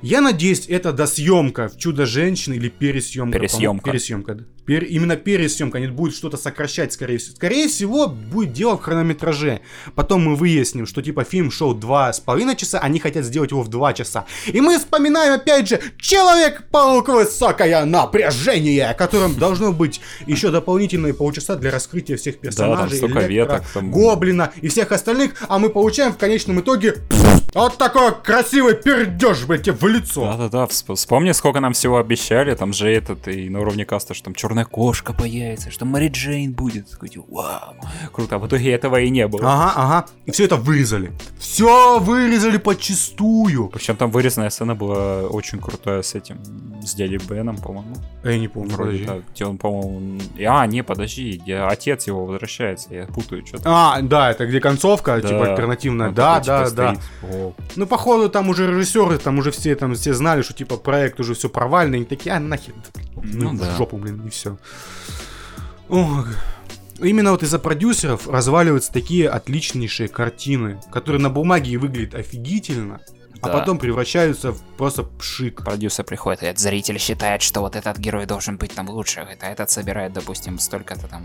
Я 0.02 0.22
надеюсь, 0.22 0.68
это 0.68 0.94
досъемка 0.94 1.70
в 1.70 1.78
Чудо-женщины 1.78 2.56
или 2.56 2.70
пересъемка. 2.70 3.40
Пересъемка. 3.40 3.92
Пересъемка, 3.92 4.36
да. 4.36 4.44
Пер, 4.66 4.84
именно 4.84 5.16
пересъемка, 5.16 5.80
они 5.80 5.88
будут 5.88 6.16
что-то 6.16 6.38
сокращать, 6.38 6.94
скорее 6.94 7.18
всего. 7.18 7.36
Скорее 7.36 7.68
всего, 7.68 8.08
будет 8.08 8.54
дело 8.54 8.78
в 8.78 8.82
хронометраже. 8.82 9.62
Потом 9.96 10.24
мы 10.24 10.36
выясним, 10.36 10.86
что 10.86 11.02
типа 11.02 11.24
фильм 11.24 11.52
шел 11.52 11.74
два 11.74 12.14
с 12.14 12.20
половиной 12.20 12.56
часа, 12.56 12.80
они 12.80 13.00
хотят 13.00 13.26
сделать 13.26 13.52
его 13.52 13.64
в 13.64 13.70
два 13.70 13.94
часа. 13.94 14.26
И 14.46 14.62
мы 14.62 14.78
вспоминаем 14.78 15.34
опять 15.34 15.68
же 15.68 15.82
Человек-паук 15.98 17.10
Высокое 17.10 17.86
Напряжение, 17.86 18.94
которым 18.94 19.36
должно 19.36 19.72
быть 19.72 20.02
еще 20.28 20.52
дополнительные 20.52 21.14
полчаса 21.14 21.56
для 21.56 21.72
раскрытия 21.72 22.18
всех 22.18 22.40
персонажей. 22.40 23.00
Да, 23.00 23.08
там 23.08 23.10
столько 23.10 23.28
веток, 23.28 23.64
там... 23.74 23.92
Гоблина 23.92 24.54
и 24.62 24.68
всех 24.68 24.92
остальных, 24.92 25.34
а 25.50 25.58
мы 25.58 25.70
получаем 25.70 26.14
в 26.14 26.18
конечном 26.18 26.60
итоге 26.60 26.96
вот 27.54 27.78
такой 27.78 28.14
красивый 28.24 28.76
пердеж, 28.76 29.46
блядь, 29.46 29.68
в 29.68 29.88
лицо. 29.88 30.24
Да-да-да, 30.24 30.68
вспомни, 30.68 31.32
сколько 31.32 31.60
нам 31.60 31.74
всего 31.74 31.98
обещали, 31.98 32.56
там 32.56 32.74
же 32.74 32.90
этот, 32.90 33.28
и 33.28 33.50
на 33.50 33.62
уровне 33.62 33.86
каста, 33.86 34.14
что 34.14 34.26
там 34.26 34.36
черная 34.62 34.66
кошка 34.66 35.14
появится, 35.14 35.72
что 35.72 35.86
Мэри 35.86 36.10
Джейн 36.10 36.54
будет. 36.54 36.90
Такой, 36.90 37.10
типа, 37.10 37.26
вау, 37.30 37.76
круто, 38.12 38.36
а 38.36 38.40
в 38.40 38.48
итоге 38.48 38.72
этого 38.72 39.00
и 39.00 39.10
не 39.10 39.28
было. 39.28 39.42
Ага, 39.44 39.74
ага, 39.76 40.06
и 40.26 40.32
все 40.32 40.46
это 40.46 40.56
вырезали. 40.56 41.12
Все 41.40 42.00
вырезали 42.00 42.58
подчистую. 42.58 43.70
Причем 43.70 43.96
там 43.96 44.12
вырезанная 44.12 44.50
сцена 44.50 44.76
была 44.76 45.24
очень 45.24 45.60
крутая 45.60 46.02
с 46.02 46.16
этим, 46.16 46.40
с 46.84 46.94
дядей 46.96 47.18
Беном, 47.18 47.58
по-моему. 47.58 47.96
Я 48.24 48.38
не 48.38 48.48
помню. 48.48 48.72
Вроде, 48.72 49.06
да, 49.06 49.18
где 49.34 49.46
он, 49.46 49.58
по-моему... 49.58 50.20
А, 50.48 50.68
не, 50.68 50.84
подожди, 50.84 51.40
где 51.44 51.58
отец 51.58 52.08
его 52.08 52.26
возвращается, 52.26 52.94
я 52.94 53.06
путаю 53.06 53.46
что-то. 53.46 53.64
А, 53.66 54.02
да, 54.02 54.32
это 54.32 54.46
где 54.46 54.60
концовка, 54.60 55.20
да. 55.22 55.28
типа 55.28 55.52
альтернативная. 55.52 56.10
Он 56.10 56.14
да, 56.14 56.40
да, 56.40 56.66
типа, 56.66 56.76
да. 56.76 56.96
Стоит. 56.96 57.56
Ну, 57.76 57.88
походу, 57.88 58.30
там 58.30 58.50
уже 58.50 58.68
режиссеры, 58.68 59.18
там 59.18 59.40
уже 59.40 59.52
все, 59.52 59.76
там 59.76 59.94
все 59.94 60.14
знали, 60.14 60.42
что 60.42 60.54
типа 60.54 60.78
проект 60.78 61.20
уже 61.20 61.34
все 61.34 61.50
провальный, 61.50 61.98
они 61.98 62.06
такие, 62.06 62.36
а 62.36 62.40
нахер, 62.40 62.74
ну, 63.24 63.52
ну 63.52 63.60
да. 63.60 63.74
в 63.74 63.78
жопу, 63.78 63.98
блин, 63.98 64.22
и 64.26 64.30
все. 64.30 64.41
Ох. 65.90 66.28
Именно 67.00 67.32
вот 67.32 67.42
из-за 67.42 67.58
продюсеров 67.58 68.28
разваливаются 68.28 68.94
такие 68.94 69.28
отличнейшие 69.28 70.08
картины, 70.08 70.80
которые 70.92 71.20
на 71.20 71.32
бумаге 71.32 71.78
выглядят 71.78 72.14
офигительно, 72.14 73.02
а 73.42 73.48
да. 73.48 73.54
а 73.54 73.60
потом 73.60 73.78
превращаются 73.78 74.52
в 74.52 74.62
просто 74.78 75.04
пшик. 75.04 75.64
Продюсер 75.64 76.06
приходит, 76.06 76.44
и 76.44 76.46
этот 76.46 76.60
зритель 76.60 77.00
считает, 77.00 77.42
что 77.42 77.62
вот 77.62 77.76
этот 77.76 77.98
герой 77.98 78.26
должен 78.26 78.58
быть 78.58 78.74
там 78.74 78.90
лучше, 78.90 79.22
это 79.22 79.48
этот 79.48 79.70
собирает, 79.70 80.14
допустим, 80.14 80.60
столько-то 80.60 81.08
там 81.08 81.24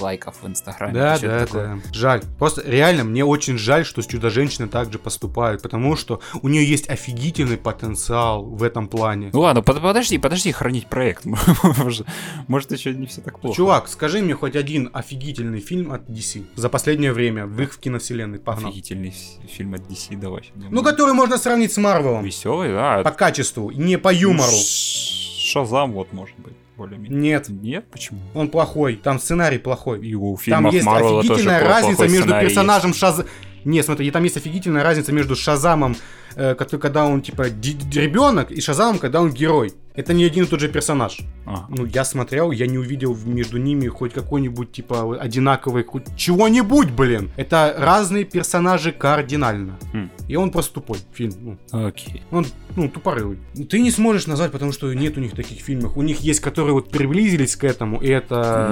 лайков 0.00 0.42
в 0.42 0.46
Инстаграме. 0.46 0.94
Да, 0.94 1.18
да, 1.18 1.46
да. 1.52 1.78
Жаль. 1.92 2.22
Просто 2.38 2.62
реально 2.64 3.04
мне 3.04 3.24
очень 3.24 3.58
жаль, 3.58 3.84
что 3.84 4.02
с 4.02 4.06
Чудо-женщиной 4.06 4.68
также 4.68 4.98
поступают, 4.98 5.62
потому 5.62 5.96
что 5.96 6.20
у 6.42 6.48
нее 6.48 6.64
есть 6.64 6.88
офигительный 6.88 7.56
потенциал 7.56 8.44
в 8.44 8.62
этом 8.62 8.88
плане. 8.88 9.30
Ну 9.32 9.40
ладно, 9.40 9.62
под 9.62 9.80
подожди, 9.82 10.18
подожди 10.18 10.52
хранить 10.52 10.86
проект. 10.86 11.24
Может, 12.48 12.72
еще 12.72 12.94
не 12.94 13.06
все 13.06 13.20
так 13.20 13.40
плохо. 13.40 13.56
Чувак, 13.56 13.88
скажи 13.88 14.22
мне 14.22 14.34
хоть 14.34 14.56
один 14.56 14.90
офигительный 14.92 15.60
фильм 15.60 15.92
от 15.92 16.08
DC 16.08 16.46
за 16.56 16.68
последнее 16.68 17.12
время 17.12 17.46
в 17.46 17.60
их 17.60 17.76
киновселенной. 17.78 18.38
Погнал. 18.38 18.70
Офигительный 18.70 19.14
фильм 19.48 19.74
от 19.74 19.80
DC, 19.82 20.16
давай. 20.16 20.50
Ну, 20.54 20.82
который 20.82 21.14
можно 21.14 21.38
сравнить 21.38 21.57
сравнить 21.58 21.72
с 21.72 21.76
Марвелом. 21.78 22.24
Веселый, 22.24 22.72
да. 22.72 23.02
По 23.02 23.10
качеству, 23.10 23.70
не 23.70 23.98
по 23.98 24.12
юмору. 24.12 24.52
Шазам 24.52 25.92
вот 25.92 26.12
может 26.12 26.38
быть. 26.38 26.54
Более-менее. 26.76 27.18
Нет. 27.18 27.48
Нет? 27.48 27.86
Почему? 27.90 28.20
Он 28.34 28.48
плохой. 28.48 28.96
Там 28.96 29.18
сценарий 29.18 29.58
плохой. 29.58 30.06
И 30.06 30.14
у 30.14 30.38
Там 30.46 30.68
есть 30.68 30.86
Марвела 30.86 31.20
офигительная 31.20 31.60
разница 31.60 32.06
между 32.06 32.30
персонажем 32.30 32.94
Шазам... 32.94 33.26
Нет, 33.64 33.84
смотри, 33.84 34.08
там 34.12 34.22
есть 34.22 34.36
офигительная 34.36 34.84
разница 34.84 35.12
между 35.12 35.34
Шазамом 35.34 35.96
э, 36.36 36.54
когда 36.54 37.04
он 37.04 37.20
типа 37.20 37.48
ребенок, 37.48 38.52
и 38.52 38.60
Шазамом, 38.60 39.00
когда 39.00 39.20
он 39.20 39.32
герой. 39.32 39.74
Это 39.98 40.14
не 40.14 40.24
один 40.24 40.44
и 40.44 40.46
тот 40.46 40.60
же 40.60 40.68
персонаж. 40.68 41.18
А. 41.44 41.66
Ну, 41.68 41.84
я 41.84 42.04
смотрел, 42.04 42.52
я 42.52 42.68
не 42.68 42.78
увидел 42.78 43.18
между 43.24 43.58
ними 43.58 43.88
хоть 43.88 44.12
какой-нибудь, 44.12 44.70
типа, 44.70 45.20
одинаковый, 45.20 45.82
хоть 45.82 46.04
чего-нибудь, 46.16 46.92
блин. 46.92 47.32
Это 47.36 47.74
разные 47.76 48.24
персонажи 48.24 48.92
кардинально. 48.92 49.76
Хм. 49.92 50.08
И 50.28 50.36
он 50.36 50.52
просто 50.52 50.74
тупой 50.74 50.98
фильм. 51.12 51.58
Ну. 51.72 51.86
Окей. 51.86 52.22
Он, 52.30 52.46
ну, 52.76 52.88
тупорылый. 52.88 53.38
Ты 53.68 53.80
не 53.80 53.90
сможешь 53.90 54.28
назвать, 54.28 54.52
потому 54.52 54.70
что 54.70 54.94
нет 54.94 55.16
у 55.16 55.20
них 55.20 55.34
таких 55.34 55.58
фильмов. 55.58 55.96
У 55.96 56.02
них 56.02 56.20
есть, 56.20 56.38
которые 56.38 56.74
вот 56.74 56.90
приблизились 56.90 57.56
к 57.56 57.64
этому, 57.64 58.00
и 58.00 58.06
это 58.06 58.68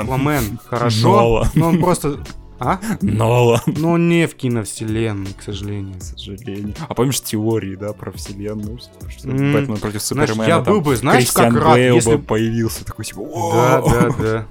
Аквамен. 0.00 0.58
Хорошо. 0.64 1.44
Но 1.54 1.68
он 1.68 1.78
просто 1.78 2.24
а? 2.60 2.78
Нолан. 3.00 3.60
Но 3.66 3.96
не 3.96 4.26
в 4.26 4.34
киновселенной, 4.34 5.32
к 5.36 5.42
сожалению. 5.42 5.98
К 5.98 6.02
сожалению. 6.02 6.74
А 6.88 6.94
помнишь 6.94 7.20
теории, 7.22 7.74
да, 7.74 7.92
про 7.92 8.12
вселенную? 8.12 8.78
Что 8.78 9.28
mm. 9.28 9.52
Бэтмен 9.52 9.78
против 9.78 10.02
Супермена. 10.02 10.34
Знаешь, 10.34 10.48
я 10.48 10.60
был 10.60 10.80
бы, 10.80 10.94
знаешь, 10.94 11.24
Кристиан 11.24 11.54
как 11.54 11.62
рад, 11.64 11.74
Бейл 11.74 11.94
если... 11.96 12.16
появился 12.16 12.84
такой, 12.84 13.04
типа, 13.06 13.22
Да, 13.52 13.82
да, 13.82 14.10
да. 14.18 14.46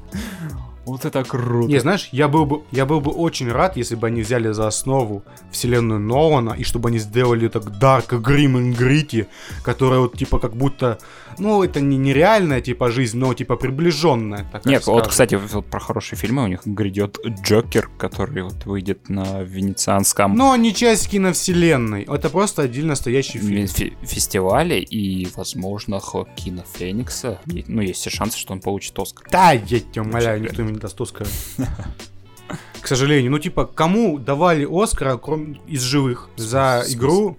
Вот 0.89 1.05
это 1.05 1.23
круто. 1.23 1.67
Не, 1.67 1.79
знаешь, 1.79 2.09
я 2.11 2.27
был 2.27 2.45
бы, 2.45 2.63
я 2.71 2.85
был 2.85 2.99
бы 2.99 3.11
очень 3.11 3.51
рад, 3.51 3.77
если 3.77 3.95
бы 3.95 4.07
они 4.07 4.21
взяли 4.21 4.51
за 4.51 4.67
основу 4.67 5.23
вселенную 5.51 5.99
Нолана, 5.99 6.55
и 6.57 6.63
чтобы 6.63 6.89
они 6.89 6.97
сделали 6.97 7.47
так 7.47 7.63
Dark 7.63 8.09
Grim 8.09 8.55
and 8.55 8.75
Gritty, 8.75 9.27
которая 9.63 9.99
вот 9.99 10.17
типа 10.17 10.39
как 10.39 10.55
будто 10.55 10.97
ну, 11.39 11.63
это 11.63 11.79
не 11.79 11.97
нереальная, 11.97 12.61
типа, 12.61 12.91
жизнь, 12.91 13.17
но, 13.17 13.33
типа, 13.33 13.55
приближенная. 13.55 14.45
Нет, 14.65 14.83
скажем. 14.83 14.93
вот, 14.93 15.07
кстати, 15.07 15.35
вот 15.35 15.65
про 15.65 15.79
хорошие 15.79 16.17
фильмы 16.17 16.43
у 16.43 16.47
них 16.47 16.61
грядет 16.65 17.17
Джокер, 17.43 17.89
который 17.97 18.43
вот 18.43 18.65
выйдет 18.65 19.09
на 19.09 19.41
венецианском... 19.41 20.35
Но 20.35 20.55
не 20.55 20.73
часть 20.73 21.09
киновселенной, 21.09 22.03
это 22.03 22.29
просто 22.29 22.63
отдельно 22.63 22.95
стоящий 22.95 23.39
фильм. 23.39 23.67
Фи 23.67 23.93
фестивале, 24.03 24.81
и, 24.81 25.27
возможно, 25.35 25.99
Хокина 25.99 26.63
Феникса, 26.73 27.39
ну, 27.45 27.81
есть 27.81 28.01
все 28.01 28.09
шансы, 28.09 28.37
что 28.37 28.53
он 28.53 28.59
получит 28.59 28.97
Оскар. 28.99 29.27
Да, 29.31 29.51
я 29.51 29.79
тебя 29.79 30.01
умоляю, 30.01 30.41
никто 30.41 30.63
даст 30.79 30.99
Оскара. 30.99 31.29
К 32.81 32.87
сожалению, 32.87 33.31
ну, 33.31 33.39
типа, 33.39 33.65
кому 33.65 34.17
давали 34.17 34.67
Оскара, 34.69 35.17
кроме 35.17 35.61
из 35.67 35.81
живых, 35.81 36.29
за 36.37 36.83
игру 36.87 37.37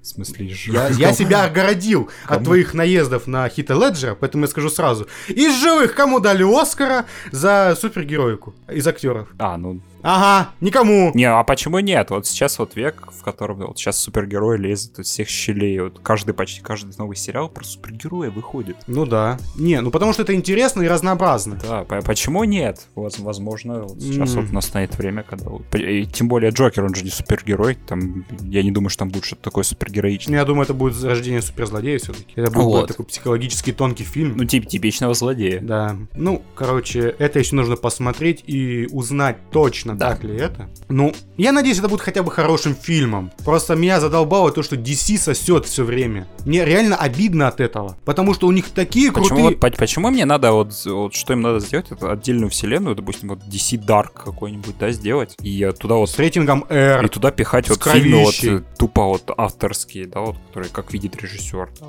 в 0.00 0.06
смысле, 0.06 0.46
я, 0.66 0.88
я 0.88 1.12
себя 1.12 1.44
огородил 1.44 2.08
кому? 2.24 2.38
от 2.38 2.44
твоих 2.44 2.72
наездов 2.72 3.26
на 3.26 3.48
Хита 3.48 3.74
Леджера, 3.74 4.14
поэтому 4.14 4.44
я 4.44 4.48
скажу 4.48 4.70
сразу. 4.70 5.06
Из 5.28 5.60
живых 5.60 5.94
кому 5.94 6.20
дали 6.20 6.44
Оскара 6.44 7.04
за 7.30 7.76
супергероику 7.78 8.54
из 8.72 8.86
актеров? 8.86 9.28
А, 9.38 9.58
ну 9.58 9.82
Ага, 10.02 10.50
никому. 10.60 11.12
Не, 11.14 11.24
а 11.24 11.42
почему 11.44 11.78
нет? 11.80 12.10
Вот 12.10 12.26
сейчас 12.26 12.58
вот 12.58 12.76
век, 12.76 13.08
в 13.12 13.22
котором 13.22 13.58
вот 13.58 13.78
сейчас 13.78 13.98
супергерои 13.98 14.56
лезут 14.58 14.98
из 14.98 15.06
всех 15.06 15.28
щелей. 15.28 15.80
Вот 15.80 16.00
каждый, 16.02 16.32
почти 16.32 16.60
каждый 16.60 16.96
новый 16.98 17.16
сериал 17.16 17.48
про 17.48 17.64
супергероя 17.64 18.30
выходит. 18.30 18.76
Ну 18.86 19.06
да. 19.06 19.38
Не, 19.56 19.80
ну 19.80 19.90
потому 19.90 20.12
что 20.12 20.22
это 20.22 20.34
интересно 20.34 20.82
и 20.82 20.88
разнообразно. 20.88 21.58
Да, 21.62 21.84
почему 22.02 22.44
нет? 22.44 22.86
Возможно, 22.94 23.82
вот 23.82 24.00
сейчас 24.00 24.34
mm. 24.34 24.40
вот 24.40 24.52
настанет 24.52 24.96
время, 24.96 25.22
когда... 25.22 25.50
И 25.78 26.06
тем 26.06 26.28
более 26.28 26.50
Джокер, 26.50 26.84
он 26.84 26.94
же 26.94 27.04
не 27.04 27.10
супергерой. 27.10 27.76
Там, 27.86 28.24
я 28.42 28.62
не 28.62 28.70
думаю, 28.70 28.90
что 28.90 29.00
там 29.00 29.10
будет 29.10 29.24
что-то 29.24 29.42
такое 29.42 29.64
супергероичное. 29.64 30.38
Я 30.38 30.44
думаю, 30.44 30.64
это 30.64 30.74
будет 30.74 31.02
рождение 31.02 31.42
суперзлодея 31.42 31.98
все-таки. 31.98 32.32
Это 32.36 32.50
будет 32.50 32.64
вот. 32.64 32.88
такой 32.88 33.06
психологический 33.06 33.72
тонкий 33.72 34.04
фильм. 34.04 34.36
Ну, 34.36 34.44
тип 34.44 34.66
типичного 34.66 35.14
злодея. 35.14 35.60
Да. 35.60 35.96
Ну, 36.14 36.42
короче, 36.54 37.14
это 37.18 37.38
еще 37.38 37.56
нужно 37.56 37.76
посмотреть 37.76 38.44
и 38.46 38.88
узнать 38.90 39.36
точно, 39.50 39.87
точно 39.88 39.98
да. 39.98 40.10
так 40.10 40.24
ли 40.24 40.36
это. 40.36 40.68
Ну, 40.88 41.14
я 41.36 41.52
надеюсь, 41.52 41.78
это 41.78 41.88
будет 41.88 42.00
хотя 42.00 42.22
бы 42.22 42.30
хорошим 42.30 42.74
фильмом. 42.74 43.30
Просто 43.44 43.74
меня 43.74 44.00
задолбало 44.00 44.50
то, 44.50 44.62
что 44.62 44.76
DC 44.76 45.18
сосет 45.18 45.66
все 45.66 45.84
время. 45.84 46.26
Мне 46.44 46.64
реально 46.64 46.96
обидно 46.96 47.48
от 47.48 47.60
этого. 47.60 47.96
Потому 48.04 48.34
что 48.34 48.46
у 48.46 48.52
них 48.52 48.70
такие 48.70 49.12
почему, 49.12 49.28
крутые... 49.28 49.58
Вот, 49.60 49.76
почему 49.76 50.10
мне 50.10 50.24
надо, 50.24 50.52
вот, 50.52 50.72
вот 50.86 51.14
что 51.14 51.32
им 51.32 51.42
надо 51.42 51.60
сделать, 51.60 51.86
это 51.90 52.12
отдельную 52.12 52.50
вселенную, 52.50 52.96
допустим, 52.96 53.28
вот 53.28 53.40
DC 53.40 53.84
Dark 53.84 54.24
какой-нибудь, 54.24 54.76
да, 54.78 54.90
сделать. 54.90 55.36
И 55.42 55.70
туда 55.78 55.96
вот... 55.96 56.10
С 56.10 56.18
рейтингом 56.18 56.64
R. 56.68 57.04
И 57.04 57.08
туда 57.08 57.30
пихать 57.30 57.68
вот 57.68 57.82
фильмы 57.82 58.24
вот 58.24 58.44
э, 58.44 58.62
тупо 58.78 59.04
вот 59.04 59.30
авторские, 59.36 60.06
да, 60.06 60.20
вот, 60.20 60.36
которые 60.48 60.70
как 60.70 60.92
видит 60.92 61.16
режиссер. 61.16 61.70
Да, 61.80 61.86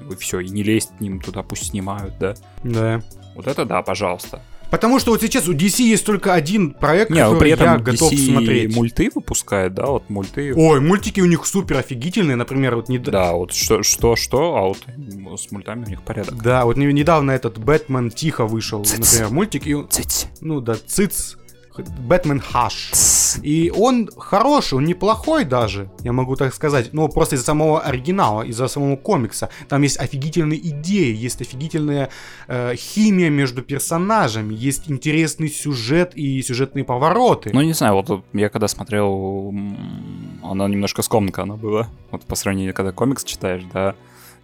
вот, 0.00 0.12
и 0.12 0.16
все, 0.16 0.40
и 0.40 0.48
не 0.48 0.62
лезть 0.62 0.90
к 0.96 1.00
ним 1.00 1.20
туда, 1.20 1.42
пусть 1.42 1.66
снимают, 1.68 2.18
да. 2.18 2.34
Да. 2.64 3.02
Вот 3.34 3.46
это 3.46 3.64
да, 3.64 3.82
пожалуйста. 3.82 4.42
Потому 4.70 4.98
что 4.98 5.12
вот 5.12 5.20
сейчас 5.22 5.48
у 5.48 5.54
DC 5.54 5.82
есть 5.82 6.04
только 6.04 6.34
один 6.34 6.72
проект, 6.72 7.10
Не, 7.10 7.20
который 7.20 7.38
при 7.38 7.50
этом 7.52 7.66
я 7.66 7.78
готов 7.78 8.12
DC 8.12 8.32
смотреть. 8.32 8.74
мульты 8.76 9.10
выпускает, 9.14 9.74
да, 9.74 9.86
вот 9.86 10.08
мульты. 10.10 10.54
Ой, 10.54 10.80
мультики 10.80 11.20
у 11.20 11.26
них 11.26 11.46
супер 11.46 11.78
офигительные, 11.78 12.36
например, 12.36 12.76
вот 12.76 12.88
не... 12.88 12.98
Да, 12.98 13.32
вот 13.32 13.52
что, 13.52 13.82
что, 13.82 14.16
что, 14.16 14.56
а 14.56 14.62
вот 14.62 14.78
с 15.38 15.50
мультами 15.50 15.84
у 15.86 15.88
них 15.88 16.02
порядок. 16.02 16.42
Да, 16.42 16.64
вот 16.64 16.76
недавно 16.76 17.30
этот 17.30 17.58
Бэтмен 17.58 18.10
тихо 18.10 18.46
вышел, 18.46 18.84
Циц. 18.84 18.98
например, 18.98 19.32
мультик. 19.32 19.66
И... 19.66 19.76
Циц. 19.88 20.26
Ну 20.40 20.60
да, 20.60 20.76
циц 20.86 21.36
Бэтмен 21.78 22.40
Хаш. 22.40 22.90
И 23.42 23.72
он 23.74 24.08
хороший, 24.16 24.74
он 24.74 24.84
неплохой 24.84 25.44
даже, 25.44 25.90
я 26.00 26.12
могу 26.12 26.36
так 26.36 26.54
сказать. 26.54 26.92
Но 26.92 27.08
просто 27.08 27.36
из-за 27.36 27.44
самого 27.44 27.80
оригинала, 27.80 28.42
из-за 28.42 28.68
самого 28.68 28.96
комикса. 28.96 29.50
Там 29.68 29.82
есть 29.82 29.98
офигительные 29.98 30.58
идеи, 30.70 31.14
есть 31.14 31.40
офигительная 31.40 32.10
э, 32.46 32.74
химия 32.76 33.30
между 33.30 33.62
персонажами, 33.62 34.54
есть 34.54 34.90
интересный 34.90 35.48
сюжет 35.48 36.12
и 36.14 36.42
сюжетные 36.42 36.84
повороты. 36.84 37.50
Ну, 37.52 37.60
не 37.62 37.72
знаю, 37.74 37.94
вот 37.94 38.24
я 38.32 38.48
когда 38.48 38.68
смотрел, 38.68 39.54
она 40.42 40.68
немножко 40.68 41.02
скомненько 41.02 41.42
она 41.42 41.56
была. 41.56 41.88
Вот 42.10 42.24
по 42.24 42.34
сравнению, 42.34 42.74
когда 42.74 42.92
комикс 42.92 43.24
читаешь, 43.24 43.62
да, 43.72 43.94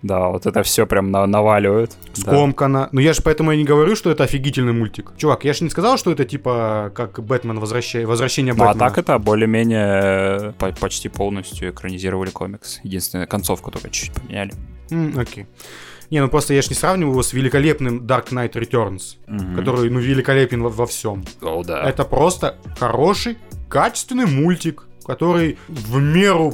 да, 0.05 0.29
вот 0.29 0.45
это 0.45 0.63
все 0.63 0.87
прям 0.87 1.11
на 1.11 1.27
наваливает. 1.27 1.97
Скомкано. 2.13 2.81
Да. 2.81 2.89
Ну 2.93 3.01
я 3.01 3.15
же 3.15 3.23
поэтому 3.23 3.53
и 3.53 3.57
не 3.57 3.65
говорю, 3.65 3.97
что 3.97 4.11
это 4.11 4.25
офигительный 4.25 4.75
мультик. 4.75 5.13
Чувак, 5.17 5.45
я 5.45 5.55
же 5.55 5.65
не 5.65 5.71
сказал, 5.71 5.97
что 5.97 6.13
это 6.13 6.27
типа 6.27 6.93
как 6.95 7.25
Бэтмен 7.25 7.59
возвращение, 7.59 8.07
возвращение 8.07 8.53
Бэтмена. 8.53 8.75
Ну 8.75 8.85
а 8.85 8.89
так 8.89 8.99
это 8.99 9.19
более-менее 9.19 10.53
по 10.59 10.73
почти 10.73 11.09
полностью 11.09 11.71
экранизировали 11.71 12.29
комикс. 12.29 12.81
Единственная 12.83 13.27
концовку 13.27 13.71
только 13.71 13.89
чуть-чуть 13.89 14.13
поменяли. 14.15 14.53
Mm, 14.91 15.19
окей. 15.19 15.47
Не, 16.11 16.21
ну 16.21 16.29
просто 16.29 16.53
я 16.53 16.61
ж 16.61 16.69
не 16.69 16.77
сравниваю 16.77 17.13
его 17.13 17.23
с 17.23 17.33
великолепным 17.33 18.01
Dark 18.01 18.29
Knight 18.29 18.53
Returns, 18.53 19.17
mm-hmm. 19.27 19.57
который, 19.57 19.89
ну, 19.89 20.01
великолепен 20.01 20.63
во, 20.63 20.69
во 20.69 20.87
всем. 20.87 21.25
Oh, 21.41 21.65
да. 21.65 21.83
Это 21.89 22.05
просто 22.05 22.59
хороший, 22.79 23.39
качественный 23.71 24.27
мультик, 24.27 24.85
который 25.07 25.57
в 25.69 25.99
меру 25.99 26.53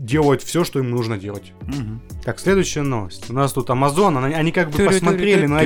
делают 0.00 0.42
все, 0.42 0.64
что 0.64 0.78
им 0.78 0.90
нужно 0.90 1.18
делать. 1.18 1.52
Угу. 1.62 2.19
Так, 2.24 2.38
следующая 2.38 2.82
новость. 2.82 3.30
У 3.30 3.32
нас 3.32 3.52
тут 3.52 3.70
Amazon, 3.70 4.22
они, 4.24 4.34
они 4.34 4.52
как 4.52 4.70
бы 4.70 4.84
посмотрели 4.84 5.46
на... 5.46 5.62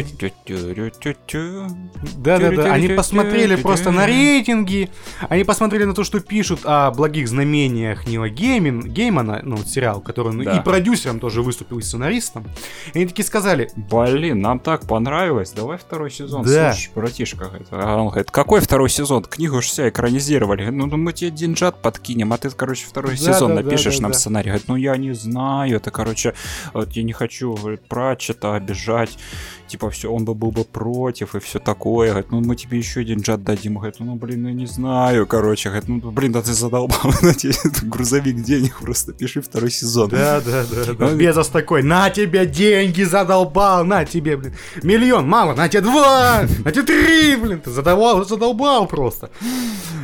Да-да-да, 2.17 2.73
они 2.73 2.89
посмотрели 2.89 3.57
просто 3.57 3.91
на 3.91 4.07
рейтинги, 4.07 4.89
они 5.29 5.45
посмотрели 5.45 5.85
на 5.85 5.95
то, 5.95 6.05
что 6.05 6.21
пишут 6.21 6.61
о 6.65 6.91
благих 6.93 7.29
знамениях 7.29 8.07
Нила 8.07 8.29
Геймин, 8.29 8.83
Геймана, 8.83 9.41
ну, 9.43 9.57
сериал, 9.59 10.01
который 10.01 10.29
он 10.29 10.45
да. 10.45 10.59
и 10.59 10.63
продюсером 10.63 11.19
тоже 11.19 11.43
выступил, 11.43 11.79
и 11.79 11.83
сценаристом. 11.83 12.47
И 12.93 12.99
они 12.99 13.07
такие 13.07 13.25
сказали... 13.25 13.71
Блин, 13.77 14.41
нам 14.41 14.61
так 14.61 14.87
понравилось, 14.87 15.53
давай 15.53 15.79
второй 15.79 16.11
сезон. 16.11 16.45
Да. 16.45 16.73
Слушай, 16.73 16.91
братишка, 16.95 17.51
это, 17.53 17.97
он 17.97 18.09
говорит, 18.09 18.31
какой 18.31 18.61
второй 18.61 18.91
сезон? 18.91 19.25
Книгу 19.25 19.61
же 19.61 19.69
вся 19.69 19.89
экранизировали. 19.89 20.69
Ну, 20.71 20.87
мы 20.87 21.13
тебе 21.13 21.31
деньжат 21.31 21.83
подкинем, 21.83 22.33
а 22.33 22.39
ты, 22.39 22.51
короче, 22.51 22.87
второй 22.87 23.13
да, 23.13 23.17
сезон 23.17 23.55
да, 23.55 23.63
напишешь 23.63 23.95
да, 23.95 23.99
да, 23.99 24.03
нам 24.03 24.13
да 24.13 24.19
сценарий. 24.19 24.51
Говорит, 24.51 24.69
ну 24.69 24.77
я 24.77 24.97
не 24.97 25.13
знаю, 25.13 25.77
это, 25.77 25.91
короче, 25.91 26.35
вот 26.73 26.93
я 26.93 27.03
не 27.03 27.13
хочу 27.13 27.55
говорит, 27.55 27.87
Пратчета 27.89 28.55
обижать, 28.55 29.19
типа, 29.67 29.91
все, 29.91 30.13
он 30.13 30.25
бы 30.25 30.35
был 30.35 30.51
бы 30.51 30.65
против 30.65 31.35
и 31.35 31.41
все 31.41 31.59
такое. 31.59 32.11
Говорит, 32.11 32.31
ну 32.31 32.41
мы 32.41 32.57
тебе 32.57 32.79
еще 32.79 33.01
один 33.01 33.21
джат 33.21 33.43
дадим. 33.43 33.75
Говорит, 33.75 33.97
ну 33.99 34.15
блин, 34.15 34.43
ну 34.43 34.49
я 34.49 34.55
не 34.55 34.67
знаю, 34.67 35.27
короче. 35.27 35.71
Говорит, 35.71 35.89
ну 35.89 36.11
блин, 36.11 36.33
да 36.33 36.43
ты 36.43 36.53
задолбал, 36.53 37.13
на 37.23 37.35
тебе 37.35 37.55
грузовик 37.83 38.43
денег, 38.43 38.81
просто 38.81 39.13
пиши 39.13 39.41
второй 39.41 39.71
сезон. 39.71 40.11
Да, 40.11 40.41
да, 40.41 40.65
да, 40.71 40.95
да. 40.95 41.15
Безос 41.15 41.49
такой, 41.49 41.83
на 41.83 42.11
тебе 42.11 42.47
деньги 42.47 43.03
задолбал, 43.03 43.85
на 43.85 44.05
тебе, 44.05 44.37
блин, 44.37 44.55
миллион, 44.83 45.29
мало, 45.29 45.55
на 45.55 45.69
тебе 45.69 45.83
два, 45.83 46.45
на 46.65 46.73
тебе 46.73 46.83
три, 46.83 47.37
блин, 47.37 47.61
ты 47.61 47.71
задолбал, 47.71 48.25
задолбал 48.25 48.87
просто. 48.87 49.31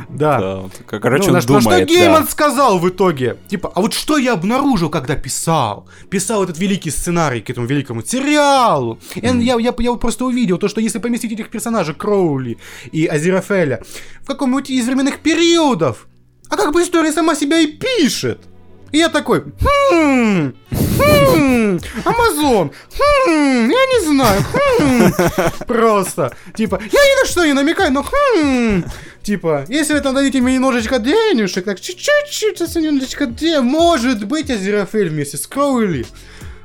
Да. 0.09 0.39
да 0.89 0.99
короче, 0.99 1.29
ну, 1.29 1.35
он 1.35 1.39
на, 1.39 1.45
думает, 1.45 1.65
на 1.65 1.77
что 1.77 1.85
Гейман 1.85 2.23
да. 2.23 2.29
сказал 2.29 2.79
в 2.79 2.89
итоге? 2.89 3.37
Типа, 3.47 3.71
а 3.73 3.81
вот 3.81 3.93
что 3.93 4.17
я 4.17 4.33
обнаружил, 4.33 4.89
когда 4.89 5.15
писал? 5.15 5.87
Писал 6.09 6.43
этот 6.43 6.57
великий 6.59 6.91
сценарий 6.91 7.41
к 7.41 7.49
этому 7.49 7.65
великому 7.65 8.03
сериалу. 8.03 8.99
Mm. 9.15 9.50
Я, 9.51 9.59
я, 9.59 9.73
я 9.77 9.93
просто 9.95 10.25
увидел 10.25 10.57
то, 10.57 10.67
что 10.69 10.79
если 10.79 10.99
поместить 10.99 11.33
этих 11.33 11.49
персонажей 11.49 11.93
Кроули 11.93 12.57
и 12.91 13.05
Азерафеля 13.05 13.83
в 14.21 14.27
каком-нибудь 14.27 14.69
из 14.69 14.85
временных 14.85 15.19
периодов, 15.19 16.07
а 16.49 16.55
как 16.55 16.73
бы 16.73 16.81
история 16.81 17.11
сама 17.11 17.35
себя 17.35 17.59
и 17.59 17.67
пишет. 17.67 18.39
И 18.91 18.97
я 18.97 19.09
такой, 19.09 19.41
хм, 19.41 20.53
хм, 20.69 21.79
Амазон, 22.03 22.71
хм, 22.97 23.69
я 23.69 23.85
не 23.85 24.05
знаю, 24.05 24.41
хм, 24.51 25.65
просто, 25.65 26.35
типа, 26.55 26.81
я 26.81 26.99
ни 26.99 27.21
на 27.21 27.25
что 27.25 27.45
не 27.45 27.53
намекаю, 27.53 27.93
но 27.93 28.03
хм, 28.03 28.83
типа, 29.23 29.65
если 29.69 29.93
вы 29.93 30.01
там 30.01 30.13
дадите 30.13 30.41
мне 30.41 30.55
немножечко 30.55 30.99
денежек, 30.99 31.63
так 31.63 31.79
чуть-чуть, 31.79 32.29
денег, 33.35 33.61
может 33.61 34.25
быть, 34.25 34.49
Азерафель 34.49 35.09
вместе 35.09 35.37
с 35.37 35.47
Кроули 35.47 36.05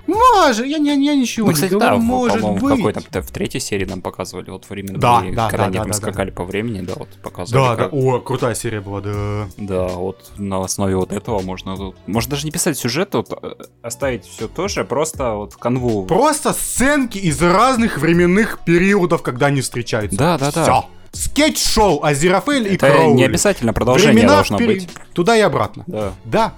может, 0.07 0.67
я, 0.67 0.77
я, 0.77 0.93
я 0.95 1.15
ничего 1.15 1.49
ну, 1.49 1.53
кстати, 1.53 1.73
не 1.73 1.79
говорю, 1.79 1.97
да, 1.97 2.03
может 2.03 2.41
по 2.41 2.53
быть. 2.53 2.77
какой-то 2.77 3.23
в 3.23 3.31
третьей 3.31 3.61
серии 3.61 3.85
нам 3.85 4.03
показывали 4.03 4.51
вот 4.51 4.69
временно, 4.69 4.99
да, 4.99 5.23
да, 5.33 5.49
когда 5.49 5.59
да, 5.59 5.65
они 5.65 5.75
да, 5.75 5.81
там 5.81 5.89
да, 5.89 5.95
скакали 5.95 6.31
да. 6.31 6.37
по 6.37 6.45
времени, 6.45 6.81
да, 6.81 6.95
вот 6.97 7.09
показывали. 7.23 7.63
Да, 7.63 7.77
как... 7.77 7.91
да, 7.91 7.97
о, 7.97 8.21
крутая 8.21 8.55
серия 8.55 8.81
была, 8.81 9.01
да. 9.01 9.49
Да, 9.57 9.89
вот 9.89 10.33
на 10.37 10.65
основе 10.65 10.97
вот 10.97 11.13
этого 11.13 11.41
можно, 11.41 11.93
можно 12.07 12.31
даже 12.31 12.45
не 12.45 12.53
писать 12.53 12.79
сюжет, 12.79 13.15
вот 13.15 13.33
э, 13.43 13.55
оставить 13.83 14.25
все 14.27 14.49
то 14.49 14.69
же, 14.69 14.85
просто 14.85 15.35
вот 15.35 15.57
канву. 15.57 16.05
Просто 16.07 16.53
сценки 16.53 17.19
из 17.19 17.41
разных 17.43 17.99
временных 17.99 18.61
периодов, 18.65 19.23
когда 19.23 19.47
они 19.47 19.61
встречаются. 19.61 20.19
Да, 20.19 20.39
да, 20.39 20.53
да. 20.53 20.63
Все 20.63 20.85
скетч-шоу 21.17 22.05
Азерафель 22.05 22.73
и 22.73 22.77
Кроули. 22.77 23.15
не 23.15 23.25
обязательно 23.25 23.73
продолжение 23.73 24.15
Времена 24.15 24.35
должно 24.35 24.59
впер... 24.59 24.69
быть. 24.69 24.89
Туда 25.15 25.37
и 25.37 25.41
обратно. 25.41 25.85
Да. 25.87 26.13
Да, 26.25 26.55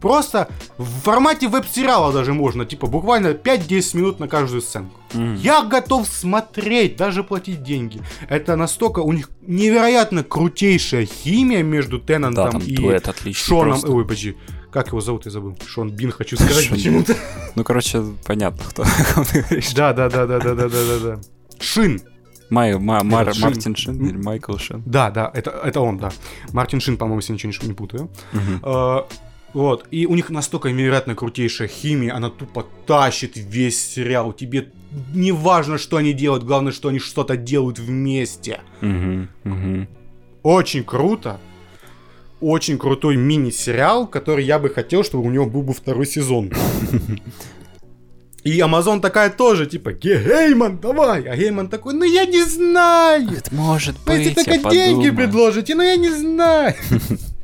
Просто 0.00 0.48
в 0.76 0.84
формате 1.02 1.48
веб-сериала 1.48 2.12
даже 2.12 2.32
можно, 2.32 2.64
типа 2.64 2.86
буквально 2.86 3.28
5-10 3.28 3.96
минут 3.96 4.20
на 4.20 4.28
каждую 4.28 4.62
сценку. 4.62 4.98
Mm. 5.12 5.36
Я 5.38 5.62
готов 5.62 6.06
смотреть, 6.06 6.96
даже 6.96 7.24
платить 7.24 7.62
деньги. 7.62 8.00
Это 8.28 8.56
настолько 8.56 9.00
у 9.00 9.12
них 9.12 9.30
невероятно 9.42 10.22
крутейшая 10.22 11.06
химия 11.06 11.62
между 11.62 11.98
Теннантом 11.98 12.60
да, 12.60 13.12
и 13.24 13.32
Шоном. 13.32 13.70
Просто. 13.70 13.90
Ой, 13.90 14.04
подожди. 14.04 14.36
Как 14.70 14.88
его 14.88 15.00
зовут, 15.00 15.24
я 15.24 15.30
забыл. 15.30 15.56
Шон 15.66 15.90
Бин, 15.90 16.10
хочу 16.10 16.36
сказать 16.36 16.68
почему-то. 16.68 17.16
Ну, 17.54 17.64
короче, 17.64 18.02
понятно, 18.26 18.64
кто 18.68 18.84
Да, 19.74 19.92
да, 19.92 20.10
да, 20.10 20.26
да, 20.26 20.38
да, 20.38 20.54
да, 20.54 20.68
да, 20.68 20.98
да. 21.02 21.20
Шин. 21.58 22.02
Май, 22.50 22.78
ма, 22.78 23.02
Мар, 23.02 23.34
Шин. 23.34 23.42
Мартин 23.42 23.76
Шин 23.76 24.06
или 24.06 24.16
Майкл 24.16 24.56
Шин? 24.56 24.82
Да, 24.86 25.10
да, 25.10 25.30
это, 25.34 25.50
это 25.50 25.80
он, 25.80 25.98
да. 25.98 26.10
Мартин 26.52 26.80
Шин, 26.80 26.96
по-моему, 26.96 27.20
если 27.20 27.32
ничего 27.32 27.66
не 27.66 27.74
путаю. 27.74 28.10
Uh-huh. 28.32 29.06
Вот, 29.58 29.86
и 29.90 30.06
у 30.06 30.14
них 30.14 30.30
настолько 30.30 30.70
невероятно 30.70 31.16
крутейшая 31.16 31.66
химия, 31.66 32.14
она 32.14 32.30
тупо 32.30 32.64
тащит 32.86 33.32
весь 33.34 33.84
сериал. 33.84 34.32
Тебе 34.32 34.70
не 35.12 35.32
важно, 35.32 35.78
что 35.78 35.96
они 35.96 36.12
делают, 36.12 36.44
главное, 36.44 36.70
что 36.70 36.90
они 36.90 37.00
что-то 37.00 37.36
делают 37.36 37.80
вместе. 37.80 38.60
Угу, 38.80 39.26
угу. 39.52 39.88
Очень 40.44 40.84
круто. 40.84 41.40
Очень 42.40 42.78
крутой 42.78 43.16
мини-сериал, 43.16 44.06
который 44.06 44.44
я 44.44 44.60
бы 44.60 44.68
хотел, 44.70 45.02
чтобы 45.02 45.26
у 45.26 45.30
него 45.30 45.46
был 45.46 45.62
бы 45.62 45.72
второй 45.72 46.06
сезон. 46.06 46.52
И 48.44 48.60
Амазон 48.60 49.00
такая 49.00 49.28
тоже, 49.28 49.66
типа, 49.66 49.92
Гейман, 49.92 50.78
давай. 50.78 51.22
А 51.24 51.36
Гейман 51.36 51.68
такой, 51.68 51.94
ну 51.94 52.04
я 52.04 52.26
не 52.26 52.44
знаю. 52.44 53.32
Это 53.36 53.52
может 53.52 53.96
быть, 54.06 54.20
Если 54.20 54.34
только 54.34 54.70
деньги 54.70 55.10
предложите, 55.10 55.74
ну 55.74 55.82
я 55.82 55.96
не 55.96 56.10
знаю. 56.10 56.76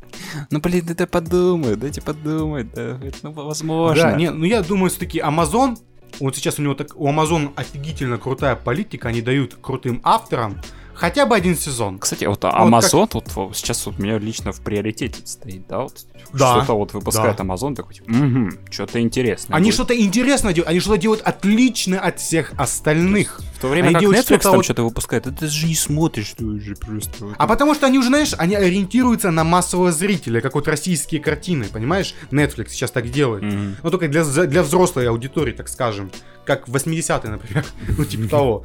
Ну, 0.50 0.60
блин, 0.60 0.86
это 0.88 1.06
подумай, 1.06 1.76
дайте 1.76 2.00
подумать, 2.00 2.72
да, 2.72 2.98
это, 3.02 3.16
ну, 3.22 3.32
возможно. 3.32 4.02
Да, 4.02 4.16
не, 4.16 4.30
ну 4.30 4.44
я 4.44 4.62
думаю, 4.62 4.90
все-таки 4.90 5.20
Amazon, 5.20 5.78
вот 6.20 6.36
сейчас 6.36 6.58
у 6.58 6.62
него 6.62 6.74
так, 6.74 6.96
у 6.96 7.08
Amazon 7.08 7.52
офигительно 7.56 8.18
крутая 8.18 8.56
политика, 8.56 9.08
они 9.08 9.22
дают 9.22 9.56
крутым 9.60 10.00
авторам 10.04 10.60
хотя 10.94 11.26
бы 11.26 11.34
один 11.34 11.56
сезон. 11.56 11.98
Кстати, 11.98 12.24
вот 12.24 12.44
Amazon 12.44 13.08
вот, 13.12 13.24
как... 13.24 13.36
вот 13.36 13.56
сейчас 13.56 13.84
вот 13.86 13.98
у 13.98 14.02
меня 14.02 14.18
лично 14.18 14.52
в 14.52 14.60
приоритете 14.60 15.26
стоит, 15.26 15.66
да, 15.66 15.80
вот 15.80 16.06
да, 16.32 16.56
что-то 16.56 16.74
вот 16.74 16.92
выпускает 16.92 17.36
да. 17.36 17.44
Amazon, 17.44 17.74
такой, 17.74 17.94
типа, 17.94 18.10
угу, 18.10 18.50
что-то 18.70 19.00
интересное. 19.00 19.56
Они 19.56 19.66
будет. 19.66 19.74
что-то 19.74 19.98
интересное 19.98 20.52
делают, 20.52 20.70
они 20.70 20.80
что-то 20.80 20.98
делают 20.98 21.22
отлично 21.22 22.00
от 22.00 22.20
всех 22.20 22.52
остальных. 22.56 23.40
В 23.56 23.60
то 23.60 23.68
время 23.68 23.88
они 23.88 24.06
как 24.06 24.16
Netflix 24.16 24.22
что-то 24.22 24.42
там 24.42 24.56
вот... 24.56 24.64
что-то 24.64 24.82
выпускает, 24.82 25.26
это 25.26 25.46
же 25.46 25.66
не 25.66 25.74
смотришь, 25.74 26.34
ты 26.36 26.44
уже 26.44 26.74
просто... 26.76 27.34
А 27.36 27.46
потому 27.46 27.74
что 27.74 27.86
они 27.86 27.98
уже, 27.98 28.08
знаешь, 28.08 28.34
они 28.38 28.54
ориентируются 28.54 29.30
на 29.30 29.44
массового 29.44 29.92
зрителя, 29.92 30.40
как 30.40 30.54
вот 30.54 30.68
российские 30.68 31.20
картины, 31.20 31.66
понимаешь? 31.66 32.14
Netflix 32.30 32.70
сейчас 32.70 32.90
так 32.90 33.10
делает. 33.10 33.44
Mm-hmm. 33.44 33.74
Ну, 33.82 33.90
только 33.90 34.08
для, 34.08 34.24
для 34.24 34.62
взрослой 34.62 35.08
аудитории, 35.08 35.52
так 35.52 35.68
скажем. 35.68 36.10
Как 36.44 36.68
в 36.68 36.76
80-е, 36.76 37.30
например. 37.30 37.64
ну, 37.98 38.04
типа 38.04 38.28
того. 38.28 38.64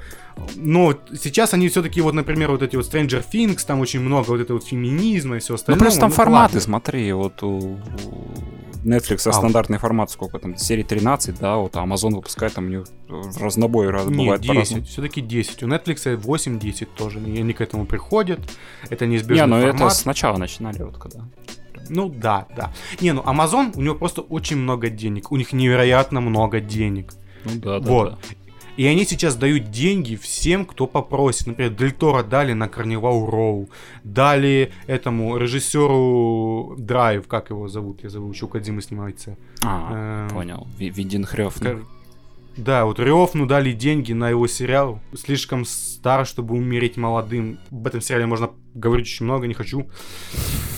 Но 0.55 0.97
сейчас 1.19 1.53
они 1.53 1.67
все-таки, 1.69 2.01
вот, 2.01 2.13
например, 2.13 2.51
вот 2.51 2.61
эти 2.61 2.75
вот 2.75 2.85
Stranger 2.85 3.23
Things, 3.31 3.65
там 3.65 3.79
очень 3.79 3.99
много 3.99 4.29
вот 4.29 4.39
этого 4.39 4.57
вот 4.57 4.67
феминизма 4.67 5.37
и 5.37 5.39
все 5.39 5.55
остальное. 5.55 5.79
Ну, 5.79 5.85
просто 5.85 5.99
там 5.99 6.09
ну, 6.09 6.15
форматы, 6.15 6.55
ладно. 6.55 6.61
смотри, 6.61 7.11
вот 7.13 7.43
у 7.43 7.48
Netflix 8.83 9.27
а, 9.27 9.33
стандартный 9.33 9.77
формат, 9.77 10.09
сколько 10.09 10.39
там, 10.39 10.55
серии 10.55 10.83
13, 10.83 11.39
да, 11.39 11.57
вот 11.57 11.75
а 11.75 11.83
Amazon 11.83 12.15
выпускает 12.15 12.53
там 12.53 12.65
у 12.65 12.69
них 12.69 12.85
разнобой 13.39 13.89
раз, 13.89 14.05
бывает 14.05 14.41
10, 14.41 14.87
все-таки 14.87 15.21
10. 15.21 15.63
У 15.63 15.67
Netflix 15.67 16.15
8-10 16.15 16.87
тоже, 16.95 17.19
и 17.19 17.39
они 17.39 17.53
к 17.53 17.61
этому 17.61 17.85
приходят, 17.85 18.39
это 18.89 19.05
неизбежно. 19.05 19.43
Не, 19.43 19.47
ну 19.47 19.57
это 19.57 19.89
сначала 19.89 20.37
начинали 20.37 20.83
вот 20.83 20.97
когда. 20.97 21.25
Ну 21.89 22.07
да, 22.09 22.47
да. 22.55 22.71
Не, 23.01 23.13
ну 23.13 23.21
Amazon, 23.21 23.71
у 23.75 23.81
него 23.81 23.95
просто 23.95 24.21
очень 24.21 24.57
много 24.57 24.89
денег, 24.89 25.31
у 25.31 25.37
них 25.37 25.53
невероятно 25.53 26.21
много 26.21 26.59
денег. 26.59 27.13
Ну 27.45 27.51
да, 27.55 27.79
да. 27.79 27.89
Вот. 27.89 28.11
Да. 28.11 28.17
И 28.77 28.85
они 28.85 29.05
сейчас 29.05 29.35
дают 29.35 29.71
деньги 29.71 30.15
всем, 30.15 30.65
кто 30.65 30.87
попросит. 30.87 31.47
Например, 31.47 31.71
Дель 31.71 31.91
Торо 31.91 32.23
дали 32.23 32.53
на 32.53 32.67
Карнивал 32.67 33.29
Роу, 33.29 33.69
дали 34.03 34.71
этому 34.87 35.37
режиссеру 35.37 36.75
Драйв, 36.77 37.27
как 37.27 37.49
его 37.49 37.67
зовут, 37.67 38.03
я 38.03 38.09
забыл, 38.09 38.31
еще 38.31 38.45
у 38.45 38.47
Кадзимы 38.47 38.81
снимается. 38.81 39.37
А, 39.63 40.27
эм... 40.29 40.35
понял, 40.35 40.67
Видин 40.77 41.25
Хрёв. 41.25 41.55
Да, 42.59 42.83
вот 42.83 42.99
Рёфну 42.99 43.45
дали 43.45 43.71
деньги 43.71 44.11
на 44.11 44.29
его 44.29 44.45
сериал. 44.47 44.99
Слишком 45.15 45.63
стар, 45.63 46.25
чтобы 46.25 46.55
умереть 46.55 46.97
молодым. 46.97 47.59
Об 47.71 47.87
этом 47.87 48.01
сериале 48.01 48.25
можно 48.25 48.49
говорить 48.73 49.05
очень 49.05 49.25
много, 49.25 49.47
не 49.47 49.53
хочу. 49.53 49.89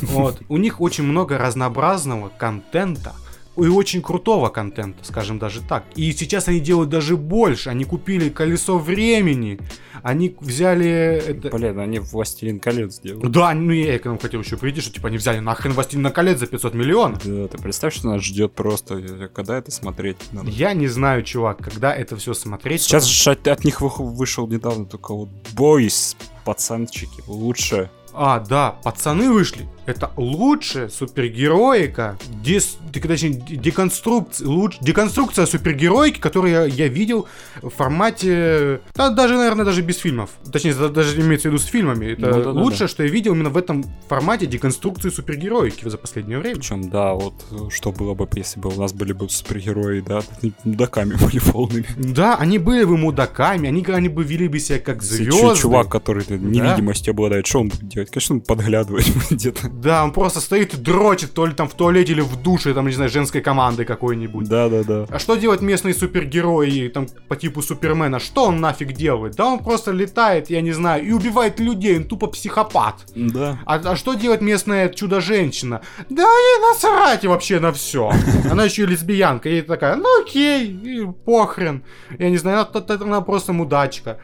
Вот. 0.01 0.41
У 0.49 0.57
них 0.57 0.81
очень 0.81 1.03
много 1.03 1.37
разнообразного 1.37 2.29
контента 2.29 3.13
и 3.57 3.67
очень 3.67 4.01
крутого 4.01 4.49
контента, 4.49 5.03
скажем 5.03 5.37
даже 5.37 5.61
так. 5.61 5.83
И 5.95 6.11
сейчас 6.13 6.47
они 6.47 6.59
делают 6.59 6.89
даже 6.89 7.17
больше. 7.17 7.69
Они 7.69 7.83
купили 7.83 8.29
колесо 8.29 8.77
времени. 8.77 9.59
Они 10.03 10.35
взяли... 10.39 11.21
Это... 11.27 11.49
Блин, 11.49 11.79
они 11.79 11.99
Властелин 11.99 12.59
колец 12.59 12.95
сделали. 12.95 13.27
Да, 13.27 13.53
ну 13.53 13.71
я 13.71 13.97
к 13.97 14.01
этому 14.01 14.17
хотел 14.17 14.41
еще 14.41 14.57
прийти, 14.57 14.81
что 14.81 14.93
типа 14.93 15.09
они 15.09 15.17
взяли 15.17 15.39
нахрен 15.39 15.73
Властелин 15.73 16.09
колец 16.11 16.39
за 16.39 16.47
500 16.47 16.73
миллионов. 16.73 17.21
Да, 17.25 17.47
ты 17.47 17.57
представь, 17.57 17.93
что 17.93 18.07
нас 18.07 18.23
ждет 18.23 18.53
просто. 18.53 19.29
Когда 19.33 19.57
это 19.57 19.71
смотреть 19.71 20.17
надо? 20.31 20.49
Я 20.49 20.73
не 20.73 20.87
знаю, 20.87 21.23
чувак, 21.23 21.57
когда 21.57 21.93
это 21.93 22.15
все 22.15 22.33
смотреть. 22.33 22.81
Сейчас 22.81 23.05
же 23.05 23.31
от, 23.31 23.47
от 23.47 23.63
них 23.65 23.81
вышел 23.81 24.47
недавно 24.47 24.85
только 24.85 25.13
вот 25.13 25.29
бойс, 25.53 26.15
пацанчики, 26.45 27.21
лучше 27.27 27.89
а, 28.13 28.39
да, 28.39 28.71
пацаны 28.83 29.31
вышли. 29.31 29.67
Это 29.91 30.11
лучшая 30.15 30.87
супергероика, 30.87 32.17
дес, 32.41 32.77
точнее, 32.93 33.33
деконструкция, 33.33 34.47
луч, 34.47 34.77
деконструкция 34.79 35.45
супергероики, 35.45 36.17
которую 36.19 36.53
я, 36.53 36.63
я 36.63 36.87
видел 36.87 37.27
в 37.61 37.69
формате, 37.69 38.79
да, 38.95 39.09
даже, 39.09 39.35
наверное, 39.35 39.65
даже 39.65 39.81
без 39.81 39.97
фильмов. 39.97 40.29
Точнее, 40.49 40.73
даже 40.73 41.19
имеется 41.19 41.49
в 41.49 41.51
виду 41.51 41.61
с 41.61 41.65
фильмами. 41.65 42.13
Это 42.13 42.37
ну, 42.37 42.43
да, 42.43 42.51
лучшее, 42.51 42.79
да, 42.79 42.85
да. 42.85 42.87
что 42.87 43.03
я 43.03 43.09
видел 43.09 43.33
именно 43.33 43.49
в 43.49 43.57
этом 43.57 43.83
формате 44.07 44.45
деконструкции 44.45 45.09
супергероики 45.09 45.89
за 45.89 45.97
последнее 45.97 46.39
время. 46.39 46.55
Причем, 46.55 46.89
да, 46.89 47.13
вот 47.13 47.33
что 47.69 47.91
было 47.91 48.13
бы, 48.13 48.29
если 48.35 48.61
бы 48.61 48.69
у 48.69 48.79
нас 48.79 48.93
были 48.93 49.11
бы 49.11 49.29
супергерои, 49.29 49.99
да, 49.99 50.21
мудаками 50.63 51.15
были 51.21 51.39
полными. 51.39 51.85
Да, 51.97 52.37
они 52.37 52.59
были 52.59 52.85
бы 52.85 52.95
мудаками, 52.95 53.67
они, 53.67 53.83
они 53.89 54.07
бы 54.07 54.23
вели 54.23 54.47
бы 54.47 54.57
себя 54.59 54.79
как 54.79 55.03
звезды. 55.03 55.61
Чувак, 55.61 55.89
который 55.89 56.25
невидимостью 56.29 57.11
обладает, 57.11 57.45
что 57.45 57.59
он 57.59 57.67
будет 57.67 57.87
делать? 57.87 58.09
Конечно, 58.09 58.35
он 58.35 58.41
подглядывать 58.41 59.11
где-то. 59.29 59.69
Да, 59.81 60.03
он 60.03 60.11
просто 60.11 60.41
стоит 60.41 60.75
и 60.75 60.77
дрочит, 60.77 61.33
то 61.33 61.45
ли 61.45 61.53
там 61.53 61.67
в 61.67 61.73
туалете 61.73 62.11
или 62.11 62.21
в 62.21 62.35
душе, 62.41 62.73
там, 62.73 62.85
не 62.85 62.93
знаю, 62.93 63.09
женской 63.09 63.41
команды 63.41 63.83
какой-нибудь. 63.83 64.47
Да, 64.47 64.69
да, 64.69 64.83
да. 64.83 65.05
А 65.09 65.17
что 65.17 65.35
делать 65.35 65.61
местные 65.61 65.95
супергерои, 65.95 66.87
там, 66.89 67.07
по 67.27 67.35
типу 67.35 67.63
Супермена? 67.63 68.19
Что 68.19 68.45
он 68.45 68.61
нафиг 68.61 68.93
делает? 68.93 69.35
Да 69.35 69.45
он 69.47 69.59
просто 69.59 69.91
летает, 69.91 70.51
я 70.51 70.61
не 70.61 70.71
знаю, 70.71 71.03
и 71.03 71.11
убивает 71.11 71.59
людей, 71.59 71.97
он 71.97 72.03
тупо 72.03 72.27
психопат. 72.27 73.05
Да. 73.15 73.57
А, 73.65 73.75
а 73.83 73.95
что 73.95 74.13
делать 74.13 74.41
местная 74.41 74.89
чудо-женщина? 74.89 75.81
Да 76.09 76.21
ей 76.21 76.69
насрать 76.69 77.25
вообще 77.25 77.59
на 77.59 77.71
все. 77.71 78.11
Она 78.51 78.65
еще 78.65 78.83
и 78.83 78.85
лесбиянка, 78.85 79.49
и 79.49 79.61
такая, 79.61 79.95
ну 79.95 80.21
окей, 80.21 81.07
похрен. 81.25 81.83
Я 82.19 82.29
не 82.29 82.37
знаю, 82.37 82.67
она, 82.71 82.85
она 82.87 83.21
просто 83.21 83.51
мудачка. 83.51 84.19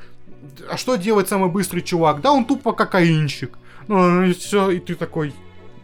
А 0.69 0.77
что 0.77 0.97
делать 0.97 1.27
самый 1.27 1.49
быстрый 1.49 1.81
чувак? 1.81 2.21
Да 2.21 2.31
он 2.31 2.45
тупо 2.45 2.73
кокаинщик. 2.73 3.57
Ну, 3.87 4.23
и 4.23 4.33
все, 4.33 4.69
и 4.71 4.79
ты 4.79 4.95
такой, 4.95 5.33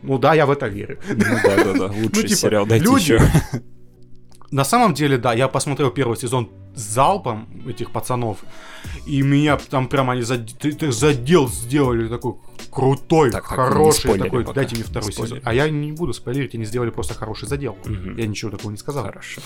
ну 0.03 0.17
да, 0.17 0.33
я 0.33 0.45
в 0.45 0.51
это 0.51 0.67
верю. 0.67 0.99
Ну 1.07 1.15
да, 1.43 1.63
да, 1.63 1.73
да, 1.73 1.85
лучший 1.85 2.01
ну, 2.03 2.09
типа, 2.09 2.35
сериал, 2.35 2.65
дайте 2.65 2.85
люди... 2.85 3.13
еще. 3.13 3.21
На 4.51 4.63
самом 4.63 4.93
деле, 4.93 5.17
да, 5.17 5.33
я 5.33 5.47
посмотрел 5.47 5.89
первый 5.89 6.15
сезон 6.15 6.51
залпом 6.75 7.47
этих 7.67 7.91
пацанов, 7.91 8.37
и 9.07 9.23
меня 9.23 9.57
там 9.57 9.87
прямо 9.87 10.13
они 10.13 10.21
зад... 10.21 10.41
задел 10.61 11.47
сделали 11.47 12.07
такой 12.07 12.35
крутой, 12.69 13.31
так, 13.31 13.45
хороший 13.45 14.11
так, 14.11 14.21
такой. 14.23 14.43
Пока. 14.43 14.53
Дайте 14.53 14.75
мне 14.75 14.83
второй 14.83 15.11
сезон. 15.11 15.39
А 15.43 15.53
я 15.53 15.69
не 15.69 15.91
буду 15.91 16.13
спойлерить, 16.13 16.53
они 16.53 16.65
сделали 16.65 16.91
просто 16.91 17.13
хороший 17.15 17.47
задел. 17.47 17.77
Угу. 17.85 18.17
Я 18.17 18.27
ничего 18.27 18.51
такого 18.51 18.71
не 18.71 18.77
сказал. 18.77 19.05
Хорошо. 19.05 19.41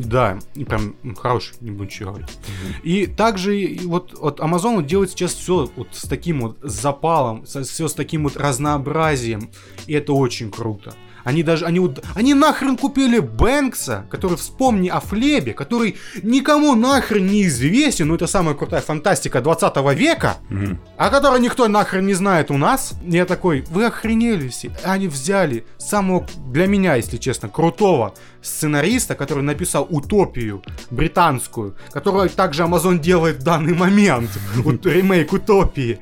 Да, 0.00 0.38
прям 0.54 0.94
хороший, 1.16 1.54
ничего 1.60 2.10
говорить. 2.10 2.30
Mm-hmm. 2.30 2.82
И 2.82 3.06
также 3.06 3.78
вот, 3.84 4.14
вот 4.18 4.40
Amazon 4.40 4.84
делает 4.84 5.10
сейчас 5.10 5.34
все 5.34 5.70
вот 5.76 5.88
с 5.92 6.02
таким 6.08 6.40
вот 6.40 6.58
запалом, 6.62 7.44
все 7.44 7.88
с 7.88 7.94
таким 7.94 8.24
вот 8.24 8.36
разнообразием, 8.36 9.50
и 9.86 9.94
это 9.94 10.12
очень 10.12 10.50
круто. 10.50 10.94
Они 11.24 11.42
даже, 11.42 11.64
они 11.64 11.80
они 12.14 12.34
нахрен 12.34 12.76
купили 12.76 13.18
Бэнкса, 13.18 14.06
который, 14.10 14.36
вспомни 14.36 14.88
о 14.88 15.00
Флебе, 15.00 15.52
который 15.52 15.96
никому 16.22 16.74
нахрен 16.74 17.26
не 17.26 17.44
известен, 17.46 18.08
ну 18.08 18.14
это 18.14 18.26
самая 18.26 18.54
крутая 18.54 18.80
фантастика 18.80 19.40
20 19.40 19.76
века, 19.96 20.36
mm-hmm. 20.50 20.76
о 20.96 21.10
которой 21.10 21.40
никто 21.40 21.68
нахрен 21.68 22.06
не 22.06 22.14
знает 22.14 22.50
у 22.50 22.56
нас. 22.56 22.94
Я 23.02 23.26
такой, 23.26 23.64
вы 23.70 23.86
охренели 23.86 24.48
все. 24.48 24.70
Они 24.84 25.08
взяли 25.08 25.64
самого, 25.78 26.26
для 26.48 26.66
меня, 26.66 26.96
если 26.96 27.16
честно, 27.16 27.48
крутого 27.48 28.14
сценариста, 28.42 29.14
который 29.14 29.42
написал 29.42 29.86
«Утопию» 29.88 30.62
британскую, 30.90 31.76
которую 31.90 32.28
также 32.30 32.62
Amazon 32.64 32.98
делает 32.98 33.36
в 33.38 33.42
данный 33.44 33.74
момент, 33.74 34.30
ремейк 34.84 35.32
«Утопии». 35.32 36.00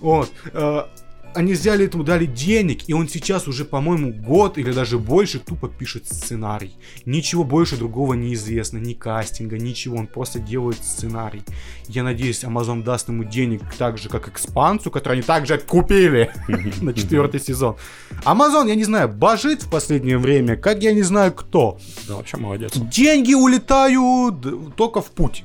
Вот. 0.00 0.30
Они 1.36 1.52
взяли 1.52 1.84
этому, 1.84 2.02
дали 2.02 2.24
денег, 2.24 2.88
и 2.88 2.94
он 2.94 3.08
сейчас 3.08 3.46
уже, 3.46 3.66
по-моему, 3.66 4.10
год 4.10 4.56
или 4.56 4.72
даже 4.72 4.98
больше 4.98 5.38
тупо 5.38 5.68
пишет 5.68 6.06
сценарий. 6.06 6.72
Ничего 7.04 7.44
больше 7.44 7.76
другого 7.76 8.14
не 8.14 8.32
известно, 8.32 8.78
ни 8.78 8.94
кастинга, 8.94 9.58
ничего, 9.58 9.98
он 9.98 10.06
просто 10.06 10.38
делает 10.38 10.82
сценарий. 10.82 11.42
Я 11.88 12.04
надеюсь, 12.04 12.42
Amazon 12.42 12.82
даст 12.82 13.08
ему 13.08 13.22
денег 13.24 13.60
так 13.76 13.98
же, 13.98 14.08
как 14.08 14.28
экспансу, 14.28 14.90
который 14.90 15.14
они 15.14 15.22
также 15.22 15.58
купили 15.58 16.30
на 16.80 16.94
четвертый 16.94 17.38
сезон. 17.38 17.76
Amazon, 18.24 18.66
я 18.68 18.74
не 18.74 18.84
знаю, 18.84 19.10
божит 19.10 19.64
в 19.64 19.70
последнее 19.70 20.16
время, 20.16 20.56
как 20.56 20.82
я 20.82 20.94
не 20.94 21.02
знаю 21.02 21.34
кто. 21.34 21.78
Да, 22.08 22.16
вообще 22.16 22.38
молодец. 22.38 22.72
Деньги 22.76 23.34
улетают 23.34 24.74
только 24.74 25.02
в 25.02 25.10
путь. 25.10 25.44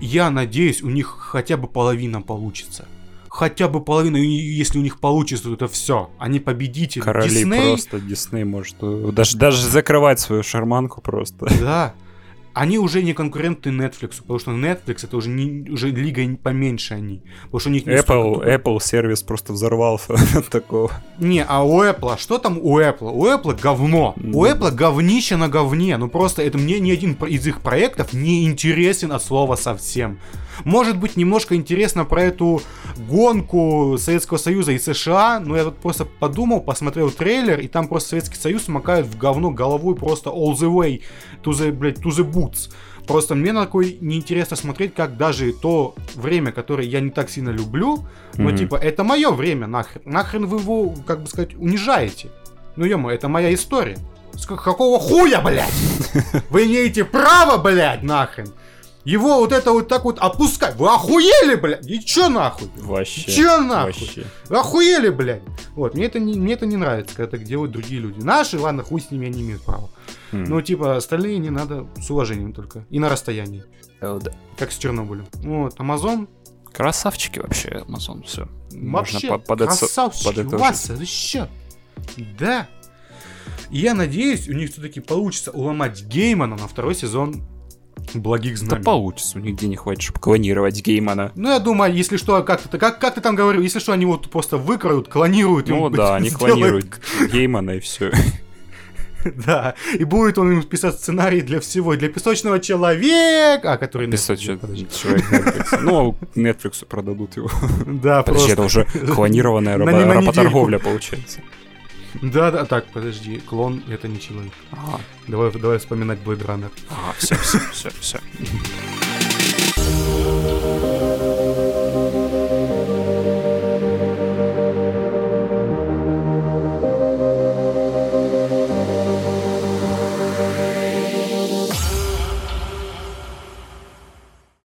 Я 0.00 0.30
надеюсь, 0.30 0.82
у 0.82 0.90
них 0.90 1.06
хотя 1.06 1.56
бы 1.56 1.68
половина 1.68 2.22
получится 2.22 2.88
хотя 3.32 3.66
бы 3.66 3.82
половину, 3.82 4.18
если 4.18 4.78
у 4.78 4.82
них 4.82 5.00
получится, 5.00 5.44
то 5.44 5.54
это 5.54 5.66
все. 5.66 6.10
Они 6.18 6.38
победители. 6.38 7.02
Короли 7.02 7.30
Дисней... 7.30 7.60
просто, 7.60 7.98
Дисней 7.98 8.44
может 8.44 8.76
э, 8.82 9.10
даже, 9.10 9.38
даже 9.38 9.66
закрывать 9.66 10.20
свою 10.20 10.42
шарманку 10.42 11.00
просто. 11.00 11.46
Да. 11.58 11.94
Они 12.54 12.78
уже 12.78 13.02
не 13.02 13.14
конкуренты 13.14 13.70
Netflix, 13.70 14.20
потому 14.20 14.38
что 14.38 14.50
Netflix 14.50 15.04
это 15.04 15.16
уже, 15.16 15.28
не, 15.28 15.70
уже 15.70 15.90
лига 15.90 16.22
поменьше 16.36 16.94
они. 16.94 17.22
Потому 17.44 17.60
что 17.60 17.68
у 17.70 17.72
них 17.72 17.84
Apple, 17.84 18.02
столько... 18.02 18.50
Apple 18.50 18.82
сервис 18.82 19.22
просто 19.22 19.52
взорвался 19.52 20.14
от 20.34 20.48
такого. 20.48 20.90
Не, 21.18 21.44
а 21.44 21.62
у 21.62 21.82
Apple, 21.82 22.14
а 22.14 22.18
что 22.18 22.38
там 22.38 22.58
у 22.58 22.78
Apple? 22.78 23.10
У 23.10 23.26
Apple 23.26 23.58
говно. 23.60 24.14
Mm-hmm. 24.16 24.30
У 24.32 24.46
Apple 24.46 24.70
говнище 24.72 25.36
на 25.36 25.48
говне. 25.48 25.96
Ну 25.96 26.08
просто 26.08 26.42
это 26.42 26.58
мне 26.58 26.78
ни 26.80 26.90
один 26.90 27.14
из 27.14 27.46
их 27.46 27.60
проектов 27.60 28.12
не 28.12 28.46
интересен 28.46 29.12
от 29.12 29.22
слова 29.22 29.56
совсем. 29.56 30.18
Может 30.64 30.98
быть, 30.98 31.16
немножко 31.16 31.54
интересно 31.54 32.04
про 32.04 32.24
эту 32.24 32.62
гонку 33.08 33.96
Советского 33.98 34.38
Союза 34.38 34.72
и 34.72 34.78
США, 34.78 35.40
но 35.40 35.56
я 35.56 35.64
тут 35.64 35.78
просто 35.78 36.04
подумал, 36.04 36.60
посмотрел 36.60 37.10
трейлер, 37.10 37.60
и 37.60 37.68
там 37.68 37.88
просто 37.88 38.10
Советский 38.10 38.36
Союз 38.36 38.68
макают 38.68 39.06
в 39.06 39.16
говно 39.16 39.50
головой 39.50 39.96
просто 39.96 40.30
all 40.30 40.52
the 40.52 40.70
way 40.70 41.02
to 41.42 41.52
the, 41.52 41.72
блядь, 41.72 41.98
to 41.98 42.10
the 42.10 42.28
boots. 42.28 42.70
Просто 43.06 43.34
мне 43.34 43.52
на 43.52 43.62
такой 43.62 43.98
неинтересно 44.00 44.56
смотреть, 44.56 44.94
как 44.94 45.16
даже 45.16 45.52
то 45.52 45.94
время, 46.14 46.52
которое 46.52 46.86
я 46.86 47.00
не 47.00 47.10
так 47.10 47.30
сильно 47.30 47.50
люблю, 47.50 48.04
но 48.36 48.50
mm-hmm. 48.50 48.58
типа, 48.58 48.76
это 48.76 49.02
мое 49.02 49.30
время, 49.30 49.66
нахрен. 49.66 50.02
Нахрен 50.04 50.46
вы 50.46 50.58
его, 50.58 50.94
как 51.06 51.22
бы 51.22 51.28
сказать, 51.28 51.54
унижаете. 51.54 52.30
Ну, 52.76 52.84
ё 52.84 53.10
это 53.10 53.28
моя 53.28 53.52
история. 53.52 53.98
С 54.34 54.46
какого 54.46 54.98
хуя, 54.98 55.42
блядь? 55.42 55.70
Вы 56.50 56.64
имеете 56.64 57.04
право, 57.04 57.58
блядь, 57.58 58.02
нахрен. 58.02 58.50
Его 59.04 59.38
вот 59.40 59.52
это 59.52 59.72
вот 59.72 59.88
так 59.88 60.04
вот 60.04 60.18
опускать. 60.20 60.76
Вы 60.76 60.88
охуели, 60.88 61.56
блядь? 61.56 61.86
И 61.86 62.00
чё 62.00 62.28
нахуй? 62.28 62.70
Вообще. 62.76 63.30
Чё 63.30 63.60
нахуй? 63.60 63.92
Вообще. 63.92 64.24
Вы 64.48 64.58
охуели, 64.58 65.08
блядь? 65.08 65.42
Вот, 65.74 65.94
мне 65.94 66.06
это, 66.06 66.20
не, 66.20 66.34
мне 66.34 66.54
это 66.54 66.66
не 66.66 66.76
нравится, 66.76 67.16
когда 67.16 67.32
так 67.32 67.44
делают 67.44 67.72
другие 67.72 68.00
люди. 68.00 68.22
Наши, 68.22 68.58
ладно, 68.58 68.84
хуй 68.84 69.00
с 69.00 69.10
ними, 69.10 69.26
они 69.26 69.42
имеют 69.42 69.62
право. 69.62 69.90
Mm. 70.32 70.46
Ну, 70.48 70.62
типа, 70.62 70.96
остальные 70.96 71.38
не 71.38 71.50
надо 71.50 71.86
с 72.00 72.10
уважением 72.10 72.52
только. 72.52 72.86
И 72.90 72.98
на 72.98 73.08
расстоянии. 73.08 73.64
Oh, 74.00 74.20
да. 74.20 74.32
Как 74.56 74.72
с 74.72 74.78
Чернобылем. 74.78 75.26
Вот, 75.34 75.78
Амазон. 75.78 76.28
Красавчики 76.72 77.38
вообще, 77.38 77.84
Амазон, 77.86 78.22
все. 78.22 78.48
Вообще, 78.72 79.28
Можно 79.28 79.38
под 79.38 79.58
красавчики, 79.60 80.42
под 80.42 80.52
вас, 80.54 80.90
еще. 80.98 81.48
Да. 82.38 82.66
И 83.70 83.78
я 83.78 83.94
надеюсь, 83.94 84.48
у 84.48 84.52
них 84.52 84.70
все-таки 84.70 85.00
получится 85.00 85.50
уломать 85.50 86.02
Геймана 86.04 86.56
на 86.56 86.68
второй 86.68 86.94
сезон 86.94 87.42
благих 88.14 88.58
знаний. 88.58 88.82
Да 88.82 88.90
получится, 88.90 89.38
у 89.38 89.40
них 89.40 89.56
денег 89.56 89.80
хватит, 89.80 90.02
чтобы 90.02 90.20
клонировать 90.20 90.80
Геймана. 90.82 91.32
Ну, 91.34 91.50
я 91.50 91.58
думаю, 91.58 91.94
если 91.94 92.16
что, 92.16 92.42
как 92.42 92.60
ты, 92.62 92.78
как, 92.78 92.98
как 92.98 93.14
ты 93.14 93.20
там 93.20 93.34
говорил, 93.34 93.62
если 93.62 93.78
что, 93.78 93.92
они 93.92 94.06
вот 94.06 94.30
просто 94.30 94.56
выкроют, 94.56 95.08
клонируют. 95.08 95.68
Ну 95.68 95.88
да, 95.90 96.14
они 96.16 96.30
клонируют 96.30 97.00
Геймана 97.32 97.72
и 97.72 97.80
все. 97.80 98.12
Да, 99.46 99.74
и 99.98 100.04
будет 100.04 100.38
он 100.38 100.50
ему 100.50 100.62
писать 100.62 100.94
сценарий 100.94 101.40
для 101.40 101.60
всего, 101.60 101.96
для 101.96 102.08
песочного 102.08 102.60
человека, 102.60 103.72
а 103.72 103.76
который... 103.78 104.10
Песочный 104.10 104.58
человек. 104.58 105.66
Ну, 105.82 106.16
Netflix 106.34 106.84
продадут 106.86 107.36
его. 107.36 107.50
Да, 107.86 108.22
Подожди, 108.22 108.52
это 108.52 108.62
уже 108.62 108.84
клонированная 108.84 109.78
работорговля 110.14 110.78
получается. 110.78 111.40
Да, 112.20 112.50
да, 112.50 112.64
так, 112.66 112.86
подожди, 112.92 113.38
клон 113.38 113.82
это 113.88 114.06
не 114.06 114.20
человек. 114.20 114.52
Ага. 114.70 115.00
Давай, 115.28 115.50
давай 115.52 115.78
вспоминать 115.78 116.18
Blade 116.18 116.46
Runner. 116.46 116.70
Ага, 116.90 117.14
все, 117.18 117.34
все, 117.36 117.58
все, 117.72 117.90
все. 118.00 118.20